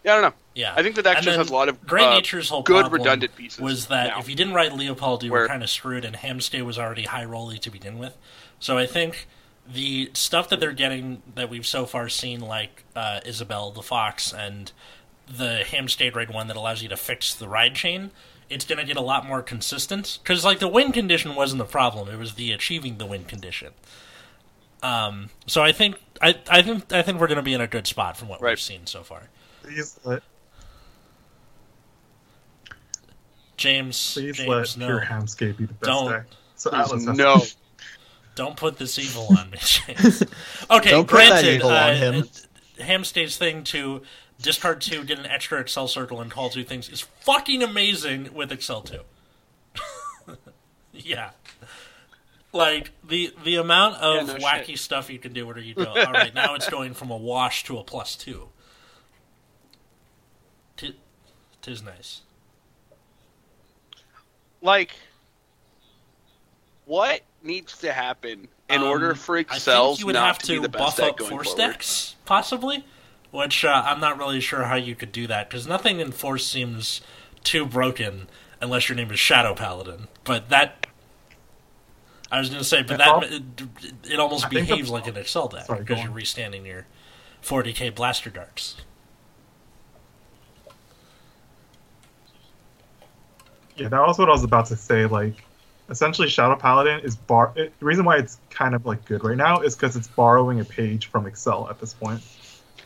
yeah, 0.04 0.12
I 0.12 0.16
don't 0.16 0.24
know. 0.32 0.38
Yeah, 0.56 0.74
I 0.76 0.84
think 0.84 0.96
that 0.96 1.04
deck 1.04 1.18
And 1.18 1.26
just 1.26 1.38
has 1.38 1.50
a 1.50 1.54
lot 1.54 1.70
of 1.70 1.86
Great 1.88 2.04
uh, 2.06 2.14
Nature's 2.14 2.50
whole 2.50 2.62
good 2.62 2.92
redundant 2.92 3.36
pieces. 3.36 3.60
was 3.60 3.88
that 3.88 4.08
now. 4.10 4.20
if 4.20 4.30
you 4.30 4.36
didn't 4.36 4.54
ride 4.54 4.74
Leopold, 4.74 5.24
you 5.24 5.32
were 5.32 5.48
kind 5.48 5.64
of 5.64 5.70
screwed, 5.70 6.06
and 6.06 6.16
Hamstay 6.16 6.64
was 6.64 6.78
already 6.78 7.04
high 7.04 7.26
rolly 7.26 7.58
to 7.60 7.72
begin 7.72 7.98
with. 7.98 8.16
So 8.60 8.78
I 8.78 8.86
think 8.86 9.28
the 9.68 10.12
stuff 10.14 10.50
that 10.50 10.60
they're 10.60 10.74
getting 10.74 11.24
that 11.36 11.50
we've 11.50 11.66
so 11.66 11.86
far 11.86 12.10
seen, 12.10 12.40
like 12.42 12.84
uh, 12.96 13.22
Isabel 13.26 13.72
the 13.72 13.82
Fox 13.82 14.32
and 14.34 14.72
the 15.28 15.64
Hamstay 15.66 16.14
raid 16.14 16.30
one 16.30 16.48
that 16.48 16.58
allows 16.58 16.84
you 16.84 16.90
to 16.90 16.98
fix 16.98 17.34
the 17.34 17.48
ride 17.48 17.74
chain, 17.76 18.12
it's 18.50 18.66
going 18.66 18.80
to 18.80 18.86
get 18.86 18.98
a 18.98 19.02
lot 19.02 19.26
more 19.26 19.42
consistent. 19.42 20.20
Because 20.22 20.44
like 20.46 20.60
the 20.60 20.68
win 20.68 20.92
condition 20.92 21.36
wasn't 21.36 21.60
the 21.60 21.66
problem; 21.66 22.10
it 22.10 22.18
was 22.18 22.36
the 22.36 22.52
achieving 22.52 22.98
the 22.98 23.06
win 23.06 23.26
condition. 23.26 23.74
Um, 24.82 25.30
so 25.48 25.62
I 25.64 25.72
think 25.72 25.96
I, 26.22 26.36
I 26.50 26.62
think 26.62 26.92
I 26.92 27.02
think 27.02 27.20
we're 27.20 27.28
going 27.28 27.38
to 27.38 27.42
be 27.44 27.54
in 27.54 27.62
a 27.62 27.68
good 27.68 27.88
spot 27.88 28.18
from 28.18 28.28
what 28.28 28.42
Right. 28.42 28.52
we've 28.52 28.60
seen 28.60 28.86
so 28.86 29.02
far. 29.04 29.30
Please 29.64 29.98
let, 30.04 30.24
James, 33.58 34.14
please 34.14 34.38
James, 34.38 34.50
let 34.50 34.78
no. 34.78 34.88
Pure 34.88 35.06
Hamscape 35.10 35.58
be 35.58 35.66
the 35.66 35.74
best 35.74 35.84
Don't. 35.84 36.12
deck. 36.12 36.26
So 36.56 36.70
Please, 36.70 36.80
Atlas 36.80 37.06
has 37.06 37.18
no. 37.18 37.42
Don't 38.36 38.58
put 38.58 38.78
this 38.78 38.98
evil 38.98 39.28
on 39.38 39.52
me, 39.52 39.58
James. 39.62 40.24
Okay, 40.72 40.90
Don't 40.90 41.08
put 41.08 41.18
that 41.20 41.30
granted, 41.44 41.56
evil 41.56 41.70
on 41.70 41.90
uh, 41.92 41.96
him. 41.96 42.16
uh, 42.24 42.24
thing 43.38 43.64
to 43.66 44.02
discard 44.44 44.82
two, 44.82 45.04
get 45.04 45.18
an 45.18 45.26
extra 45.26 45.64
Accel 45.64 45.90
circle, 45.90 46.22
and 46.22 46.30
call 46.30 46.52
two 46.52 46.64
things 46.64 46.88
is 46.90 47.02
fucking 47.02 47.64
amazing 47.64 48.32
with 48.34 48.52
Accel 48.52 48.86
two. 48.86 49.02
yeah, 50.92 51.32
like 52.52 52.92
the 53.04 53.34
the 53.44 53.56
amount 53.56 53.96
of 53.96 54.28
Yeah, 54.28 54.34
no 54.36 54.40
wacky 54.40 54.66
shit. 54.68 54.80
stuff 54.80 55.10
you 55.10 55.18
can 55.18 55.34
do. 55.34 55.48
Where 55.48 55.58
you 55.58 55.74
go, 55.74 55.86
all 55.86 56.12
right, 56.12 56.34
now 56.36 56.54
it's 56.54 56.70
going 56.70 56.94
from 56.94 57.10
a 57.10 57.18
wash 57.18 57.64
to 57.64 57.80
a 57.80 57.84
plus 57.84 58.16
two. 58.16 58.50
T- 60.78 61.00
tis 61.62 61.82
nice. 61.82 62.22
like 64.62 64.94
what 66.86 67.22
needs 67.42 67.78
to 67.80 67.94
happen 67.94 68.48
in 68.70 68.82
Um, 68.82 68.88
order 68.88 69.16
for 69.16 69.42
Accel 69.42 69.88
think 69.88 70.00
you 70.00 70.06
would 70.08 70.16
not 70.16 70.28
have 70.28 70.40
to, 70.40 70.48
to, 70.48 70.54
be 70.54 70.60
the 70.60 70.70
buff 70.70 70.98
best 70.98 70.98
deck 70.98 71.10
up 71.12 71.18
going 71.18 71.30
forward? 71.30 71.58
decks, 71.58 72.16
possibly. 72.26 72.86
Which 73.34 73.66
uh, 73.66 73.82
I'm 73.84 74.00
not 74.00 74.20
really 74.20 74.40
sure 74.40 74.66
how 74.66 74.76
you 74.76 74.94
could 74.94 75.12
do 75.12 75.26
that 75.26 75.50
because 75.50 75.66
nothing 75.66 76.00
in 76.00 76.12
force 76.12 76.46
seems 76.46 77.02
too 77.44 77.66
broken 77.66 78.28
unless 78.62 78.88
your 78.88 78.96
name 78.96 79.10
is 79.10 79.20
Shadow 79.20 79.56
Paladin. 79.56 80.08
But 80.24 80.50
that, 80.50 80.86
I 82.32 82.38
was 82.38 82.50
going 82.50 82.62
to 82.62 82.64
say, 82.64 82.84
but 82.84 83.00
that 83.00 83.24
it, 83.24 83.44
it 84.04 84.20
almost 84.20 84.46
I 84.46 84.50
behaves 84.50 84.92
like 84.92 85.08
an 85.08 85.16
Accel 85.16 85.52
deck 85.52 85.66
Sorry, 85.66 85.80
because 85.80 86.04
you're 86.04 86.12
restanding 86.12 86.64
your 86.64 86.86
40k 87.42 87.96
blaster 87.96 88.30
darts. 88.30 88.76
Yeah, 93.76 93.88
that 93.88 94.00
was 94.00 94.20
what 94.20 94.30
I 94.30 94.32
was 94.32 94.44
about 94.44 94.68
to 94.68 94.76
say. 94.76 95.08
Like, 95.08 95.44
essentially, 95.90 96.30
Shadow 96.30 96.56
Paladin 96.56 97.00
is 97.00 97.16
bar. 97.16 97.52
It, 97.56 97.74
the 97.80 97.86
reason 97.88 98.06
why 98.06 98.18
it's 98.18 98.38
kind 98.52 98.76
of 98.76 98.86
like 98.86 99.06
good 99.06 99.24
right 99.24 99.36
now 99.36 99.62
is 99.62 99.76
because 99.76 99.96
it's 99.96 100.08
borrowing 100.08 100.60
a 100.60 100.66
page 100.66 101.08
from 101.08 101.26
Accel 101.26 101.68
at 101.72 101.80
this 101.80 101.96
point. 101.96 102.22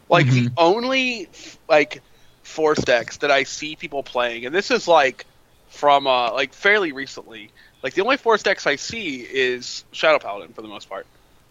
Like 0.10 0.26
Mhm. 0.28 0.46
the 0.46 0.52
only 0.58 1.30
like 1.68 2.02
force 2.44 2.80
decks 2.80 3.18
that 3.18 3.32
I 3.32 3.44
see 3.44 3.76
people 3.76 4.04
playing, 4.04 4.46
and 4.46 4.56
this 4.56 4.72
is 4.72 4.88
like 4.88 5.26
from 5.70 6.08
uh, 6.08 6.32
like 6.34 6.54
fairly 6.54 6.92
recently. 6.92 7.52
Like 7.84 7.94
the 7.94 8.02
only 8.04 8.18
force 8.18 8.42
decks 8.44 8.66
I 8.66 8.76
see 8.78 9.18
is 9.22 9.84
Shadow 9.92 10.20
Paladin 10.20 10.54
for 10.54 10.62
the 10.62 10.68
most 10.68 10.90
part. 10.90 11.06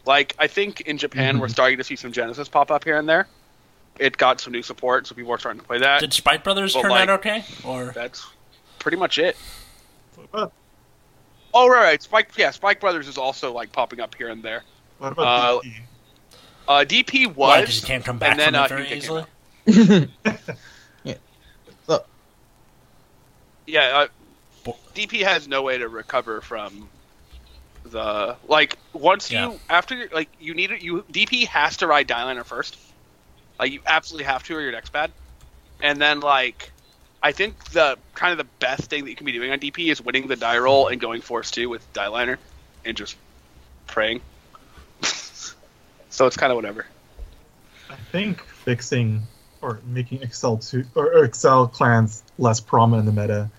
Like 0.07 0.35
I 0.39 0.47
think 0.47 0.81
in 0.83 0.99
Japan 0.99 1.39
we're 1.39 1.49
Mhm. 1.49 1.53
starting 1.53 1.79
to 1.79 1.85
see 1.85 1.97
some 1.97 2.13
Genesis 2.13 2.49
pop 2.49 2.71
up 2.71 2.85
here 2.85 2.97
and 2.99 3.09
there. 3.09 3.27
It 3.99 4.17
got 4.17 4.41
some 4.41 4.53
new 4.53 4.63
support, 4.63 5.07
so 5.07 5.15
people 5.15 5.33
are 5.33 5.39
starting 5.39 5.61
to 5.61 5.67
play 5.67 5.79
that. 5.79 6.01
Did 6.01 6.13
Spike 6.13 6.43
Brothers 6.45 6.75
but, 6.75 6.83
turn 6.83 6.91
like- 6.91 7.09
out 7.09 7.21
okay? 7.21 7.45
Or 7.65 7.93
That's 7.95 8.27
pretty 8.79 8.97
much 8.99 9.19
it. 9.19 9.37
But 10.33 10.51
Oh 11.55 11.69
right, 11.69 11.83
right. 11.83 12.03
Spike 12.03 12.31
yeah, 12.37 12.51
Spike 12.51 12.81
Brothers 12.81 13.09
is 13.09 13.17
also 13.19 13.53
like 13.53 13.73
popping 13.73 14.01
up 14.01 14.15
here 14.15 14.29
and 14.29 14.43
there. 14.43 14.65
what 14.99 15.13
about 15.13 15.27
Uh, 15.27 15.61
DP? 15.63 15.75
Uh, 16.69 16.85
DP 16.87 17.27
why? 17.35 17.61
was 17.61 17.67
Because 17.69 17.81
you 17.83 17.87
can't 17.87 18.05
come 18.05 18.19
back 18.19 18.31
and 18.33 18.41
then, 18.41 18.53
from 18.53 18.63
uh, 18.63 18.65
it 18.65 18.69
very 18.69 18.93
easily. 18.93 19.25
yeah. 21.05 21.15
So, 21.87 22.05
yeah. 23.67 24.07
Uh, 24.67 24.73
DP 24.95 25.23
has 25.23 25.47
no 25.47 25.63
way 25.63 25.79
to 25.79 25.89
recover 25.89 26.41
from 26.41 26.89
the 27.85 28.37
like 28.49 28.77
once 28.93 29.31
Yeah. 29.31 29.51
you 29.53 29.61
after 29.71 29.95
you're- 29.95 30.09
like 30.13 30.29
you 30.41 30.55
need 30.55 30.73
it 30.73 30.83
you 30.83 31.05
DP 31.13 31.47
has 31.47 31.77
to 31.79 31.87
ride 31.87 32.09
Dyliner 32.09 32.45
first. 32.45 32.77
Like 33.61 33.71
you 33.73 33.81
absolutely 33.87 34.25
have 34.25 34.43
to 34.45 34.57
or 34.57 34.61
your 34.61 34.73
deck's 34.73 34.91
bad. 34.91 35.13
And 35.81 36.01
then 36.01 36.21
like 36.21 36.73
I 37.23 37.33
think 37.33 37.63
the 37.71 37.97
kind 38.15 38.33
of 38.33 38.39
the 38.39 38.51
best 38.59 38.91
thing 38.91 39.05
that 39.05 39.11
you 39.11 39.17
can 39.17 39.25
be 39.27 39.33
doing 39.33 39.53
on 39.53 39.59
DP 39.61 39.91
is 39.91 40.01
winning 40.03 40.27
the 40.27 40.37
die 40.37 40.59
roll 40.59 40.89
and 40.89 41.01
going 41.01 41.21
force 41.21 41.51
two 41.51 41.69
with 41.69 41.93
Dyliner 41.93 42.39
and 42.85 42.97
just 42.97 43.17
praying. 43.87 44.21
So 46.17 46.25
it's 46.27 46.39
kind 46.39 46.51
of 46.51 46.57
whatever. 46.57 46.87
I 47.91 47.97
think 48.11 48.41
fixing 48.41 49.25
or 49.61 49.81
making 49.85 50.21
Accel 50.21 50.67
two 50.67 50.85
or, 50.95 51.13
or 51.13 51.29
Accel 51.29 51.71
clans 51.71 52.23
less 52.39 52.59
prominent 52.59 53.07
in 53.07 53.15
the 53.15 53.21
meta 53.21 53.51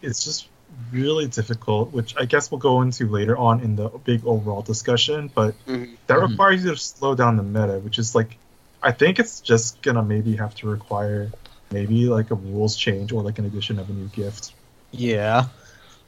is 0.00 0.22
just 0.22 0.46
really 0.92 1.26
difficult, 1.26 1.90
which 1.90 2.14
I 2.16 2.24
guess 2.24 2.52
we'll 2.52 2.60
go 2.60 2.82
into 2.82 3.08
later 3.08 3.36
on 3.36 3.58
in 3.62 3.74
the 3.74 3.88
big 3.88 4.24
overall 4.24 4.62
discussion. 4.62 5.28
But 5.34 5.56
Mhm. 5.66 5.96
that 6.06 6.18
Mhm. 6.18 6.28
requires 6.30 6.64
you 6.64 6.70
to 6.70 6.76
slow 6.76 7.16
down 7.16 7.36
the 7.36 7.42
meta, 7.42 7.80
which 7.80 7.98
is 7.98 8.14
like 8.14 8.36
I 8.80 8.92
think 8.92 9.18
it's 9.18 9.40
just 9.40 9.82
gonna 9.82 10.04
maybe 10.04 10.36
have 10.36 10.54
to 10.56 10.68
require 10.68 11.32
maybe 11.72 12.06
like 12.06 12.30
a 12.30 12.36
rules 12.36 12.76
change 12.76 13.10
or 13.10 13.22
like 13.24 13.40
an 13.40 13.44
addition 13.44 13.80
of 13.80 13.90
a 13.90 13.92
new 13.92 14.06
gift. 14.06 14.52
Yeah. 14.92 15.46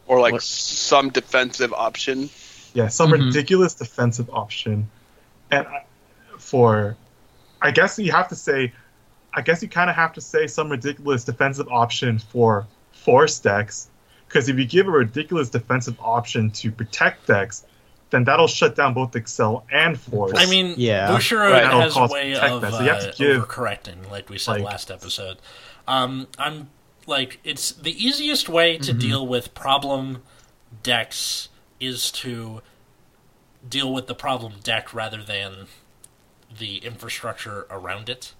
Or 0.06 0.20
like 0.20 0.34
What- 0.34 0.42
some 0.44 1.08
defensive 1.10 1.72
option. 1.72 2.30
Yeah, 2.74 2.86
some 2.86 3.10
Mhm. 3.10 3.24
ridiculous 3.26 3.74
defensive 3.74 4.30
option, 4.32 4.88
and 5.50 5.66
for, 6.38 6.96
I 7.62 7.70
guess 7.70 7.98
you 7.98 8.12
have 8.12 8.28
to 8.28 8.34
say, 8.37 8.72
I 9.34 9.40
guess 9.42 9.62
you 9.62 9.68
kind 9.68 9.90
of 9.90 9.96
have 9.96 10.12
to 10.14 10.20
say 10.20 10.46
some 10.46 10.70
ridiculous 10.70 11.24
defensive 11.24 11.68
option 11.68 12.18
for 12.18 12.66
force 12.92 13.38
decks, 13.38 13.88
because 14.26 14.48
if 14.48 14.58
you 14.58 14.64
give 14.66 14.87
a 14.88 14.90
ridiculous 14.90 15.48
defensive 15.50 15.96
option 16.00 16.50
to 16.52 16.70
protect 16.70 17.26
decks, 17.26 17.64
then 18.11 18.24
that'll 18.24 18.46
shut 18.48 18.74
down 18.74 18.94
both 18.94 19.12
Accel 19.12 19.62
and 19.70 19.98
Force. 20.00 20.32
I 20.34 20.46
mean, 20.46 20.74
Yeah. 20.78 21.08
Bushiroad 21.08 21.52
Right. 21.52 21.62
That'll 21.64 21.80
has 21.82 21.96
a 21.96 22.06
way 22.06 22.34
of 22.37 22.61
that, 22.62 22.72
so 22.72 22.80
you 22.82 22.88
have 22.88 23.00
to 23.02 23.08
uh, 23.11 23.12
give- 23.16 23.46
overcorrecting, 23.48 24.11
like 24.11 24.30
we 24.30 24.38
said 24.38 24.52
like- 24.52 24.62
last 24.64 24.90
episode. 24.90 25.37
Um, 25.87 26.26
I'm 26.38 26.70
like, 27.06 27.38
it's 27.44 27.70
the 27.72 27.92
easiest 28.02 28.48
way 28.48 28.78
to 28.78 28.92
Mhm. 28.94 29.00
deal 29.00 29.26
with 29.26 29.54
problem 29.54 30.22
decks 30.82 31.48
is 31.80 32.11
to 32.12 32.62
deal 33.66 33.92
with 33.92 34.06
the 34.06 34.14
problem 34.14 34.54
deck 34.62 34.92
rather 34.92 35.22
than 35.22 35.66
the 36.56 36.78
infrastructure 36.78 37.66
around 37.70 38.08
it. 38.08 38.34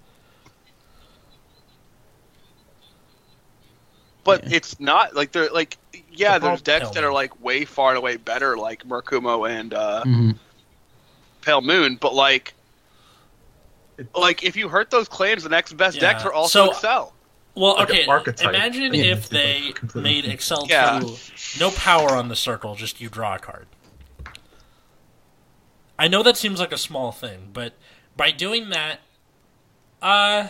But 4.23 4.43
Yeah. 4.47 4.57
it's 4.57 4.79
not 4.79 5.15
like 5.15 5.31
they're 5.31 5.49
like 5.49 5.77
yeah, 6.11 6.37
The 6.37 6.47
there's 6.47 6.61
prob- 6.61 6.81
decks 6.81 6.89
that 6.91 7.03
are 7.03 7.13
like 7.13 7.41
way 7.41 7.65
far 7.65 7.89
and 7.89 7.97
away 7.97 8.17
better, 8.17 8.57
like 8.57 8.83
Murakumo 8.85 9.49
and 9.49 9.73
uh, 9.73 10.03
Mhm. 10.05 10.37
Pale 11.41 11.61
Moon. 11.61 11.95
But 11.95 12.13
like, 12.13 12.53
like 14.15 14.43
if 14.43 14.55
you 14.57 14.67
hurt 14.69 14.89
those 14.91 15.07
clans, 15.07 15.43
the 15.43 15.49
next 15.49 15.73
best 15.77 15.99
decks 15.99 16.25
are 16.25 16.33
also 16.33 16.71
So- 16.73 16.87
Accel. 16.87 17.11
Well, 17.55 17.75
Like 17.75 17.89
okay. 17.89 18.43
Imagine 18.47 18.93
Yeah. 18.93 19.03
if 19.05 19.29
they 19.29 19.73
made 19.95 20.25
Accel 20.25 20.67
Yeah. 20.69 20.99
two, 20.99 21.15
no 21.59 21.71
power 21.71 22.09
on 22.15 22.27
the 22.27 22.35
circle, 22.35 22.75
just 22.75 22.99
you 23.01 23.09
draw 23.09 23.35
a 23.35 23.39
card. 23.39 23.67
I 25.99 26.07
know 26.07 26.23
that 26.23 26.37
seems 26.37 26.59
like 26.59 26.71
a 26.71 26.77
small 26.77 27.11
thing, 27.11 27.49
but 27.53 27.73
by 28.17 28.31
doing 28.31 28.69
that, 28.69 29.01
uh, 30.01 30.47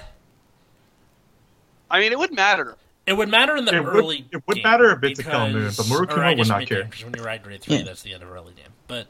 I 1.92 2.00
mean, 2.00 2.12
it 2.12 2.20
would 2.20 2.32
matter. 2.34 2.78
it 3.08 3.14
would 3.18 3.28
matter 3.30 3.58
in 3.58 3.66
the 3.66 3.74
It 3.76 3.84
would- 3.84 3.96
early. 3.96 4.28
it 4.32 4.44
would 4.48 4.56
game 4.58 4.64
matter 4.64 4.92
a 4.92 4.96
bit 4.96 5.16
to 5.16 5.24
Pale 5.24 5.50
Moon, 5.50 5.72
but 5.76 5.86
Murakumo 5.88 6.38
would 6.38 6.48
not 6.48 6.68
care. 6.68 6.84
Because 6.84 7.04
when 7.04 7.16
you 7.16 7.24
ride 7.24 7.42
grade 7.42 7.64
three, 7.64 7.78
Yeah. 7.78 7.82
that's 7.82 8.04
the 8.04 8.14
end 8.14 8.22
of 8.22 8.32
early 8.32 8.54
game. 8.54 8.74
But 8.88 9.08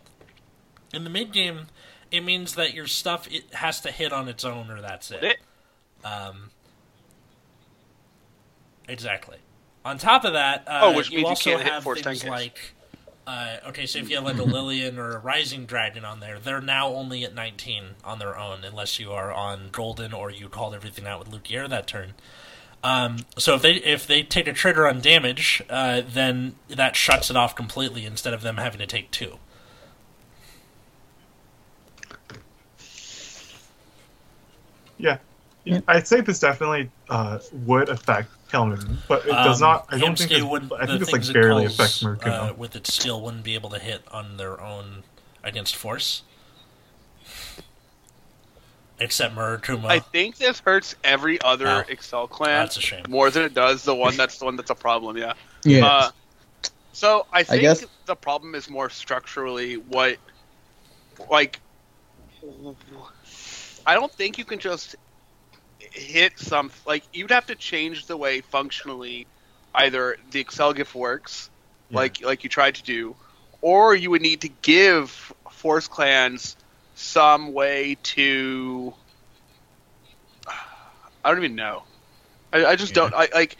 in 0.93 1.03
the 1.03 1.09
mid 1.09 1.33
game, 1.33 1.67
it 2.09 2.21
means 2.21 2.55
that 2.55 2.73
your 2.73 2.87
stuff 2.87 3.27
it 3.29 3.53
has 3.55 3.81
to 3.81 3.91
hit 3.91 4.13
on 4.13 4.29
its 4.29 4.45
own, 4.45 4.71
or 4.71 4.79
that's 4.81 5.11
it. 5.11 5.21
It- 5.25 5.39
Um, 6.05 6.51
exactly. 8.87 9.37
On 9.83 9.97
top 9.97 10.23
of 10.23 10.31
that, 10.33 10.63
uh, 10.67 10.79
Oh, 10.83 10.95
which 10.95 11.09
you 11.09 11.17
means 11.17 11.23
you 11.23 11.27
also 11.29 11.49
can't 11.51 11.63
hit 11.63 11.73
have 11.73 11.83
force 11.83 12.01
things 12.01 12.21
10Ks. 12.23 12.29
like, 12.29 12.73
uh, 13.29 13.59
okay, 13.67 13.85
so 13.85 13.99
if 13.99 14.09
you 14.09 14.15
have 14.15 14.25
like 14.25 14.39
a 14.39 14.43
Lillian 14.55 14.97
or 14.97 15.11
a 15.11 15.19
Rising 15.19 15.65
Dragon 15.65 16.03
on 16.03 16.19
there, 16.19 16.39
they're 16.39 16.61
now 16.61 16.87
only 16.87 17.23
at 17.23 17.35
19 17.35 17.83
on 18.03 18.17
their 18.17 18.35
own, 18.35 18.63
unless 18.63 18.99
you 18.99 19.11
are 19.11 19.31
on 19.31 19.69
Golden 19.71 20.13
or 20.13 20.31
you 20.31 20.49
called 20.49 20.73
everything 20.73 21.05
out 21.05 21.19
with 21.19 21.29
Luquier 21.29 21.69
that 21.69 21.85
turn. 21.85 22.15
Um, 22.83 23.17
so 23.37 23.53
if 23.55 23.61
they 23.61 23.73
if 23.73 24.07
they 24.07 24.23
take 24.23 24.47
a 24.47 24.53
trigger 24.53 24.87
on 24.87 25.01
damage, 25.01 25.61
uh, 25.69 26.01
then 26.07 26.55
that 26.69 26.95
shuts 26.95 27.29
it 27.29 27.35
off 27.35 27.55
completely 27.55 28.05
instead 28.05 28.33
of 28.33 28.41
them 28.41 28.57
having 28.57 28.79
to 28.79 28.87
take 28.87 29.11
two. 29.11 29.37
Yeah. 34.97 35.19
Yeah. 35.65 35.81
I'd 35.87 36.07
say 36.07 36.21
this 36.21 36.39
definitely 36.39 36.89
uh, 37.09 37.39
would 37.65 37.89
affect 37.89 38.29
Pale 38.49 38.67
Moon, 38.67 38.97
but 39.07 39.25
it 39.25 39.29
does 39.31 39.61
Um, 39.61 39.69
not. 39.69 39.85
I 39.89 39.99
don't 39.99 40.17
think. 40.17 40.31
Hamsky 40.31 40.35
It's, 40.37 40.45
would, 40.45 40.63
I 40.73 40.85
the 40.85 40.87
think 40.87 41.01
it's 41.01 41.11
like 41.11 41.21
things 41.21 41.29
it 41.29 41.33
barely 41.33 41.63
calls, 41.67 41.73
affects 41.79 42.03
Murakumo. 42.03 42.49
uh, 42.49 42.53
with 42.53 42.75
its 42.75 42.93
skill 42.93 43.21
wouldn't 43.21 43.43
be 43.43 43.53
able 43.55 43.69
to 43.71 43.79
hit 43.79 44.01
on 44.11 44.37
their 44.37 44.59
own 44.61 45.03
against 45.43 45.75
force. 45.75 46.23
Except 49.01 49.33
Murakumo. 49.35 49.85
I 49.85 49.99
think 49.99 50.37
this 50.37 50.59
hurts 50.59 50.95
every 51.03 51.39
other 51.41 51.67
Oh. 51.67 51.83
Accel 51.83 52.29
clan 52.29 52.63
That's 52.65 52.77
a 52.77 52.81
shame. 52.81 53.03
more 53.07 53.29
than 53.29 53.43
it 53.43 53.53
does 53.53 53.83
the 53.83 53.95
one 53.95 54.17
that's 54.17 54.37
the 54.39 54.45
one 54.45 54.55
that's 54.57 54.71
a 54.71 54.75
problem. 54.75 55.15
Yeah. 55.17 55.33
Yeah. 55.63 55.85
Uh, 55.85 56.09
so 56.91 57.25
I 57.31 57.43
think 57.43 57.61
guess- 57.61 57.85
the 58.05 58.15
problem 58.15 58.55
is 58.55 58.69
more 58.69 58.89
structurally 58.89 59.75
what, 59.75 60.17
like, 61.29 61.59
I 63.85 63.93
don't 63.93 64.11
think 64.11 64.37
you 64.37 64.43
can 64.45 64.59
just 64.59 64.95
hit 65.79 66.37
some 66.39 66.71
like 66.85 67.03
you'd 67.13 67.31
have 67.31 67.45
to 67.47 67.55
change 67.55 68.05
the 68.05 68.17
way 68.17 68.41
functionally 68.41 69.27
either 69.73 70.17
the 70.31 70.43
Accel 70.43 70.75
gift 70.75 70.95
works, 70.95 71.49
Yeah. 71.89 71.97
like 71.97 72.21
like 72.23 72.43
you 72.43 72.49
tried 72.49 72.75
to 72.75 72.83
do, 72.83 73.15
or 73.61 73.95
you 73.95 74.11
would 74.11 74.21
need 74.21 74.41
to 74.41 74.49
give 74.49 75.33
Force 75.51 75.87
clans 75.87 76.55
some 76.95 77.53
way 77.53 77.97
to. 78.03 78.93
I 80.47 81.29
don't 81.29 81.37
even 81.39 81.55
know. 81.55 81.83
I, 82.53 82.65
I 82.65 82.75
just 82.75 82.95
Yeah. 82.95 83.09
don't. 83.09 83.13
I 83.13 83.29
like. 83.33 83.57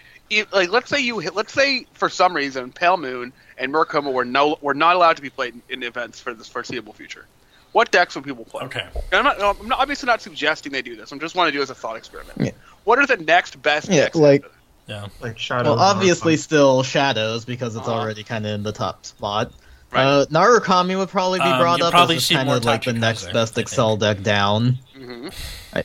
Like 0.51 0.69
let's 0.69 0.89
say 0.89 0.99
you 0.99 1.17
hit, 1.17 1.33
let's 1.33 1.51
say 1.51 1.87
for 1.93 2.07
some 2.07 2.35
reason 2.35 2.71
Pale 2.71 2.97
Moon 2.97 3.33
and 3.57 3.73
Murakumo 3.73 4.13
were 4.13 4.25
no 4.25 4.57
were 4.61 4.75
not 4.75 4.95
allowed 4.95 5.15
to 5.15 5.23
be 5.23 5.31
played 5.31 5.55
in, 5.55 5.63
in 5.69 5.83
events 5.83 6.19
for 6.19 6.35
this 6.35 6.47
foreseeable 6.47 6.93
future. 6.93 7.25
What 7.71 7.91
decks 7.91 8.15
would 8.15 8.23
people 8.23 8.45
play? 8.45 8.63
Okay. 8.65 8.87
And 9.11 9.27
I'm 9.27 9.37
not, 9.37 9.59
I'm 9.61 9.67
not 9.67 9.79
obviously 9.79 10.07
not 10.07 10.21
suggesting 10.21 10.71
they 10.71 10.81
do 10.81 10.95
this. 10.95 11.11
I'm 11.11 11.19
just 11.19 11.35
want 11.35 11.47
to 11.49 11.51
do 11.51 11.59
it 11.59 11.63
as 11.63 11.69
a 11.69 11.75
thought 11.75 11.97
experiment. 11.97 12.37
Yeah. 12.39 12.51
What 12.83 12.97
are 12.99 13.05
the 13.05 13.17
next 13.17 13.61
best 13.61 13.89
Yeah, 13.89 14.05
decks? 14.05 14.15
like- 14.15 14.45
Yeah. 14.87 15.07
like 15.21 15.37
Shadow. 15.37 15.75
well, 15.75 15.79
obviously 15.79 16.35
still 16.37 16.81
Shadows 16.81 17.45
because 17.45 17.75
it's 17.75 17.87
Uh-huh. 17.87 17.99
already 17.99 18.23
kind 18.23 18.45
of 18.47 18.53
in 18.53 18.63
the 18.63 18.71
top 18.71 19.05
spot. 19.05 19.51
Right. 19.91 20.03
Uh, 20.03 20.25
Narukami 20.27 20.97
would 20.97 21.09
probably 21.09 21.39
be 21.39 21.45
Um, 21.45 21.59
brought 21.59 21.77
you'll 21.79 21.87
up 21.87 21.93
probably 21.93 22.15
as 22.17 22.25
see 22.25 22.35
kind 22.35 22.47
more 22.47 22.57
of 22.57 22.65
like 22.65 22.83
the 22.85 22.93
next 22.93 23.27
I 23.27 23.31
best. 23.33 23.55
Accel 23.55 23.97
deck 23.99 24.21
down. 24.23 24.79
that? 24.95 25.01
Mhm. 25.01 25.33
I- 25.73 25.83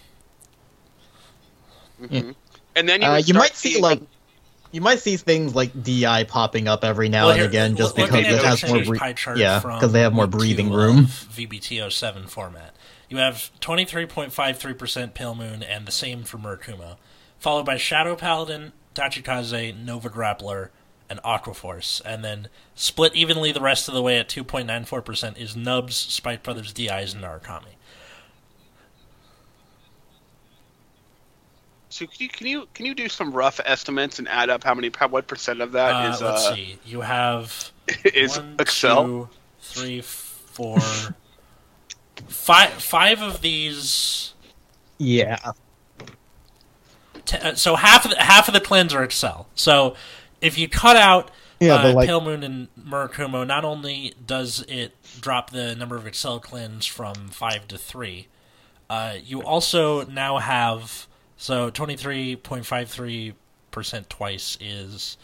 Mhm. 2.02 2.34
And 2.76 2.88
then 2.88 3.02
you, 3.02 3.08
Uh, 3.08 3.16
you 3.16 3.34
might 3.34 3.54
see 3.54 3.72
seeing- 3.72 3.82
like 3.82 4.00
you 4.74 4.80
might 4.80 4.98
see 4.98 5.16
things 5.16 5.54
like 5.54 5.70
DI 5.82 6.24
popping 6.24 6.66
up 6.68 6.82
every 6.84 7.08
now 7.08 7.22
Well, 7.26 7.30
and 7.30 7.38
here- 7.40 7.48
again 7.48 7.76
just 7.76 7.94
because 7.94 8.26
it 8.26 8.42
has 8.44 8.68
more 8.68 8.82
bre- 8.84 8.96
pie 8.96 9.12
chart 9.12 9.38
yeah 9.38 9.60
because 9.60 9.92
they 9.92 10.00
have 10.00 10.12
more 10.12 10.26
breathing 10.26 10.70
room. 10.72 11.06
VBT07 11.06 12.28
format. 12.28 12.74
You 13.08 13.18
have 13.18 13.50
23.53% 13.60 15.14
Pale 15.14 15.34
Moon 15.34 15.62
and 15.62 15.86
the 15.86 15.92
same 15.92 16.24
for 16.24 16.38
Murakumo, 16.38 16.96
followed 17.38 17.64
by 17.66 17.76
Shadow 17.76 18.16
Paladin, 18.16 18.72
Tachikaze, 18.94 19.76
Nova 19.76 20.08
Grappler, 20.08 20.70
and 21.10 21.20
Aquaforce, 21.22 22.00
and 22.04 22.24
then 22.24 22.48
split 22.74 23.14
evenly 23.14 23.52
the 23.52 23.60
rest 23.60 23.88
of 23.88 23.94
the 23.94 24.02
way 24.02 24.18
at 24.18 24.28
2.94% 24.28 25.38
is 25.38 25.54
Nubs, 25.54 25.94
Spike 25.96 26.42
Brothers, 26.42 26.72
DIs, 26.72 27.12
and 27.14 27.22
Narukami. 27.22 27.74
So 31.94 32.08
can 32.08 32.16
you, 32.18 32.28
can 32.28 32.46
you 32.48 32.68
can 32.74 32.86
you 32.86 32.94
do 32.96 33.08
some 33.08 33.32
rough 33.32 33.60
estimates 33.64 34.18
and 34.18 34.26
add 34.26 34.50
up 34.50 34.64
how 34.64 34.74
many 34.74 34.90
how, 34.98 35.06
what 35.06 35.28
percent 35.28 35.60
of 35.60 35.70
that 35.72 35.94
Uh, 35.94 36.10
is 36.10 36.20
let's 36.20 36.46
uh, 36.46 36.54
see. 36.56 36.76
You 36.84 37.02
have 37.02 37.70
is 38.04 38.36
one, 38.36 38.56
Accel? 38.56 39.04
two, 39.04 39.28
three, 39.60 40.00
four, 40.00 40.80
five. 42.26 42.70
Five 42.70 43.22
of 43.22 43.42
these. 43.42 44.34
Yeah, 44.98 45.52
T- 47.26 47.38
uh, 47.38 47.54
so 47.54 47.76
half 47.76 48.04
of 48.04 48.10
the, 48.10 48.20
half 48.20 48.48
of 48.48 48.54
the 48.54 48.60
clans 48.60 48.92
are 48.92 49.06
Accel. 49.06 49.46
So 49.54 49.94
if 50.40 50.58
you 50.58 50.68
cut 50.68 50.96
out 50.96 51.30
yeah, 51.60 51.76
uh, 51.76 51.92
like 51.92 52.08
Pale 52.08 52.22
Moon 52.22 52.42
and 52.42 52.66
Murakumo, 52.76 53.46
not 53.46 53.64
only 53.64 54.14
does 54.26 54.64
it 54.66 54.96
drop 55.20 55.50
the 55.50 55.76
number 55.76 55.94
of 55.94 56.02
Accel 56.02 56.42
clans 56.42 56.86
from 56.86 57.28
five 57.28 57.68
to 57.68 57.78
three, 57.78 58.26
uh, 58.90 59.14
you 59.22 59.44
also 59.44 60.04
now 60.06 60.38
have 60.38 61.06
so 61.36 61.70
twenty 61.70 61.96
three 61.96 62.36
point 62.36 62.66
five 62.66 62.88
three 62.88 63.34
percent 63.70 64.08
twice 64.10 64.56
is 64.60 65.16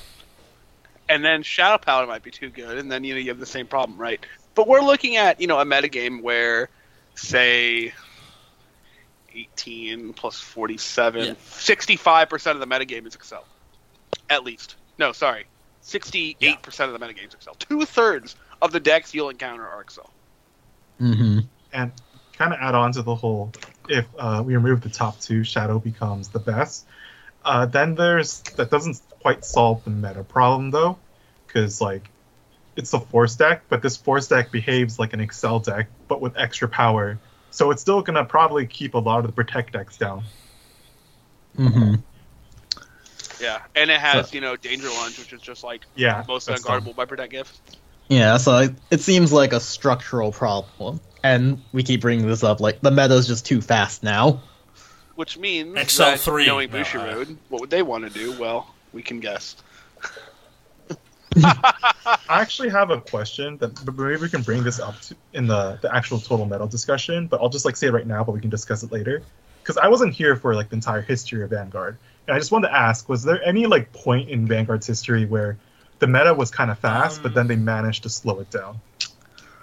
And 1.09 1.23
then 1.23 1.43
Shadow 1.43 1.77
Paladin 1.77 2.09
might 2.09 2.23
be 2.23 2.31
too 2.31 2.49
good, 2.49 2.77
and 2.77 2.91
then 2.91 3.03
you 3.03 3.13
know 3.13 3.19
you 3.19 3.29
have 3.29 3.39
the 3.39 3.45
same 3.45 3.67
problem, 3.67 3.97
right? 3.97 4.25
But 4.55 4.67
we're 4.67 4.81
looking 4.81 5.17
at 5.17 5.41
you 5.41 5.47
know 5.47 5.59
a 5.59 5.65
metagame 5.65 6.21
where, 6.21 6.69
say, 7.15 7.93
eighteen 9.35 10.13
plus 10.13 10.39
47, 10.39 11.23
Yeah. 11.25 11.33
65 11.49 12.29
percent 12.29 12.61
of 12.61 12.67
the 12.67 12.73
metagame 12.73 13.05
is 13.07 13.15
Accel, 13.17 13.43
at 14.29 14.43
least. 14.43 14.75
No, 14.97 15.11
sorry, 15.11 15.45
sixty-eight 15.81 16.61
percent 16.61 16.91
of 16.91 16.99
the 16.99 17.05
metagame 17.05 17.27
is 17.27 17.35
Accel. 17.35 17.57
Two 17.57 17.85
thirds 17.85 18.35
of 18.61 18.71
the 18.71 18.79
decks 18.79 19.13
you'll 19.13 19.29
encounter 19.29 19.67
are 19.67 19.83
Accel. 19.83 20.09
Mm-hmm. 21.01 21.39
and 21.73 21.91
kind 22.33 22.53
of 22.53 22.59
add 22.61 22.75
on 22.75 22.93
to 22.93 23.01
the 23.01 23.15
whole 23.15 23.51
if 23.89 24.05
uh, 24.17 24.41
we 24.45 24.55
remove 24.55 24.81
the 24.81 24.89
top 24.89 25.19
two 25.19 25.43
shadow 25.43 25.79
becomes 25.79 26.29
the 26.29 26.39
best 26.39 26.85
uh, 27.45 27.65
then 27.65 27.95
there's 27.95 28.41
that 28.57 28.69
doesn't 28.69 29.01
quite 29.21 29.43
solve 29.45 29.83
the 29.83 29.89
meta 29.89 30.23
problem 30.23 30.71
though 30.71 30.97
because 31.47 31.79
like 31.81 32.09
it's 32.75 32.93
a 32.93 32.99
force 32.99 33.35
deck 33.35 33.63
but 33.69 33.81
this 33.81 33.95
force 33.97 34.27
deck 34.27 34.51
behaves 34.51 34.97
like 34.99 35.13
an 35.13 35.19
accel 35.19 35.63
deck 35.63 35.87
but 36.07 36.19
with 36.21 36.35
extra 36.37 36.67
power 36.67 37.17
so 37.51 37.71
it's 37.71 37.81
still 37.81 38.01
gonna 38.01 38.25
probably 38.25 38.65
keep 38.65 38.93
a 38.95 38.97
lot 38.97 39.19
of 39.19 39.27
the 39.27 39.31
protect 39.31 39.73
decks 39.73 39.97
down 39.97 40.23
Mm-hmm. 41.57 41.95
Yeah, 43.39 43.61
and 43.75 43.91
it 43.91 43.99
has 43.99 44.29
So- 44.29 44.35
you 44.35 44.41
know 44.41 44.55
Danger 44.55 44.89
Lunge, 44.89 45.19
which 45.19 45.33
is 45.33 45.41
just 45.41 45.63
like 45.63 45.85
yeah 45.95 46.23
most 46.27 46.47
that's 46.47 46.63
unguardable 46.63 46.95
by 46.95 47.05
Protect 47.05 47.31
Gift. 47.31 47.59
Yeah, 48.07 48.37
so 48.37 48.57
it, 48.57 48.75
it 48.91 49.01
seems 49.01 49.31
like 49.31 49.53
a 49.53 49.59
structural 49.59 50.31
problem, 50.31 50.99
and 51.23 51.61
we 51.71 51.83
keep 51.83 52.01
bringing 52.01 52.27
this 52.27 52.43
up. 52.43 52.59
Like 52.59 52.81
the 52.81 52.91
meta's 52.91 53.27
just 53.27 53.45
too 53.45 53.61
fast 53.61 54.03
now. 54.03 54.41
Which 55.15 55.37
means 55.37 55.75
Accel 55.75 55.97
that, 55.97 56.19
3, 56.19 56.47
knowing 56.47 56.71
no, 56.71 56.79
uh, 56.79 56.83
Bushiroad, 56.83 57.37
what 57.49 57.61
would 57.61 57.69
they 57.69 57.83
want 57.83 58.03
to 58.05 58.09
do? 58.09 58.37
Well, 58.39 58.73
we 58.93 59.03
can 59.03 59.19
guess. 59.19 59.55
I 61.35 62.13
actually 62.29 62.69
have 62.69 62.89
a 62.89 63.01
question 63.01 63.57
that 63.57 63.85
maybe 63.85 64.21
we 64.21 64.29
can 64.29 64.41
bring 64.41 64.63
this 64.63 64.79
up 64.79 64.99
to, 65.01 65.15
in 65.33 65.47
the, 65.47 65.79
the 65.81 65.93
actual 65.95 66.19
total 66.19 66.45
metal 66.45 66.67
discussion, 66.67 67.27
but 67.27 67.41
I'll 67.41 67.49
just 67.49 67.65
like 67.65 67.75
say 67.75 67.87
it 67.87 67.93
right 67.93 68.05
now, 68.05 68.23
but 68.23 68.33
we 68.33 68.41
can 68.41 68.49
discuss 68.49 68.83
it 68.83 68.91
later. 68.91 69.21
Because 69.61 69.77
I 69.77 69.87
wasn't 69.87 70.13
here 70.13 70.35
for 70.35 70.55
like 70.55 70.69
the 70.69 70.75
entire 70.75 71.01
history 71.01 71.43
of 71.43 71.49
Vanguard, 71.49 71.97
and 72.27 72.35
I 72.35 72.39
just 72.39 72.51
wanted 72.51 72.67
to 72.67 72.75
ask: 72.75 73.07
was 73.07 73.23
there 73.23 73.41
any 73.43 73.65
like 73.65 73.91
point 73.93 74.29
in 74.29 74.45
Vanguard's 74.45 74.85
history 74.85 75.25
where 75.25 75.57
the 75.99 76.07
meta 76.07 76.33
was 76.33 76.51
kind 76.51 76.69
of 76.69 76.77
fast, 76.79 77.17
Um, 77.17 77.23
but 77.23 77.33
then 77.33 77.47
they 77.47 77.55
managed 77.55 78.03
to 78.03 78.09
slow 78.09 78.39
it 78.39 78.51
down, 78.51 78.81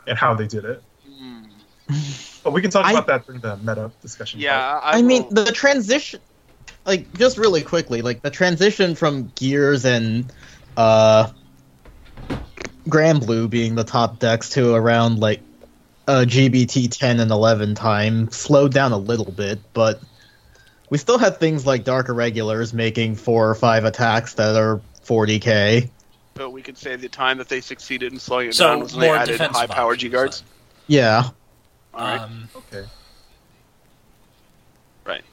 and 0.06 0.16
how 0.16 0.34
they 0.34 0.46
did 0.46 0.64
it? 0.64 0.82
Hmm. 1.06 1.42
But 2.42 2.52
we 2.52 2.62
can 2.62 2.70
talk 2.70 2.86
I- 2.86 2.92
about 2.92 3.06
that 3.08 3.26
during 3.26 3.40
the 3.40 3.56
meta 3.58 3.90
discussion. 4.02 4.40
Yeah, 4.40 4.58
part. 4.80 4.94
I, 4.94 4.98
I, 4.98 5.02
mean, 5.02 5.26
the 5.30 5.46
transition, 5.46 6.20
like 6.86 7.12
just 7.18 7.38
really 7.38 7.62
quickly, 7.62 8.02
like 8.02 8.22
the 8.22 8.30
transition 8.30 8.94
from 8.94 9.30
Gears 9.34 9.84
and 9.84 10.32
uh, 10.76 11.30
Granblue 12.88 13.48
being 13.50 13.74
the 13.74 13.84
top 13.84 14.18
decks 14.18 14.50
to 14.50 14.74
around 14.74 15.18
like 15.18 15.40
uh, 16.08 16.24
GBT 16.26 16.90
10 16.90 17.20
and 17.20 17.30
11 17.30 17.74
time 17.74 18.30
slowed 18.30 18.72
down 18.72 18.92
a 18.92 18.98
little 18.98 19.30
bit, 19.30 19.60
but 19.74 20.00
we 20.88 20.98
still 20.98 21.18
had 21.18 21.38
things 21.38 21.66
like 21.66 21.84
Dark 21.84 22.08
Irregulars 22.08 22.72
making 22.72 23.14
four 23.16 23.48
or 23.48 23.54
five 23.54 23.84
attacks 23.84 24.34
that 24.34 24.56
are 24.56 24.80
40k. 25.04 25.88
but 26.34 26.50
we 26.50 26.62
could 26.62 26.76
say 26.78 26.96
the 26.96 27.08
time 27.08 27.38
that 27.38 27.48
they 27.48 27.60
succeeded 27.60 28.12
in 28.12 28.18
slowing 28.18 28.48
it 28.48 28.54
So, 28.54 28.66
down 28.68 28.80
was 28.80 28.94
when 28.94 29.02
they 29.02 29.10
added 29.10 29.40
high 29.40 29.66
power 29.66 29.94
G 29.94 30.08
guards. 30.08 30.42
Yeah. 30.86 31.28
All 31.94 32.00
right. 32.04 32.20
Um, 32.20 32.48
okay. 32.56 32.84
Right. 35.04 35.24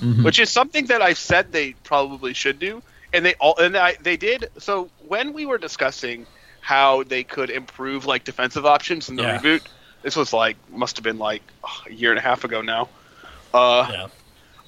Mhm. 0.00 0.24
Which 0.24 0.38
is 0.38 0.50
something 0.50 0.86
that 0.86 1.02
I've 1.02 1.18
said 1.18 1.52
they 1.52 1.72
probably 1.84 2.34
should 2.34 2.58
do, 2.58 2.82
and 3.12 3.24
they 3.24 3.34
all 3.34 3.56
and 3.58 3.76
I, 3.76 3.94
they 4.00 4.16
did. 4.16 4.50
So 4.58 4.90
when 5.08 5.32
we 5.32 5.46
were 5.46 5.58
discussing 5.58 6.26
how 6.60 7.02
they 7.04 7.24
could 7.24 7.50
improve 7.50 8.06
like 8.06 8.24
defensive 8.24 8.66
options 8.66 9.08
in 9.08 9.16
the 9.16 9.22
Yeah. 9.22 9.38
reboot, 9.40 9.62
this 10.02 10.16
was 10.16 10.32
like 10.32 10.56
must 10.70 10.96
have 10.96 11.04
been 11.04 11.18
like 11.18 11.42
oh, 11.64 11.82
a 11.86 11.92
year 11.92 12.10
and 12.10 12.18
a 12.18 12.22
half 12.22 12.44
ago 12.44 12.60
now. 12.60 12.88
Uh, 13.54 13.86
yeah. 13.90 14.06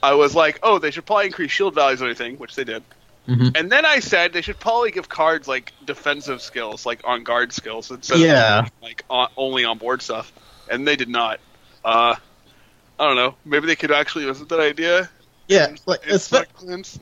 I 0.02 0.14
was 0.14 0.34
like, 0.34 0.60
oh, 0.62 0.78
they 0.78 0.90
should 0.92 1.04
probably 1.04 1.26
increase 1.26 1.50
shield 1.50 1.74
values 1.74 2.00
or 2.00 2.06
anything, 2.06 2.36
which 2.36 2.54
they 2.54 2.64
did. 2.64 2.82
Mhm. 3.28 3.54
And 3.58 3.70
then 3.70 3.84
I 3.84 3.98
said 3.98 4.32
they 4.32 4.40
should 4.40 4.58
probably 4.58 4.90
give 4.92 5.08
cards 5.10 5.46
like 5.46 5.72
defensive 5.84 6.40
skills, 6.40 6.86
like 6.86 7.00
on 7.04 7.24
guard 7.24 7.52
skills, 7.52 7.90
instead 7.90 8.20
Yeah. 8.20 8.60
of 8.60 8.70
like 8.80 9.04
on, 9.10 9.28
only 9.36 9.64
on 9.66 9.76
board 9.76 10.00
stuff. 10.00 10.32
And 10.70 10.86
they 10.86 10.96
did 10.96 11.08
not. 11.08 11.40
Uh, 11.84 12.14
I 12.98 13.06
don't 13.06 13.16
know. 13.16 13.34
Maybe 13.44 13.66
they 13.66 13.76
could 13.76 13.92
actually 13.92 14.24
use 14.24 14.40
that 14.40 14.60
idea. 14.60 15.08
Yeah, 15.46 15.74
like, 15.86 16.00
It's 16.04 16.28
espe- 16.28 16.52
cleanse. 16.54 16.98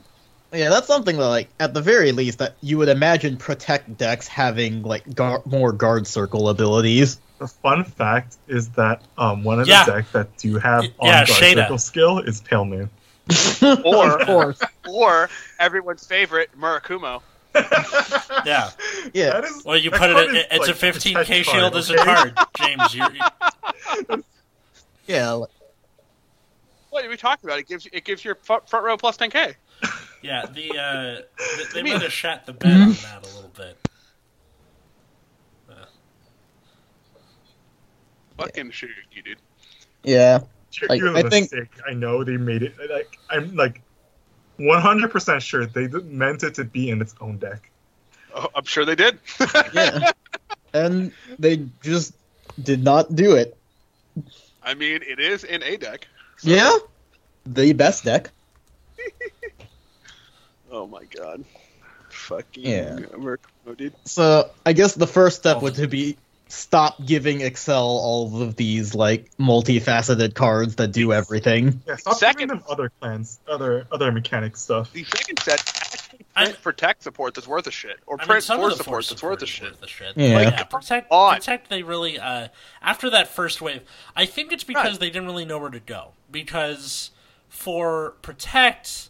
Yeah, 0.53 0.69
that's 0.69 0.87
something 0.87 1.17
that, 1.17 1.27
like, 1.27 1.49
at 1.59 1.73
the 1.73 1.81
very 1.81 2.13
least, 2.13 2.37
that 2.39 2.55
you 2.61 2.77
would 2.77 2.87
imagine 2.87 3.35
protect 3.35 3.97
decks 3.97 4.27
having 4.27 4.83
like 4.83 5.13
gar- 5.13 5.41
more 5.45 5.73
guard 5.73 6.07
circle 6.07 6.47
abilities. 6.47 7.19
The 7.39 7.47
fun 7.47 7.83
fact 7.83 8.37
is 8.47 8.69
that 8.69 9.01
um, 9.17 9.43
one 9.43 9.59
of 9.59 9.67
Yeah. 9.67 9.83
the 9.83 9.91
decks 9.91 10.11
that 10.11 10.37
do 10.37 10.57
have 10.57 10.81
Y- 10.83 10.93
on 10.99 11.07
yeah, 11.07 11.25
guard 11.25 11.27
Shada. 11.41 11.55
circle 11.55 11.77
skill 11.77 12.19
is 12.19 12.39
Pale 12.41 12.65
Moon. 12.65 12.89
Or- 13.83 14.21
of 14.21 14.25
course, 14.27 14.59
or 14.87 15.29
everyone's 15.59 16.07
favorite 16.07 16.49
Murakumo. 16.57 17.21
Yeah. 18.45 18.69
yeah. 19.13 19.31
That 19.31 19.43
is, 19.45 19.63
Well, 19.65 19.77
you 19.77 19.89
that 19.89 19.99
put 19.99 20.11
card 20.13 20.27
it. 20.29 20.35
is, 20.35 20.45
It's 20.51 20.67
like, 20.67 20.93
a 20.95 20.99
15k 20.99 21.13
protect 21.13 21.45
shield 21.49 21.73
card, 21.73 21.75
as 21.75 21.89
a 21.89 21.95
card, 21.97 22.37
James. 22.57 22.95
You're, 22.95 23.11
you 23.11 24.23
Yeah, 25.07 25.31
like- 25.31 25.49
What 26.89 27.03
are 27.05 27.09
we 27.09 27.17
talking 27.17 27.47
about? 27.49 27.59
It 27.59 27.67
gives 27.67 27.87
it 27.91 28.03
gives 28.05 28.23
your 28.23 28.35
front 28.35 28.69
front 28.69 28.85
row 28.85 28.95
plus 28.97 29.17
10k. 29.17 29.55
yeah. 30.21 30.45
The 30.45 30.71
uh, 30.77 31.21
they, 31.57 31.63
they 31.73 31.83
mean- 31.83 31.93
might 31.93 32.01
have 32.03 32.13
shat 32.13 32.45
the 32.45 32.53
bed 32.53 32.71
on 32.81 32.89
that 32.91 33.23
a 33.23 33.35
little 33.35 33.51
bit. 33.55 33.77
Fucking 38.37 38.71
shoot 38.71 38.91
you, 39.11 39.21
dude. 39.23 39.37
yeah. 40.03 40.39
Like, 40.89 41.01
I 41.01 41.21
think- 41.23 41.51
mistake. 41.51 41.69
I 41.89 41.93
know 41.93 42.23
they 42.23 42.37
made 42.37 42.61
it. 42.61 42.75
Like 42.89 43.17
I'm 43.31 43.55
like 43.55 43.81
100% 44.59 45.41
sure 45.41 45.65
they 45.65 45.87
meant 45.87 46.43
it 46.43 46.55
to 46.55 46.63
be 46.63 46.89
in 46.89 47.01
its 47.01 47.13
own 47.21 47.37
deck. 47.37 47.69
Oh, 48.35 48.47
I'm 48.55 48.65
sure 48.65 48.85
they 48.85 48.95
did. 48.95 49.19
yeah. 49.73 50.11
and 50.73 51.11
they 51.39 51.65
just 51.81 52.13
did 52.61 52.83
not 52.83 53.15
do 53.15 53.35
it. 53.35 53.55
I 54.63 54.73
mean, 54.73 55.01
it 55.07 55.19
is 55.19 55.43
in 55.43 55.63
a 55.63 55.77
deck. 55.77 56.07
Yeah, 56.43 56.75
the 57.45 57.73
best 57.73 58.03
deck. 58.03 58.31
Oh 60.69 60.85
my 60.85 61.05
god. 61.05 61.45
Fucking 62.09 62.65
Yeah. 62.65 62.95
Murakumo, 63.13 63.77
dude. 63.77 63.93
So 64.05 64.49
I 64.65 64.73
guess 64.73 64.95
the 64.95 65.07
first 65.07 65.37
step 65.37 65.57
Oh. 65.57 65.59
would 65.61 65.75
to 65.75 65.87
be 65.87 66.17
stop 66.49 67.03
giving 67.05 67.39
Accel 67.39 67.81
all 67.83 68.41
of 68.41 68.55
these 68.55 68.95
like 68.95 69.29
multifaceted 69.37 70.33
cards 70.33 70.75
that 70.75 70.91
do 70.91 71.13
everything. 71.13 71.81
Yeah, 71.87 71.95
stop 71.97 72.15
Second- 72.15 72.39
giving 72.39 72.57
them 72.57 72.63
other 72.69 72.91
clans, 72.99 73.39
other 73.47 73.87
other 73.91 74.11
mechanic 74.11 74.57
stuff. 74.57 74.91
The 74.93 75.03
second 75.03 75.39
set 75.41 75.59
actually 75.59 76.25
I- 76.35 76.51
protect 76.51 77.03
support 77.03 77.33
that's 77.33 77.47
worth 77.47 77.67
a 77.67 77.71
shit, 77.71 77.99
or 78.05 78.21
I 78.21 78.25
print 78.25 78.43
some 78.43 78.59
force 78.59 78.73
of 78.73 78.77
the 78.79 78.83
support 78.83 79.05
that's 79.09 79.23
worth 79.23 79.41
a 79.41 79.45
shit. 79.45 79.63
worth 79.71 79.81
the 79.81 79.87
shit. 79.87 80.13
Yeah. 80.15 80.35
Like, 80.35 80.45
Like, 80.45 80.53
yeah, 80.55 80.63
protect, 80.65 81.07
on. 81.11 81.35
protect. 81.35 81.69
They 81.69 81.83
really 81.83 82.19
uh, 82.19 82.47
after 82.81 83.09
that 83.09 83.27
first 83.27 83.61
wave, 83.61 83.81
I 84.15 84.25
think 84.25 84.51
it's 84.51 84.63
because 84.63 84.91
Right. 84.91 84.99
they 84.99 85.09
didn't 85.09 85.25
really 85.27 85.45
know 85.45 85.57
where 85.59 85.69
to 85.71 85.79
go. 85.79 86.11
Because 86.31 87.11
for 87.49 88.11
protect, 88.21 89.09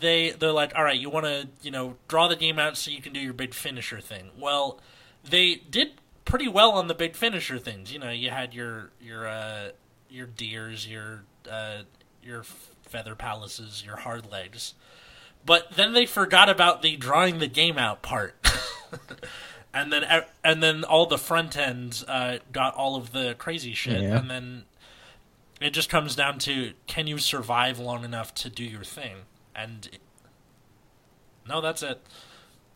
they 0.00 0.30
they're 0.30 0.52
like, 0.52 0.72
all 0.74 0.84
right, 0.84 0.98
you 0.98 1.10
want 1.10 1.26
to 1.26 1.48
you 1.62 1.70
know 1.70 1.96
draw 2.08 2.28
the 2.28 2.36
game 2.36 2.58
out 2.58 2.76
so 2.76 2.90
you 2.90 3.00
can 3.02 3.12
do 3.12 3.20
your 3.20 3.32
big 3.34 3.54
finisher 3.54 4.00
thing. 4.00 4.30
Well, 4.38 4.80
they 5.22 5.56
did 5.56 5.92
pretty 6.24 6.48
well 6.48 6.72
on 6.72 6.88
the 6.88 6.94
big 6.94 7.14
finisher 7.16 7.58
things. 7.58 7.92
You 7.92 7.98
know, 7.98 8.10
you 8.10 8.30
had 8.30 8.54
your 8.54 8.90
your 9.00 9.26
uh, 9.28 9.68
your 10.08 10.26
deers, 10.26 10.88
your 10.88 11.24
uh, 11.50 11.82
your 12.22 12.42
feather 12.82 13.14
palaces, 13.14 13.82
your 13.84 13.96
hard 13.96 14.30
legs. 14.30 14.74
But 15.46 15.72
then 15.72 15.92
they 15.92 16.06
forgot 16.06 16.48
about 16.48 16.82
the 16.82 16.96
drawing 16.96 17.38
the 17.38 17.46
game 17.48 17.76
out 17.76 18.00
part. 18.02 18.34
and 19.74 19.92
then 19.92 20.04
and 20.42 20.62
then 20.62 20.84
all 20.84 21.06
the 21.06 21.18
front 21.18 21.56
ends 21.56 22.02
uh, 22.04 22.38
got 22.52 22.74
all 22.74 22.96
of 22.96 23.12
the 23.12 23.34
crazy 23.38 23.74
shit 23.74 24.00
Yeah. 24.02 24.18
and 24.18 24.30
then 24.30 24.64
it 25.60 25.70
just 25.70 25.88
comes 25.90 26.14
down 26.16 26.38
to 26.40 26.72
can 26.86 27.06
you 27.06 27.18
survive 27.18 27.78
long 27.78 28.04
enough 28.04 28.34
to 28.34 28.48
do 28.50 28.64
your 28.64 28.84
thing 28.84 29.16
and 29.54 29.88
no 31.48 31.60
that's 31.60 31.82
it 31.82 32.00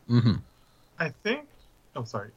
Mm-hmm. 0.09 0.33
I 0.97 1.09
think. 1.23 1.41
I'm 1.95 2.01
oh, 2.01 2.03
sorry. 2.03 2.31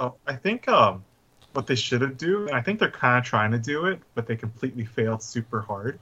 Oh, 0.00 0.14
I 0.26 0.34
think 0.34 0.66
um, 0.66 1.04
what 1.52 1.66
they 1.66 1.74
should 1.74 2.00
have 2.00 2.16
do, 2.16 2.46
and 2.46 2.56
I 2.56 2.62
think 2.62 2.78
they're 2.80 2.90
kind 2.90 3.18
of 3.18 3.24
trying 3.24 3.50
to 3.52 3.58
do 3.58 3.84
it, 3.86 4.00
but 4.14 4.26
they 4.26 4.34
completely 4.34 4.86
failed 4.86 5.22
super 5.22 5.60
hard, 5.60 5.98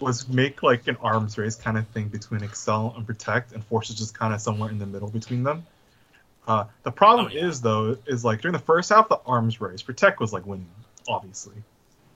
was 0.00 0.26
make 0.28 0.62
like 0.62 0.88
an 0.88 0.96
arms 1.02 1.36
race 1.36 1.54
kind 1.54 1.76
of 1.76 1.86
thing 1.88 2.08
between 2.08 2.40
Accel 2.40 2.96
and 2.96 3.06
Protect, 3.06 3.52
and 3.52 3.62
Force 3.64 3.90
is 3.90 3.96
just 3.96 4.18
kind 4.18 4.32
of 4.32 4.40
somewhere 4.40 4.70
in 4.70 4.78
the 4.78 4.86
middle 4.86 5.10
between 5.10 5.42
them. 5.44 5.66
Uh, 6.48 6.64
the 6.82 6.90
problem 6.90 7.26
Oh, 7.26 7.30
yeah. 7.30 7.44
is 7.44 7.60
though, 7.60 7.96
is 8.06 8.24
like 8.24 8.40
during 8.40 8.54
the 8.54 8.58
first 8.58 8.88
half 8.88 9.08
the 9.08 9.20
arms 9.26 9.60
race, 9.60 9.82
Protect 9.82 10.18
was 10.18 10.32
like 10.32 10.46
winning, 10.46 10.70
obviously. 11.06 11.54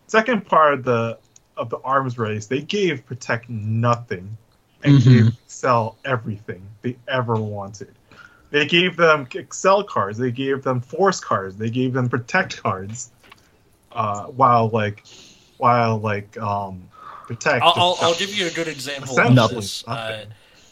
Second 0.07 0.47
part 0.47 0.75
of 0.75 0.85
the 0.85 1.19
of 1.57 1.71
the 1.71 1.79
arms 1.79 2.19
race, 2.19 2.47
they 2.47 2.61
gave 2.61 3.05
Protect 3.07 3.49
nothing 3.49 4.37
and 4.83 4.99
Mhm. 4.99 5.05
gave 5.05 5.25
Accel 5.49 5.95
everything 6.05 6.63
they 6.83 6.97
ever 7.09 7.35
wanted. 7.35 7.95
They 8.51 8.67
gave 8.67 8.97
them 8.97 9.27
Accel 9.27 9.87
cards, 9.87 10.19
they 10.19 10.31
gave 10.31 10.63
them 10.63 10.81
Force 10.81 11.21
cards, 11.21 11.57
they 11.57 11.71
gave 11.71 11.93
them 11.93 12.09
Protect 12.09 12.63
cards. 12.63 13.11
Uh, 13.93 14.27
while 14.27 14.69
like, 14.69 15.05
while 15.57 15.99
like, 15.99 16.37
um, 16.39 16.89
Protect. 17.27 17.63
I'll, 17.63 17.73
I'll, 17.77 17.99
I'll 18.01 18.15
give 18.15 18.35
you 18.35 18.47
a 18.47 18.51
good 18.51 18.69
example 18.69 19.19
of 19.19 19.51
this 19.51 19.87
uh, 19.89 20.27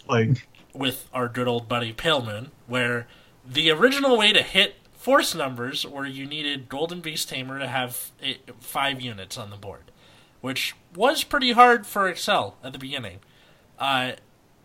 like 0.09 0.47
with 0.73 1.09
our 1.13 1.29
good 1.29 1.49
old 1.49 1.69
buddy 1.69 1.93
Pale 1.93 2.25
Moon, 2.25 2.51
where 2.67 3.07
the 3.45 3.71
original 3.71 4.17
way 4.17 4.33
to 4.33 4.43
hit 4.43 4.77
force 4.93 5.35
numbers 5.35 5.87
were 5.87 6.07
you 6.07 6.27
needed 6.27 6.69
Golden 6.69 7.01
Beast 7.01 7.29
Tamer 7.29 7.59
to 7.59 7.69
have 7.69 8.11
eh, 8.23 8.35
five 8.61 9.01
units 9.01 9.37
on 9.37 9.51
the 9.51 9.57
board, 9.57 9.91
which 10.41 10.75
was 10.95 11.25
pretty 11.25 11.53
hard 11.53 11.87
for 11.87 12.11
Accel 12.11 12.55
at 12.63 12.73
the 12.73 12.79
beginning. 12.79 13.19
Uh, 13.79 14.13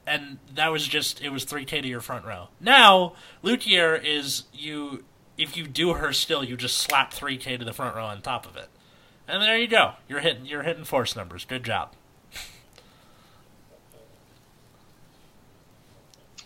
and 0.10 0.40
that 0.56 0.70
was 0.72 0.88
just 0.88 1.22
it 1.22 1.30
was 1.30 1.46
3k 1.46 1.82
to 1.84 1.88
your 1.88 2.02
front 2.02 2.26
row. 2.26 2.50
Now, 2.60 3.14
Luquier 3.44 3.96
is 4.04 4.44
you 4.52 5.04
if 5.38 5.56
you 5.56 5.68
do 5.68 5.94
her 5.94 6.12
still, 6.12 6.44
you 6.44 6.58
just 6.58 6.78
slap 6.78 7.14
3k 7.14 7.60
to 7.60 7.64
the 7.66 7.72
front 7.74 7.96
row 7.96 8.06
on 8.06 8.22
top 8.22 8.46
of 8.46 8.58
it. 8.58 8.68
And 9.28 9.42
there 9.42 9.58
you 9.58 9.68
go. 9.68 9.94
You're 10.08 10.20
hitting 10.22 10.46
you're 10.46 10.64
hitting 10.64 10.84
force 10.84 11.16
numbers. 11.16 11.46
Good 11.46 11.64
job. 11.64 11.94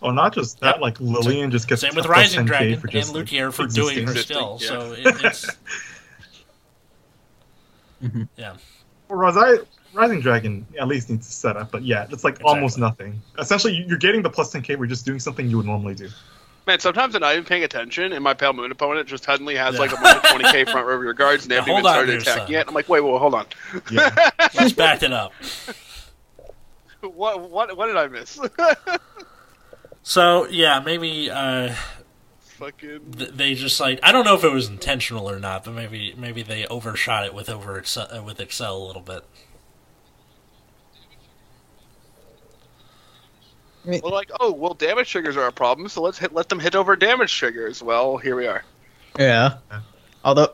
Well, 0.02 0.12
not 0.12 0.34
just 0.34 0.60
that, 0.60 0.76
Yep. 0.76 0.82
like 0.82 1.00
Lillian 1.00 1.50
just 1.50 1.68
gets 1.70 1.82
Same 1.82 1.96
with 1.96 2.06
a 2.06 2.10
Rising 2.10 2.46
Dragon 2.46 2.78
for 2.80 2.88
and 2.88 2.92
just, 2.92 3.14
like, 3.14 3.26
Luquier 3.26 3.54
for 3.54 3.68
doing 3.68 3.96
her 4.06 4.12
Existing, 4.12 4.36
still. 4.36 4.58
yeah. 4.62 4.68
So 4.68 4.92
it, 4.92 5.26
it's 5.26 5.46
Mhm. 8.04 8.28
yeah. 8.36 8.58
Well, 9.08 9.20
Risi- 9.20 9.66
Rising 9.94 10.22
Dragon 10.22 10.66
at 10.80 10.88
least 10.88 11.10
needs 11.10 11.28
to 11.28 11.34
set 11.34 11.56
up, 11.58 11.72
but 11.72 11.84
yeah, 11.84 12.08
it's 12.10 12.24
like 12.24 12.40
almost 12.44 12.78
nothing. 12.78 13.22
Essentially, 13.38 13.74
you- 13.76 13.86
you're 13.88 13.98
getting 13.98 14.22
the 14.24 14.30
plus 14.30 14.52
10k. 14.54 14.76
We're 14.78 14.88
just 14.88 15.06
doing 15.06 15.20
something 15.20 15.48
you 15.50 15.58
would 15.58 15.66
normally 15.66 15.94
do. 15.96 16.10
Man, 16.66 16.80
sometimes 16.80 17.14
I'm 17.14 17.22
not 17.22 17.34
even 17.34 17.44
paying 17.46 17.64
attention, 17.66 18.14
and 18.14 18.24
my 18.24 18.34
Pale 18.34 18.54
Moon 18.54 18.72
opponent 18.72 19.08
just 19.08 19.26
suddenly 19.26 19.56
has 19.56 19.76
Yeah. 19.76 19.82
like 19.82 19.92
a 19.92 19.96
bunch 19.98 20.16
of 20.18 20.24
20k 20.24 20.72
front 20.72 20.88
row 20.88 20.96
rear 20.96 21.14
guards, 21.14 21.44
and 21.44 21.52
they 21.52 21.56
Yeah, 21.56 21.62
haven't 21.62 21.74
even 21.80 21.84
started 21.84 22.22
attacking 22.22 22.54
yet. 22.54 22.68
I'm 22.70 22.74
like, 22.74 22.88
wait, 22.88 23.02
wait, 23.02 23.18
hold 23.20 23.34
on. 23.36 23.46
Yeah. 23.92 24.30
Let's 24.56 24.72
back 24.74 25.04
it 25.04 25.12
up. 25.12 25.34
what, 27.02 27.50
what, 27.50 27.76
what 27.76 27.88
did 27.88 27.98
I 27.98 28.08
miss? 28.08 28.40
So 30.06 30.48
yeah, 30.50 30.82
maybe 30.82 31.30
uh, 31.32 31.74
Fucking. 32.58 33.14
th- 33.18 33.30
they 33.32 33.56
just 33.56 33.80
like 33.80 34.00
I 34.04 34.12
don't 34.12 34.26
know 34.26 34.36
if 34.36 34.44
it 34.44 34.52
was 34.52 34.68
intentional 34.68 35.30
or 35.30 35.40
not, 35.40 35.64
but 35.64 35.74
maybe 35.74 36.14
maybe 36.18 36.44
they 36.44 36.66
overshot 36.68 37.26
it 37.26 37.34
with 37.34 37.50
over 37.50 37.80
Accel, 37.80 38.18
uh, 38.18 38.22
with 38.22 38.38
Accel 38.40 38.72
a 38.82 38.86
little 38.86 39.02
bit. 39.02 39.24
Well, 43.86 44.12
like, 44.12 44.32
oh, 44.40 44.52
well, 44.52 44.74
damage 44.74 45.12
triggers 45.12 45.36
are 45.36 45.48
a 45.48 45.52
problem, 45.52 45.90
so 45.90 46.02
let's 46.02 46.18
hit, 46.18 46.34
let 46.34 46.50
them 46.50 46.60
hit 46.60 46.76
over 46.76 46.96
damage 46.96 47.36
triggers. 47.38 47.84
Well, 47.84 48.18
here 48.18 48.36
we 48.36 48.48
are. 48.48 48.64
Yeah. 49.20 49.58
Although 50.24 50.54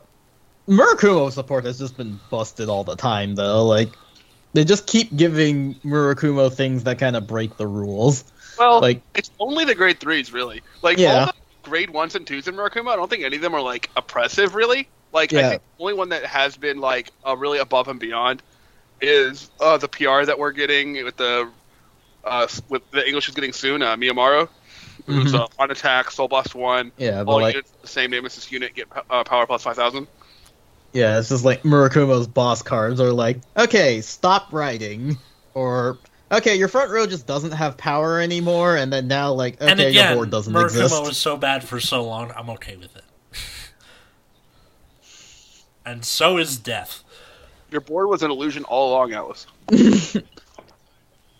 Murakumo 0.68 1.32
support 1.32 1.64
has 1.64 1.78
just 1.78 1.96
been 1.96 2.18
busted 2.30 2.68
all 2.68 2.84
the 2.84 2.96
time 2.96 3.34
though. 3.34 3.64
Like 3.64 3.90
they 4.52 4.64
just 4.64 4.86
keep 4.86 5.14
giving 5.16 5.74
Murakumo 5.76 6.52
things 6.52 6.84
that 6.84 6.98
kind 6.98 7.16
of 7.16 7.26
break 7.26 7.56
the 7.56 7.66
rules. 7.66 8.24
Well, 8.58 8.80
Like 8.80 9.02
it's 9.14 9.30
only 9.40 9.64
the 9.64 9.74
grade 9.74 10.00
threes, 10.00 10.32
really. 10.32 10.62
Like 10.82 10.98
Yeah. 10.98 11.20
all 11.20 11.26
the 11.26 11.68
grade 11.68 11.90
ones 11.90 12.14
and 12.14 12.26
twos 12.26 12.46
in 12.48 12.54
Murakumo, 12.54 12.88
I 12.88 12.96
don't 12.96 13.08
think 13.08 13.24
any 13.24 13.36
of 13.36 13.42
them 13.42 13.54
are 13.54 13.62
like 13.62 13.90
oppressive, 13.96 14.54
really. 14.54 14.88
Like 15.12 15.32
I 15.32 15.50
think 15.50 15.62
the 15.76 15.82
only 15.82 15.94
one 15.94 16.10
that 16.10 16.24
has 16.24 16.56
been 16.56 16.78
like 16.78 17.10
uh, 17.26 17.36
really 17.36 17.58
above 17.58 17.88
and 17.88 17.98
beyond 17.98 18.42
is 19.00 19.50
uh, 19.60 19.76
the 19.76 19.88
PR 19.88 20.24
that 20.24 20.38
we're 20.38 20.52
getting 20.52 21.02
with 21.04 21.16
the 21.16 21.48
uh, 22.24 22.46
with 22.68 22.88
the 22.90 23.06
English 23.06 23.28
is 23.28 23.34
getting 23.34 23.52
soon. 23.52 23.82
Uh, 23.82 23.96
Miyamaro, 23.96 24.48
who's 25.06 25.32
Mhm. 25.32 25.40
uh, 25.40 25.46
on 25.58 25.70
attack, 25.70 26.10
soul 26.10 26.28
blast 26.28 26.54
one. 26.54 26.92
yeah, 26.96 27.24
but 27.24 27.32
All 27.32 27.40
like 27.40 27.54
units 27.54 27.70
the 27.82 27.88
same 27.88 28.10
name 28.10 28.24
as 28.26 28.34
this 28.34 28.50
unit 28.52 28.74
get 28.74 28.86
uh, 29.10 29.24
power 29.24 29.46
plus 29.46 29.62
five 29.62 29.76
thousand. 29.76 30.06
yeah, 30.92 31.18
it's 31.18 31.28
just 31.28 31.44
like 31.44 31.62
Murakumo's 31.62 32.26
boss 32.26 32.62
cards 32.62 33.00
are 33.00 33.12
like, 33.12 33.38
okay, 33.56 34.00
stop 34.00 34.52
writing, 34.52 35.16
or 35.54 35.98
okay, 36.32 36.54
your 36.56 36.68
front 36.68 36.90
row 36.90 37.06
just 37.06 37.26
doesn't 37.26 37.52
have 37.52 37.76
power 37.76 38.20
anymore, 38.20 38.76
and 38.76 38.92
then 38.92 39.08
now 39.08 39.32
like 39.32 39.60
okay, 39.60 39.70
and 39.70 39.80
again, 39.80 40.08
your 40.08 40.14
board 40.16 40.30
doesn't 40.30 40.52
Murakumo 40.52 40.64
exist. 40.64 41.02
was 41.02 41.16
so 41.18 41.36
bad 41.36 41.64
for 41.64 41.80
so 41.80 42.02
long. 42.04 42.32
I'm 42.36 42.50
okay 42.50 42.76
with 42.76 42.94
it. 42.96 43.04
and 45.86 46.04
so 46.04 46.36
is 46.38 46.56
death. 46.58 47.02
Your 47.70 47.80
board 47.80 48.08
was 48.08 48.22
an 48.22 48.30
illusion 48.32 48.64
all 48.64 48.90
along, 48.92 49.12
Atlas. 49.12 49.46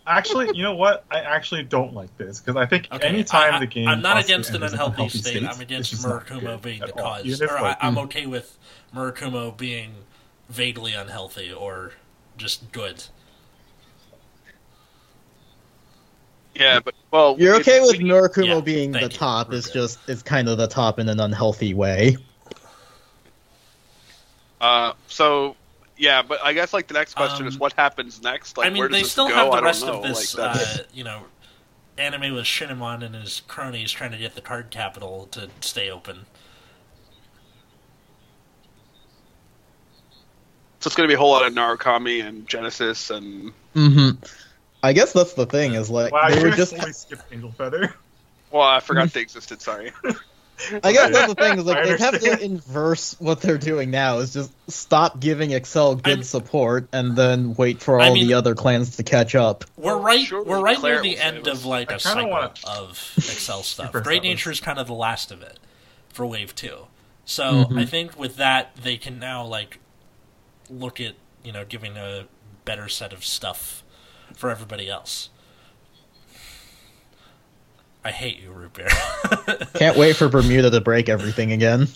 Actually, 0.07 0.57
you 0.57 0.63
know 0.63 0.75
what? 0.75 1.05
I 1.11 1.19
actually 1.19 1.63
don't 1.63 1.93
like 1.93 2.15
this 2.17 2.39
because 2.39 2.55
I 2.55 2.65
think 2.65 2.87
Okay, 2.91 3.07
anytime 3.07 3.55
I, 3.55 3.59
the 3.59 3.67
game. 3.67 3.87
I'm 3.87 4.01
not 4.01 4.23
against 4.23 4.49
an 4.49 4.63
unhealthy 4.63 4.93
unhealthy 4.93 5.17
state. 5.19 5.37
state, 5.37 5.47
I'm 5.47 5.61
against 5.61 5.93
Murakumo 5.93 6.61
being 6.61 6.79
the 6.79 6.91
all. 6.93 7.17
cause. 7.17 7.41
Or 7.41 7.47
like, 7.47 7.77
I, 7.81 7.87
I'm 7.87 7.95
mm. 7.95 8.03
okay 8.05 8.25
with 8.25 8.57
Murakumo 8.95 9.55
being 9.55 9.93
vaguely 10.49 10.93
unhealthy 10.93 11.53
or 11.53 11.93
just 12.37 12.71
good. 12.71 13.03
Yeah, 16.55 16.79
but 16.83 16.95
well, 17.11 17.35
You're 17.39 17.55
okay 17.57 17.79
with 17.79 17.97
we- 17.97 18.03
Murakumo 18.03 18.45
yeah, 18.45 18.59
being 18.61 18.91
the 18.91 18.99
thank 18.99 19.13
you, 19.13 19.19
top. 19.19 19.53
It's 19.53 19.69
Ruger. 19.69 19.73
just 19.73 19.99
it's 20.09 20.21
kind 20.23 20.49
of 20.49 20.57
the 20.57 20.67
top 20.67 20.99
in 20.99 21.09
an 21.09 21.19
unhealthy 21.19 21.73
way. 21.73 22.17
Uh, 24.59 24.93
so 25.07 25.55
yeah, 26.01 26.21
but 26.23 26.39
I 26.43 26.53
guess 26.53 26.73
like 26.73 26.87
the 26.87 26.95
next 26.95 27.13
question 27.15 27.45
is 27.47 27.55
Um, 27.55 27.59
what 27.59 27.73
happens 27.73 28.21
next. 28.21 28.57
Like, 28.57 28.67
I 28.67 28.69
mean, 28.71 28.79
where 28.79 28.89
does 28.89 28.97
they 28.97 29.03
this 29.03 29.11
still 29.11 29.27
go? 29.29 29.35
have 29.35 29.47
I 29.51 29.57
the 29.57 29.61
don't 29.61 29.63
rest 29.63 29.85
know. 29.85 29.97
of 29.97 30.03
this, 30.03 30.35
Like, 30.35 30.55
uh, 30.57 30.77
you 30.93 31.03
know, 31.03 31.25
anime 31.97 32.33
with 32.33 32.45
Shinemon 32.45 33.03
and 33.03 33.13
his 33.15 33.41
cronies 33.47 33.91
trying 33.91 34.11
to 34.11 34.17
get 34.17 34.35
the 34.35 34.41
card 34.41 34.71
capital 34.71 35.27
to 35.31 35.49
stay 35.61 35.89
open. 35.91 36.25
so 40.79 40.87
it's 40.87 40.95
going 40.95 41.07
to 41.07 41.11
be 41.11 41.15
a 41.15 41.19
whole 41.19 41.29
lot 41.31 41.45
of 41.45 41.53
Narukami 41.53 42.23
and 42.25 42.47
Genesis 42.47 43.09
and 43.09 43.53
Mm-hmm. 43.75 44.21
I 44.83 44.93
guess 44.93 45.13
that's 45.13 45.33
the 45.33 45.45
thing 45.45 45.75
is 45.75 45.89
like 45.89 46.11
Wow, 46.11 46.29
they 46.29 46.39
you 46.39 46.41
were 46.41 46.51
just 46.51 46.75
just. 46.75 47.01
skipped 47.01 47.23
Angel 47.31 47.51
Feather. 47.51 47.93
well, 48.51 48.63
I 48.63 48.79
forgot 48.79 49.09
they 49.13 49.21
existed. 49.21 49.61
Sorry. 49.61 49.91
I 50.83 50.91
guess 50.93 51.11
that's 51.11 51.33
the 51.33 51.35
thing 51.35 51.57
is 51.57 51.65
like 51.65 51.83
they 51.83 51.89
have 51.91 51.99
to 51.99 52.05
understand. 52.05 52.41
inverse 52.41 53.15
what 53.19 53.41
they're 53.41 53.57
doing 53.57 53.89
now 53.89 54.19
is 54.19 54.31
just 54.33 54.51
stop 54.69 55.19
giving 55.19 55.49
Accel 55.51 55.95
good 56.01 56.09
I'm- 56.19 56.23
support 56.23 56.87
and 56.93 57.15
then 57.15 57.55
wait 57.55 57.81
for 57.81 57.99
I 57.99 58.07
all 58.09 58.13
mean- 58.13 58.27
the 58.27 58.35
other 58.35 58.53
clans 58.53 58.97
to 58.97 59.03
catch 59.03 59.33
up. 59.33 59.65
We're 59.75 59.97
right. 59.97 60.25
surely 60.25 60.47
we're 60.47 60.61
right 60.61 60.77
Claire 60.77 61.01
near 61.01 61.15
the 61.15 61.19
end 61.19 61.45
save 61.45 61.53
of 61.55 61.65
like 61.65 61.91
I 61.91 61.95
a 61.95 61.97
kinda 61.97 62.13
cycle 62.13 62.29
wanna- 62.29 62.51
of 62.67 62.91
Accel 63.17 63.63
stuff. 63.63 63.87
Super 63.87 64.01
Great 64.01 64.21
Nature 64.21 64.51
is 64.51 64.59
kind 64.59 64.77
of 64.77 64.85
the 64.87 64.93
last 64.93 65.31
of 65.31 65.41
it 65.41 65.57
for 66.13 66.27
Wave 66.27 66.53
Two. 66.53 66.85
So 67.25 67.65
Mhm. 67.65 67.79
I 67.81 67.85
think 67.85 68.19
with 68.19 68.35
that 68.37 68.75
they 68.75 68.97
can 68.97 69.17
now 69.17 69.43
like 69.43 69.79
look 70.69 70.99
at 71.01 71.15
you 71.43 71.51
know 71.51 71.65
giving 71.65 71.97
a 71.97 72.25
better 72.65 72.87
set 72.87 73.13
of 73.13 73.25
stuff 73.25 73.83
for 74.35 74.51
everybody 74.51 74.87
else. 74.89 75.29
I 78.03 78.11
hate 78.11 78.39
you, 78.39 78.51
Root 78.51 78.73
Beer. 78.73 78.87
Can't 79.75 79.97
wait 79.97 80.15
for 80.15 80.27
Bermuda 80.27 80.71
to 80.71 80.81
break 80.81 81.07
everything 81.09 81.51
again. 81.51 81.87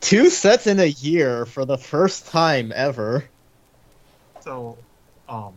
Two 0.00 0.30
sets 0.30 0.66
in 0.66 0.80
a 0.80 0.86
year 0.86 1.46
for 1.46 1.64
the 1.64 1.78
first 1.78 2.28
time 2.28 2.72
ever. 2.74 3.24
So, 4.40 4.78
um, 5.28 5.54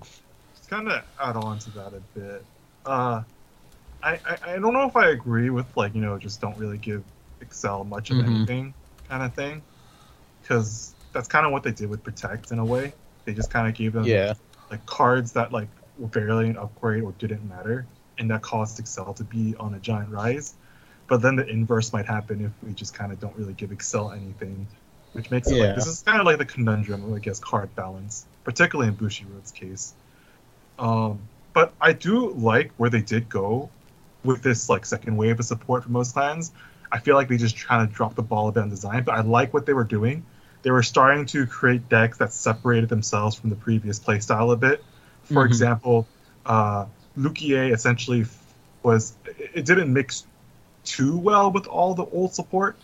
just 0.56 0.70
kind 0.70 0.88
of 0.90 1.04
add 1.20 1.36
on 1.36 1.60
to 1.60 1.70
that 1.72 1.94
a 1.94 2.02
bit. 2.20 2.46
Uh, 2.86 3.24
I, 4.04 4.20
I 4.26 4.38
I 4.48 4.60
don't 4.60 4.74
know 4.74 4.86
if 4.86 4.96
I 4.96 5.10
agree 5.10 5.50
with 5.50 5.66
like 5.76 5.96
you 5.96 6.02
know 6.02 6.18
just 6.20 6.42
don't 6.42 6.58
really 6.58 6.78
give 6.78 7.04
Accel 7.44 7.88
much 7.88 8.12
of 8.12 8.18
Mhm. 8.18 8.28
anything 8.28 8.74
kind 9.10 9.24
of 9.24 9.34
thing, 9.34 9.62
because 10.42 10.94
that's 11.14 11.28
kind 11.28 11.46
of 11.46 11.52
what 11.52 11.64
they 11.64 11.72
did 11.72 11.90
with 11.90 12.04
Protect 12.04 12.52
in 12.52 12.60
a 12.60 12.66
way. 12.66 12.94
They 13.24 13.34
just 13.34 13.50
kind 13.50 13.68
of 13.68 13.74
gave 13.74 13.94
them 13.94 14.06
Yeah. 14.06 14.34
like 14.70 14.86
cards 14.86 15.32
that 15.32 15.52
like 15.52 15.70
were 15.98 16.08
barely 16.08 16.50
an 16.50 16.58
upgrade 16.58 17.02
or 17.04 17.14
didn't 17.14 17.48
matter, 17.50 17.88
and 18.18 18.30
that 18.32 18.42
caused 18.42 18.80
Accel 18.84 19.16
to 19.16 19.24
be 19.24 19.56
on 19.60 19.74
a 19.76 19.80
giant 19.80 20.10
rise. 20.10 20.56
But 21.08 21.22
then 21.22 21.36
the 21.36 21.48
inverse 21.48 21.94
might 21.94 22.06
happen 22.08 22.42
if 22.44 22.52
we 22.64 22.74
just 22.74 22.94
kind 22.94 23.12
of 23.12 23.20
don't 23.20 23.36
really 23.36 23.54
give 23.54 23.70
Accel 23.70 24.16
anything, 24.16 24.68
which 25.14 25.30
makes 25.32 25.52
it 25.52 25.56
Yeah. 25.56 25.62
like 25.62 25.76
this 25.76 25.86
is 25.88 26.02
kind 26.02 26.20
of 26.20 26.26
like 26.26 26.38
the 26.40 26.46
conundrum 26.46 27.04
of 27.04 27.14
I 27.14 27.20
guess 27.20 27.40
card 27.40 27.74
balance, 27.76 28.28
particularly 28.44 28.90
in 28.90 28.98
Bushiroad's 28.98 29.52
case. 29.52 29.96
Um, 30.78 31.30
but 31.54 31.74
I 31.80 31.94
do 31.94 32.32
like 32.34 32.72
where 32.78 32.90
they 32.90 33.02
did 33.02 33.30
go 33.30 33.70
with 34.24 34.42
this 34.44 34.70
like 34.70 34.86
second 34.86 35.16
wave 35.18 35.40
of 35.40 35.46
support 35.46 35.84
for 35.84 35.90
most 35.92 36.14
clans. 36.14 36.52
I 36.92 37.00
feel 37.00 37.16
like 37.16 37.28
they 37.30 37.38
just 37.38 37.58
kind 37.66 37.82
of 37.88 37.94
dropped 37.94 38.16
the 38.16 38.24
ball 38.24 38.48
a 38.48 38.52
bit 38.52 38.64
on 38.64 38.70
design, 38.70 39.04
but 39.04 39.16
I 39.16 39.22
like 39.22 39.54
what 39.54 39.66
they 39.66 39.74
were 39.74 39.84
doing. 39.84 40.26
They 40.64 40.72
were 40.72 40.84
starting 40.84 41.26
to 41.28 41.46
create 41.48 41.90
decks 41.90 42.18
that 42.18 42.34
separated 42.34 42.90
themselves 42.90 43.36
from 43.36 43.50
the 43.50 43.56
previous 43.56 44.00
playstyle 44.00 44.52
a 44.54 44.58
bit. 44.58 44.84
For 45.24 45.46
Mhm. 45.46 45.46
example, 45.46 46.10
uh, 46.46 46.88
Luquier 47.18 47.74
essentially 47.74 48.26
was 48.84 49.14
it 49.26 49.66
didn't 49.66 49.92
mix 49.92 50.26
too 50.84 51.18
well 51.18 51.52
with 51.52 51.68
all 51.68 51.94
the 51.94 52.06
old 52.06 52.34
support, 52.34 52.78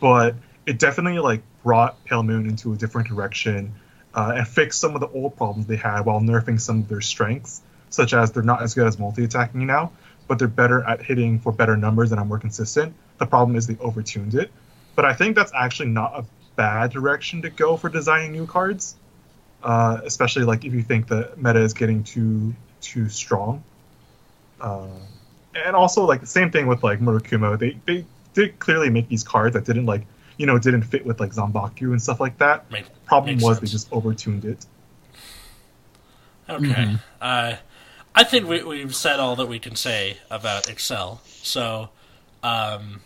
but 0.00 0.34
it 0.66 0.78
definitely 0.78 1.18
like 1.18 1.42
brought 1.64 2.02
Pale 2.04 2.22
Moon 2.22 2.46
into 2.46 2.72
a 2.72 2.76
different 2.76 3.08
direction 3.08 3.74
uh, 4.14 4.34
and 4.36 4.46
fixed 4.46 4.80
some 4.80 4.94
of 4.94 5.00
the 5.00 5.08
old 5.08 5.36
problems 5.36 5.66
they 5.66 5.76
had 5.76 6.02
while 6.02 6.20
nerfing 6.20 6.60
some 6.60 6.80
of 6.80 6.88
their 6.88 7.00
strengths, 7.00 7.62
such 7.90 8.14
as 8.14 8.32
they're 8.32 8.42
not 8.42 8.62
as 8.62 8.74
good 8.74 8.86
as 8.86 8.98
multi-attacking 8.98 9.66
now, 9.66 9.92
but 10.28 10.38
they're 10.38 10.48
better 10.48 10.82
at 10.84 11.02
hitting 11.02 11.38
for 11.40 11.52
better 11.52 11.76
numbers 11.76 12.12
and 12.12 12.20
are 12.20 12.24
more 12.24 12.38
consistent. 12.38 12.94
The 13.18 13.26
problem 13.26 13.56
is 13.56 13.66
they 13.66 13.74
overtuned 13.74 14.34
it, 14.34 14.50
but 14.94 15.04
I 15.04 15.14
think 15.14 15.34
that's 15.34 15.52
actually 15.54 15.88
not 15.88 16.12
a 16.14 16.24
bad 16.56 16.90
direction 16.90 17.42
to 17.42 17.50
go 17.50 17.76
for 17.76 17.88
designing 17.88 18.32
new 18.32 18.46
cards, 18.46 18.96
uh, 19.62 20.00
especially 20.04 20.44
like 20.44 20.64
if 20.64 20.72
you 20.72 20.82
think 20.82 21.08
the 21.08 21.32
meta 21.36 21.60
is 21.60 21.74
getting 21.74 22.04
too 22.04 22.54
too 22.80 23.08
strong. 23.08 23.64
Uh, 24.60 24.86
and 25.54 25.74
also 25.74 26.04
like 26.04 26.20
the 26.20 26.26
same 26.26 26.50
thing 26.50 26.66
with 26.66 26.82
like 26.82 27.00
Murakumo. 27.00 27.58
They 27.58 27.78
they 27.86 28.04
did 28.34 28.58
clearly 28.58 28.90
make 28.90 29.08
these 29.08 29.24
cards 29.24 29.54
that 29.54 29.64
didn't 29.64 29.86
like 29.86 30.06
you 30.36 30.46
know 30.46 30.58
didn't 30.58 30.82
fit 30.82 31.04
with 31.04 31.20
like 31.20 31.32
Zambaku 31.32 31.92
and 31.92 32.00
stuff 32.00 32.20
like 32.20 32.38
that. 32.38 32.70
Make, 32.70 32.86
Problem 33.04 33.36
was 33.36 33.58
sense. 33.58 33.60
they 33.60 33.66
just 33.66 33.90
overtuned 33.90 34.44
it. 34.44 34.66
Okay. 36.48 36.66
Mhm. 36.66 37.00
Uh, 37.20 37.56
I 38.14 38.24
think 38.24 38.48
we, 38.48 38.62
we've 38.62 38.94
said 38.94 39.20
all 39.20 39.36
that 39.36 39.46
we 39.46 39.58
can 39.58 39.76
say 39.76 40.18
about 40.30 40.64
Accel. 40.64 41.18
So, 41.26 41.90
um, 42.42 43.02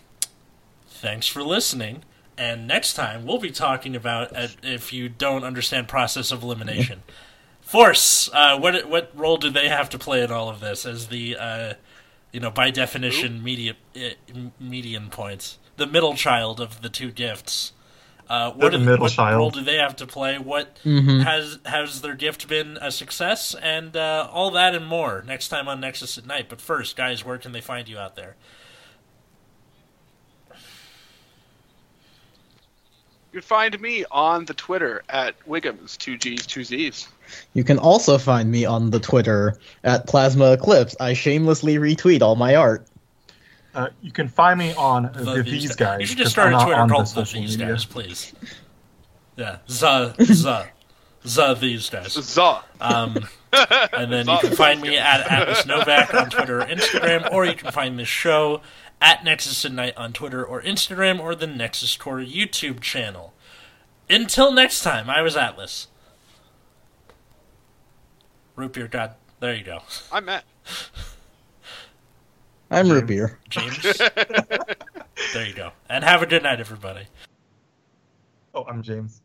thanks 0.89 1.27
for 1.27 1.43
listening. 1.43 2.05
And 2.39 2.67
next 2.67 2.95
time 2.95 3.27
we'll 3.27 3.39
be 3.39 3.51
talking 3.51 3.95
about 3.95 4.35
uh, 4.35 4.49
if 4.63 4.93
you 4.93 5.09
don't 5.09 5.45
understand 5.45 5.89
process 5.89 6.33
of 6.33 6.43
elimination. 6.43 7.03
Force. 7.73 8.29
Uh, 8.35 8.59
what 8.59 8.87
what 8.87 9.11
role 9.15 9.39
do 9.39 9.49
they 9.49 9.67
have 9.71 9.89
to 9.89 9.99
play 9.99 10.23
in 10.23 10.31
all 10.31 10.51
of 10.51 10.61
this 10.61 10.85
as 10.85 11.07
the 11.09 11.37
uh, 11.39 11.73
you 12.31 12.39
know 12.39 12.51
by 12.51 12.71
definition 12.71 13.43
median 13.43 13.77
uh, 13.97 14.11
median 14.61 15.09
points, 15.09 15.59
the 15.79 15.87
middle 15.87 16.15
child 16.15 16.61
of 16.61 16.83
the 16.83 16.91
two 16.91 17.11
gifts. 17.11 17.73
Uh, 18.29 18.51
what, 18.53 18.73
the 18.73 18.79
do- 18.79 18.85
middle 18.85 19.01
what 19.05 19.13
child. 19.13 19.39
role 19.39 19.51
do 19.51 19.63
they 19.63 19.77
have 19.77 19.97
to 19.97 20.07
play? 20.07 20.37
What 20.37 20.79
Mhm. 20.85 21.25
has 21.25 21.61
has 21.65 22.03
their 22.03 22.15
gift 22.15 22.47
been 22.47 22.77
a 22.83 22.91
success 22.91 23.55
and 23.55 23.97
uh, 23.97 24.29
all 24.31 24.51
that 24.51 24.75
and 24.75 24.87
more 24.87 25.25
next 25.27 25.49
time 25.49 25.67
on 25.67 25.81
Nexus 25.81 26.19
at 26.19 26.27
Night. 26.27 26.51
But 26.51 26.61
first, 26.61 26.95
guys, 26.95 27.25
where 27.25 27.39
can 27.39 27.53
they 27.53 27.63
find 27.63 27.89
you 27.89 27.97
out 27.97 28.17
there? 28.17 28.37
You 33.33 33.41
can 33.41 33.47
find 33.47 33.81
me 33.81 34.05
on 34.11 34.45
the 34.45 34.53
Twitter 34.53 35.03
at 35.09 35.35
Wiggums, 35.49 35.97
two 35.97 36.19
G's, 36.19 36.45
two 36.45 36.65
Z's. 36.65 37.09
You 37.55 37.65
can 37.65 37.79
also 37.79 38.19
find 38.19 38.51
me 38.51 38.67
on 38.67 38.91
the 38.91 39.01
Twitter 39.01 39.57
at 39.85 40.07
Plasma 40.07 40.53
Eclipse. 40.53 40.95
I 41.01 41.15
shamelessly 41.15 41.77
retweet 41.77 42.21
all 42.21 42.37
my 42.37 42.57
art. 42.57 42.87
Uh, 43.75 43.89
you 44.03 44.13
can 44.13 44.29
find 44.29 44.59
me 44.59 44.75
on 44.75 45.11
The 45.15 45.37
the, 45.37 45.43
these 45.43 45.75
guys. 45.75 46.01
You 46.01 46.07
should 46.07 46.19
just 46.19 46.33
start 46.33 46.53
a 46.53 46.59
Twitter 46.59 46.75
on 46.75 46.89
the 46.89 46.95
called 46.95 47.07
the 47.07 47.11
social 47.11 47.41
These 47.41 47.57
media. 47.57 47.73
Guys, 47.73 47.87
please. 47.87 48.35
Yeah, 49.37 49.59
the 49.67 50.15
the 50.19 50.67
the 51.25 51.55
These 51.55 51.89
Guys. 51.89 52.15
Zuh. 52.15 52.63
Um, 52.83 53.17
and 53.95 54.13
then 54.13 54.29
you 54.29 54.39
can 54.41 54.55
find 54.55 54.83
me 54.83 54.99
at 54.99 55.31
Atlas 55.31 55.65
Novak 55.65 56.13
on 56.13 56.29
Twitter 56.29 56.61
or 56.61 56.67
Instagram, 56.67 57.33
or 57.33 57.47
you 57.47 57.55
can 57.55 57.71
find 57.73 57.99
this 57.99 58.09
show 58.09 58.61
at 59.03 59.25
Nexus 59.25 59.65
at 59.65 59.73
Night 59.73 59.97
on 59.97 60.13
Twitter 60.13 60.45
or 60.45 60.63
Instagram, 60.63 61.19
or 61.19 61.35
the 61.35 61.47
Nexus 61.47 61.97
Core 61.97 62.21
YouTube 62.21 62.81
channel. 62.81 63.35
Until 64.09 64.53
next 64.53 64.83
time, 64.83 65.11
I 65.11 65.21
was 65.23 65.37
Atlas. 65.37 65.89
Root 68.55 68.75
beer 68.75 68.87
god. 68.87 69.15
There 69.41 69.55
you 69.55 69.65
go. 69.65 69.81
I'm 70.13 70.27
Matt. 70.27 70.45
I'm 72.71 72.87
James. 72.87 72.95
root 72.95 73.07
beer. 73.07 73.39
James. 73.49 73.83
there 73.83 75.47
you 75.47 75.55
go. 75.55 75.73
And 75.89 76.05
have 76.05 76.23
a 76.23 76.27
good 76.27 76.45
night, 76.45 76.61
everybody. 76.61 77.07
Oh, 78.55 78.65
I'm 78.65 78.83
James. 78.83 79.21